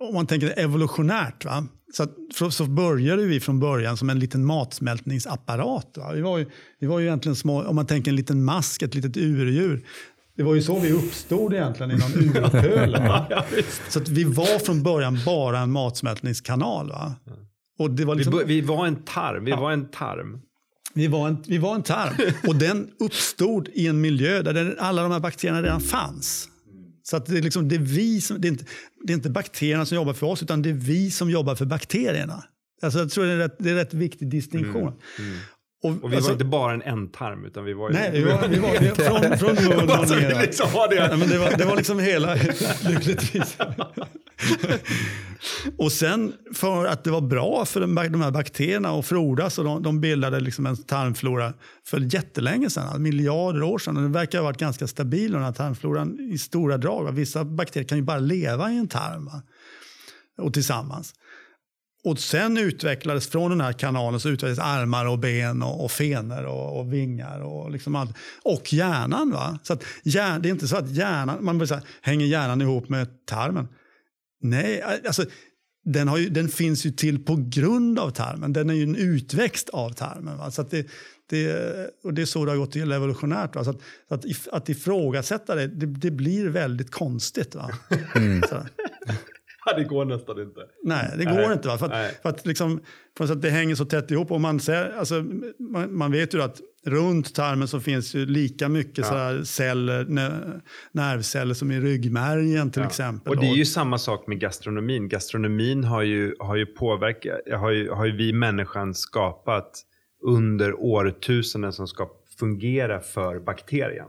om 0.00 0.14
man 0.14 0.26
tänker 0.26 0.58
evolutionärt, 0.58 1.44
va? 1.44 1.66
Så, 1.92 2.02
att, 2.02 2.52
så 2.52 2.64
började 2.64 3.22
vi 3.22 3.40
från 3.40 3.60
början 3.60 3.96
som 3.96 4.10
en 4.10 4.18
liten 4.18 4.44
matsmältningsapparat. 4.44 5.94
Va? 5.96 6.12
Vi, 6.12 6.20
var 6.20 6.38
ju, 6.38 6.46
vi 6.80 6.86
var 6.86 6.98
ju 6.98 7.06
egentligen 7.06 7.36
små, 7.36 7.62
om 7.62 7.76
man 7.76 7.86
tänker 7.86 8.10
en 8.10 8.16
liten 8.16 8.44
mask, 8.44 8.82
ett 8.82 8.94
litet 8.94 9.16
urdjur. 9.16 9.86
Det 10.36 10.42
var 10.42 10.54
ju 10.54 10.62
så 10.62 10.78
vi 10.78 10.92
uppstod 10.92 11.54
egentligen 11.54 11.90
i 11.90 11.94
någon 11.94 12.12
urpöl. 12.44 12.98
så 13.88 13.98
att 13.98 14.08
vi 14.08 14.24
var 14.24 14.58
från 14.58 14.82
början 14.82 15.18
bara 15.24 15.58
en 15.58 15.70
matsmältningskanal. 15.70 16.88
Va? 16.88 17.14
Och 17.78 17.90
det 17.90 18.04
var 18.04 18.14
liksom, 18.14 18.38
vi, 18.38 18.44
vi 18.44 18.60
var 18.60 18.86
en 18.86 18.96
tarm. 18.96 19.44
Vi 19.44 19.50
ja. 19.50 19.60
var 19.60 19.72
en 19.72 19.88
tarm. 19.90 20.40
Vi 20.94 21.06
var 21.06 21.28
en, 21.28 21.44
vi 21.46 21.58
var 21.58 21.74
en 21.74 21.82
tarm 21.82 22.14
och 22.48 22.56
den 22.56 22.88
uppstod 22.98 23.68
i 23.72 23.86
en 23.86 24.00
miljö 24.00 24.42
där 24.42 24.76
alla 24.78 25.02
de 25.02 25.12
här 25.12 25.20
bakterierna 25.20 25.62
redan 25.62 25.80
fanns. 25.80 26.48
Så 27.10 27.16
att 27.16 27.26
det, 27.26 27.38
är 27.38 27.42
liksom, 27.42 27.68
det, 27.68 27.74
är 27.74 27.80
vi 27.80 28.20
som, 28.20 28.40
det, 28.40 28.48
är 28.48 28.52
inte, 28.52 28.64
det 29.04 29.12
är 29.12 29.14
inte 29.14 29.30
bakterierna 29.30 29.86
som 29.86 29.96
jobbar 29.96 30.12
för 30.12 30.26
oss, 30.26 30.42
utan 30.42 30.62
det 30.62 30.70
är 30.70 30.74
vi 30.74 31.10
som 31.10 31.30
jobbar 31.30 31.54
för 31.54 31.64
bakterierna. 31.64 32.44
Alltså 32.82 32.98
jag 32.98 33.10
tror 33.10 33.24
det 33.24 33.32
är, 33.32 33.36
rätt, 33.36 33.56
det 33.58 33.68
är 33.68 33.72
en 33.72 33.78
rätt 33.78 33.94
viktig 33.94 34.28
distinktion. 34.28 34.82
Mm. 34.82 35.30
Mm. 35.30 35.38
Och, 35.82 36.04
och, 36.04 36.12
vi 36.12 36.16
alltså, 36.16 36.30
var 36.30 36.34
inte 36.34 36.44
bara 36.44 36.74
en 36.74 36.82
ändtarm, 36.82 37.44
utan 37.44 37.64
vi 37.64 37.72
var. 37.72 37.90
Nej, 37.90 38.10
vi 38.12 38.22
var, 38.22 38.48
vi 38.48 38.58
var 38.58 38.94
från, 38.94 39.38
från 39.38 39.54
mun 39.54 39.90
och 39.90 40.10
ner. 40.20 40.40
Liksom 40.40 40.72
var 40.72 40.88
det. 40.88 40.94
Ja, 40.94 41.16
men 41.16 41.28
det, 41.28 41.38
var, 41.38 41.58
det 41.58 41.64
var 41.64 41.76
liksom 41.76 41.98
hela, 41.98 42.34
lyckligtvis. 42.88 43.56
och 45.78 45.92
sen 45.92 46.32
för 46.54 46.86
att 46.86 47.04
det 47.04 47.10
var 47.10 47.20
bra 47.20 47.64
för 47.64 47.80
de 47.80 48.20
här 48.22 48.30
bakterierna 48.30 48.98
att 48.98 49.06
frodas 49.06 49.58
och 49.58 49.64
de, 49.64 49.82
de 49.82 50.00
bildade 50.00 50.40
liksom 50.40 50.66
en 50.66 50.76
tarmflora 50.76 51.52
för 51.86 52.14
jättelänge 52.14 52.70
sedan, 52.70 52.82
alltså 52.82 53.00
miljarder 53.00 53.62
år 53.62 53.78
sedan. 53.78 53.96
Och 53.96 54.02
det 54.02 54.08
verkar 54.08 54.38
ha 54.38 54.44
varit 54.44 54.58
ganska 54.58 54.86
stabil 54.86 55.32
den 55.32 55.42
här 55.42 55.52
tarmfloran 55.52 56.20
i 56.32 56.38
stora 56.38 56.78
drag. 56.78 57.12
Vissa 57.12 57.44
bakterier 57.44 57.88
kan 57.88 57.98
ju 57.98 58.04
bara 58.04 58.18
leva 58.18 58.72
i 58.72 58.78
en 58.78 58.88
tarm 58.88 59.24
va? 59.24 59.42
och 60.38 60.54
tillsammans. 60.54 61.14
Och 62.04 62.18
sen 62.18 62.58
utvecklades, 62.58 63.28
från 63.28 63.50
den 63.50 63.60
här 63.60 63.72
kanalen, 63.72 64.20
så 64.20 64.28
utvecklades 64.28 64.58
armar 64.58 65.06
och 65.06 65.18
ben 65.18 65.62
och, 65.62 65.84
och 65.84 65.90
fenor 65.90 66.44
och, 66.44 66.80
och, 66.80 66.92
vingar 66.92 67.40
och, 67.40 67.70
liksom 67.70 67.94
allt. 67.96 68.16
och 68.42 68.72
hjärnan. 68.72 69.30
Va? 69.30 69.58
Så 69.62 69.72
att 69.72 69.84
hjärn, 70.04 70.42
det 70.42 70.48
är 70.48 70.50
inte 70.50 70.68
så 70.68 70.76
att 70.76 70.90
hjärnan, 70.90 71.44
man 71.44 71.58
börjar 71.58 71.68
säga, 71.68 71.82
hänger 72.00 72.26
hjärnan 72.26 72.60
ihop 72.60 72.88
med 72.88 73.26
tarmen. 73.26 73.68
Nej, 74.50 74.82
alltså 74.82 75.24
den, 75.84 76.16
ju, 76.16 76.28
den, 76.28 76.48
finns 76.48 76.86
ju 76.86 76.90
till 76.90 77.24
på 77.24 77.36
grund 77.48 77.98
av 77.98 78.10
tarmen. 78.10 78.52
Den 78.52 78.70
är 78.70 78.74
ju 78.74 78.82
en 78.82 78.96
utväxt 78.96 79.68
av 79.68 79.90
tarmen. 79.90 80.38
Va? 80.38 80.50
Så 80.50 80.62
det, 80.62 80.86
det, 81.30 81.90
och 82.04 82.14
det 82.14 82.22
är 82.22 82.26
så 82.26 82.44
det 82.44 82.50
har 82.50 82.58
gått 82.58 82.72
till 82.72 82.92
evolutionärt. 82.92 83.54
Va? 83.54 83.64
Så 83.64 83.70
att, 83.70 83.80
att, 84.08 84.24
att 84.52 84.68
ifrågasätta 84.68 85.54
det, 85.54 85.66
det, 85.66 85.86
det 85.86 86.10
blir 86.10 86.48
väldigt 86.48 86.90
konstigt. 86.90 87.54
Va? 87.54 87.70
Mm. 88.14 88.42
det 89.76 89.84
går 89.84 90.04
nästan 90.04 90.40
inte. 90.40 90.60
Nej, 90.84 91.14
det 91.18 91.24
går 91.24 91.32
Nej. 91.32 91.52
inte. 91.52 91.68
Va? 91.68 91.78
För 91.78 91.86
att, 91.86 92.16
för 92.22 92.28
att, 92.28 92.46
liksom, 92.46 92.80
för 93.18 93.24
att 93.24 93.42
det 93.42 93.50
hänger 93.50 93.74
så 93.74 93.84
tätt 93.84 94.10
ihop. 94.10 94.30
Och 94.30 94.40
man, 94.40 94.60
ser, 94.60 94.98
alltså, 94.98 95.24
man, 95.58 95.96
man 95.96 96.12
vet 96.12 96.34
ju 96.34 96.42
att 96.42 96.60
runt 96.84 97.34
tarmen 97.34 97.68
så 97.68 97.80
finns 97.80 98.14
ju 98.14 98.26
lika 98.26 98.68
mycket 98.68 99.06
ja. 99.10 99.44
celler, 99.44 100.06
nervceller 100.92 101.54
som 101.54 101.72
i 101.72 101.80
ryggmärgen 101.80 102.70
till 102.70 102.82
ja. 102.82 102.88
exempel. 102.88 103.30
Och 103.30 103.40
det 103.40 103.46
är 103.46 103.56
ju 103.56 103.64
samma 103.64 103.98
sak 103.98 104.26
med 104.26 104.40
gastronomin. 104.40 105.08
Gastronomin 105.08 105.84
har 105.84 106.02
ju, 106.02 106.34
har 106.38 106.56
ju 106.56 106.66
påverkat, 106.66 107.40
har 107.58 107.70
ju, 107.70 107.90
har 107.90 108.04
ju 108.04 108.16
vi 108.16 108.32
människan 108.32 108.94
skapat 108.94 109.82
under 110.22 110.80
årtusenden 110.80 111.72
som 111.72 111.88
ska 111.88 112.08
fungera 112.38 113.00
för 113.00 113.40
bakterien. 113.40 114.06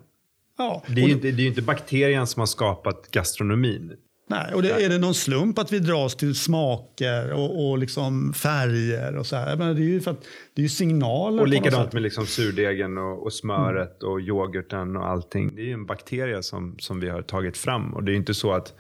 Ja, 0.57 0.83
det 0.87 1.01
är 1.01 1.05
ju 1.05 1.13
inte, 1.13 1.31
det 1.31 1.43
är 1.43 1.47
inte 1.47 1.61
bakterien 1.61 2.27
som 2.27 2.39
har 2.39 2.47
skapat 2.47 3.11
gastronomin. 3.11 3.93
Nej, 4.29 4.53
och 4.53 4.61
det, 4.61 4.71
är 4.71 4.89
det 4.89 4.97
någon 4.97 5.13
slump 5.13 5.59
att 5.59 5.71
vi 5.71 5.79
dras 5.79 6.15
till 6.15 6.35
smaker 6.35 7.33
och, 7.33 7.69
och 7.69 7.77
liksom 7.77 8.33
färger 8.33 9.15
och 9.15 9.25
så 9.25 9.35
här? 9.35 9.55
Men 9.55 9.75
det 9.75 9.81
är 9.81 9.83
ju 9.83 10.01
för 10.01 10.11
att 10.11 10.23
det 10.53 10.61
är 10.61 10.63
ju 10.63 10.69
signaler. 10.69 11.41
Och 11.41 11.47
likadant 11.47 11.93
med 11.93 12.01
liksom 12.01 12.25
surdegen 12.25 12.97
och, 12.97 13.23
och 13.23 13.33
smöret 13.33 14.01
mm. 14.01 14.13
och 14.13 14.21
yoghurten 14.21 14.97
och 14.97 15.07
allting. 15.07 15.55
Det 15.55 15.61
är 15.61 15.65
ju 15.65 15.73
en 15.73 15.85
bakterie 15.85 16.43
som, 16.43 16.75
som 16.79 16.99
vi 16.99 17.09
har 17.09 17.21
tagit 17.21 17.57
fram 17.57 17.93
och 17.93 18.03
det 18.03 18.11
är 18.11 18.13
ju 18.13 18.19
inte 18.19 18.33
så 18.33 18.53
att 18.53 18.73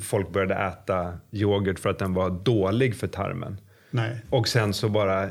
folk 0.00 0.32
började 0.32 0.54
äta 0.54 1.12
yoghurt 1.32 1.78
för 1.78 1.90
att 1.90 1.98
den 1.98 2.14
var 2.14 2.30
dålig 2.30 2.96
för 2.96 3.06
tarmen. 3.06 3.60
Nej. 3.90 4.24
Och 4.30 4.48
sen 4.48 4.74
så 4.74 4.88
bara 4.88 5.30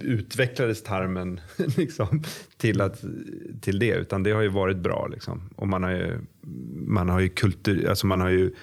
utvecklades 0.00 0.82
tarmen 0.82 1.40
liksom, 1.76 2.22
till, 2.56 2.80
att, 2.80 3.04
till 3.60 3.78
det. 3.78 3.94
Utan 3.94 4.22
det 4.22 4.30
har 4.30 4.42
ju 4.42 4.48
varit 4.48 4.76
bra. 4.76 5.06
Liksom. 5.06 5.50
Och 5.56 5.68
man 5.68 5.82
har 5.82 5.90
ju, 5.90 6.18
man 6.86 7.08
har 7.08 7.20
ju, 7.20 7.28
kultur, 7.28 7.88
alltså 7.88 8.06
man 8.06 8.20
har 8.20 8.28
ju 8.28 8.54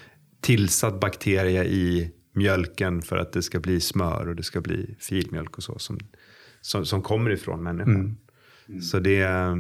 tillsatt 0.45 0.99
bakterie 0.99 1.63
i 1.63 2.11
mjölken 2.31 3.01
för 3.01 3.17
att 3.17 3.33
det 3.33 3.41
ska 3.41 3.59
bli 3.59 3.81
smör 3.81 4.27
och 4.27 4.35
det 4.35 4.43
ska 4.43 4.61
bli 4.61 4.95
filmjölk 4.99 5.57
och 5.57 5.63
så 5.63 5.79
som, 5.79 5.99
som, 6.61 6.85
som 6.85 7.01
kommer 7.01 7.29
ifrån 7.29 7.63
människan. 7.63 7.95
Mm. 7.95 8.17
Mm. 8.69 8.81
Så 8.81 8.99
det, 8.99 9.21
äh, 9.21 9.55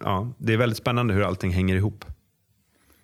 ja, 0.00 0.34
det 0.38 0.52
är 0.52 0.56
väldigt 0.56 0.78
spännande 0.78 1.14
hur 1.14 1.22
allting 1.22 1.50
hänger 1.50 1.76
ihop. 1.76 2.04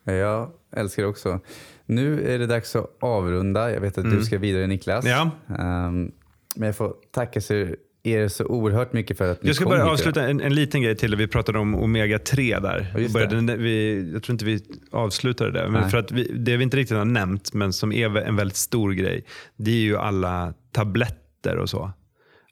Jag 0.04 0.50
älskar 0.72 1.02
det 1.02 1.08
också. 1.08 1.40
Nu 1.86 2.34
är 2.34 2.38
det 2.38 2.46
dags 2.46 2.76
att 2.76 2.96
avrunda. 3.00 3.72
Jag 3.72 3.80
vet 3.80 3.98
att 3.98 4.04
mm. 4.04 4.16
du 4.16 4.24
ska 4.24 4.38
vidare 4.38 4.66
Niklas. 4.66 5.04
Ja. 5.04 5.30
Um, 5.46 6.12
men 6.56 6.66
jag 6.66 6.76
får 6.76 6.94
tacka 7.10 7.40
så 7.40 7.74
er 8.02 8.28
så 8.28 8.44
oerhört 8.44 8.92
mycket 8.92 9.18
för 9.18 9.32
att 9.32 9.42
ni 9.42 9.48
Jag 9.48 9.56
ska 9.56 9.64
bara 9.64 9.90
avsluta 9.90 10.28
en, 10.28 10.40
en, 10.40 10.54
liten 10.54 10.82
grej 10.82 10.96
till. 10.96 11.16
Vi 11.16 11.26
pratade 11.26 11.58
om 11.58 11.76
omega-3 11.76 12.60
där. 12.60 12.94
Ja, 12.98 13.08
började, 13.08 13.56
vi, 13.56 14.10
jag 14.12 14.22
tror 14.22 14.34
inte 14.34 14.44
vi 14.44 14.60
avslutade 14.90 15.50
det. 15.50 15.68
Men 15.68 15.90
för 15.90 15.98
att 15.98 16.12
vi, 16.12 16.32
det 16.32 16.56
vi 16.56 16.64
inte 16.64 16.76
riktigt 16.76 16.96
har 16.96 17.04
nämnt, 17.04 17.54
men 17.54 17.72
som 17.72 17.92
är 17.92 18.16
en 18.16 18.36
väldigt 18.36 18.56
stor 18.56 18.92
grej, 18.92 19.24
det 19.56 19.70
är 19.70 19.80
ju 19.80 19.96
alla 19.96 20.54
tabletter 20.72 21.56
och 21.56 21.70
så. 21.70 21.92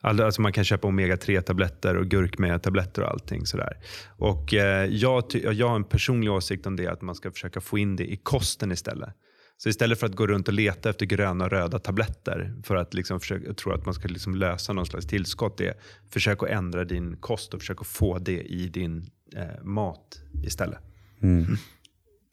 Alltså 0.00 0.40
man 0.42 0.52
kan 0.52 0.64
köpa 0.64 0.88
omega-3-tabletter 0.88 1.96
och 1.96 2.06
gurkmeja-tabletter 2.06 3.02
och 3.02 3.10
allting 3.10 3.46
sådär. 3.46 3.76
Och 4.16 4.54
eh, 4.54 4.84
jag, 4.84 5.24
jag 5.52 5.68
har 5.68 5.76
en 5.76 5.84
personlig 5.84 6.32
åsikt 6.32 6.66
om 6.66 6.76
det, 6.76 6.86
att 6.86 7.02
man 7.02 7.14
ska 7.14 7.30
försöka 7.30 7.60
få 7.60 7.78
in 7.78 7.96
det 7.96 8.12
i 8.12 8.16
kosten 8.16 8.72
istället. 8.72 9.10
Så 9.60 9.68
istället 9.68 10.00
för 10.00 10.06
att 10.06 10.14
gå 10.14 10.26
runt 10.26 10.48
och 10.48 10.54
leta 10.54 10.90
efter 10.90 11.06
gröna 11.06 11.44
och 11.44 11.50
röda 11.50 11.78
tabletter 11.78 12.54
för 12.62 12.76
att 12.76 12.94
liksom 12.94 13.20
försöka, 13.20 13.54
tro 13.54 13.72
att 13.72 13.84
man 13.84 13.94
ska 13.94 14.08
liksom 14.08 14.34
lösa 14.34 14.72
någon 14.72 14.86
slags 14.86 15.06
tillskott, 15.06 15.58
det, 15.58 15.78
försök 16.10 16.42
att 16.42 16.48
ändra 16.48 16.84
din 16.84 17.16
kost 17.16 17.54
och 17.54 17.60
försök 17.60 17.80
att 17.80 17.86
få 17.86 18.18
det 18.18 18.40
i 18.40 18.68
din 18.68 19.10
eh, 19.36 19.64
mat 19.64 20.22
istället. 20.44 20.78
Mm. 21.20 21.56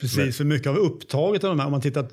Precis, 0.02 0.38
för 0.38 0.44
mycket 0.44 0.68
av 0.68 0.78
upptaget 0.78 1.44
av 1.44 1.50
de 1.50 1.60
här, 1.60 1.66
om 1.66 1.72
man 1.72 1.82
tittar, 1.82 2.06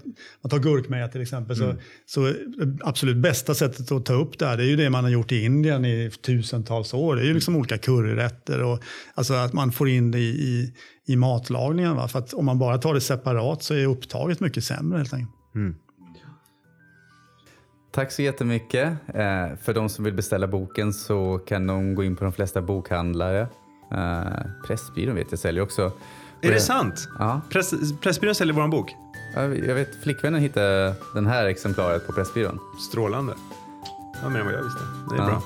man 0.43 0.51
tar 0.51 0.59
gurkmeja 0.59 1.09
till 1.09 1.21
exempel, 1.21 1.63
mm. 1.63 1.77
så, 2.07 2.33
så 2.33 2.35
absolut 2.81 3.17
bästa 3.17 3.55
sättet 3.55 3.93
att 3.93 4.07
ta 4.07 4.13
upp 4.13 4.39
det 4.39 4.47
här, 4.47 4.57
det 4.57 4.65
är 4.65 4.67
ju 4.67 4.77
det 4.77 4.91
man 4.91 5.05
har 5.05 5.11
gjort 5.11 5.33
i 5.33 5.45
Indien 5.45 5.85
i 5.85 6.11
tusentals 6.23 6.95
år. 6.95 7.17
Det 7.17 7.23
är 7.23 7.27
ju 7.27 7.35
liksom 7.35 7.57
olika 7.57 7.79
curryrätter 7.79 8.63
och 8.63 8.83
alltså 9.15 9.35
att 9.35 9.53
man 9.53 9.73
får 9.73 9.89
in 9.89 10.11
det 10.11 10.19
i, 10.19 10.31
i, 10.31 10.73
i 11.07 11.17
matlagningen. 11.17 11.97
Va? 11.97 12.09
För 12.09 12.19
att 12.19 12.33
om 12.35 12.45
man 12.45 12.59
bara 12.59 12.79
tar 12.79 12.95
det 12.95 13.01
separat 13.01 13.63
så 13.63 13.75
är 13.75 13.87
upptaget 13.87 14.41
mycket 14.41 14.65
sämre 14.65 14.99
helt 14.99 15.13
enkelt. 15.13 15.55
Mm. 15.55 15.75
Tack 17.93 18.13
så 18.13 18.23
jättemycket. 18.23 18.89
Eh, 19.07 19.57
för 19.63 19.75
de 19.75 19.89
som 19.89 20.05
vill 20.05 20.15
beställa 20.15 20.47
boken 20.47 20.93
så 20.93 21.39
kan 21.39 21.67
de 21.67 21.95
gå 21.95 22.05
in 22.05 22.17
på 22.17 22.25
de 22.25 22.33
flesta 22.33 22.63
bokhandlare. 22.63 23.41
Eh, 23.93 24.67
Pressbyrån 24.67 25.15
vet 25.15 25.27
jag 25.31 25.39
säljer 25.39 25.63
också. 25.63 25.93
Är 26.43 26.49
det, 26.49 26.55
det 26.55 26.61
sant? 26.61 27.09
Ja. 27.19 27.41
Press, 27.51 27.75
Pressbyrån 28.01 28.35
säljer 28.35 28.55
vår 28.55 28.69
bok? 28.69 28.97
Jag 29.35 29.75
vet, 29.75 30.03
flickvännen 30.03 30.41
hittade 30.41 30.95
den 31.15 31.27
här 31.27 31.47
exemplaret 31.47 32.07
på 32.07 32.13
Pressbyrån. 32.13 32.59
Strålande. 32.91 33.35
Ja, 34.23 34.29
mer 34.29 34.41
än 34.41 34.47
vad 34.47 34.55
jag 34.55 34.63
visste. 34.63 34.81
Det 35.11 35.15
är 35.15 35.19
ja. 35.19 35.27
bra. 35.27 35.43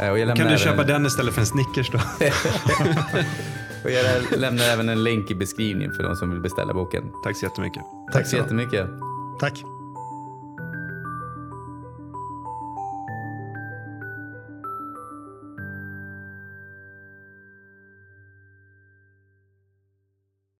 Eh, 0.00 0.34
kan 0.34 0.52
du 0.52 0.58
köpa 0.58 0.84
den 0.84 1.06
istället 1.06 1.34
för 1.34 1.40
en 1.40 1.46
Snickers 1.46 1.90
då? 1.90 1.98
och 3.84 3.90
jag 3.90 4.38
lämnar 4.40 4.64
även 4.64 4.88
en 4.88 5.04
länk 5.04 5.30
i 5.30 5.34
beskrivningen 5.34 5.94
för 5.94 6.02
de 6.02 6.16
som 6.16 6.30
vill 6.30 6.40
beställa 6.40 6.74
boken. 6.74 7.12
Tack 7.24 7.36
så 7.36 7.46
jättemycket. 7.46 7.82
Tack 8.12 8.26
så 8.26 8.36
jättemycket. 8.36 8.86
Tack. 9.40 9.75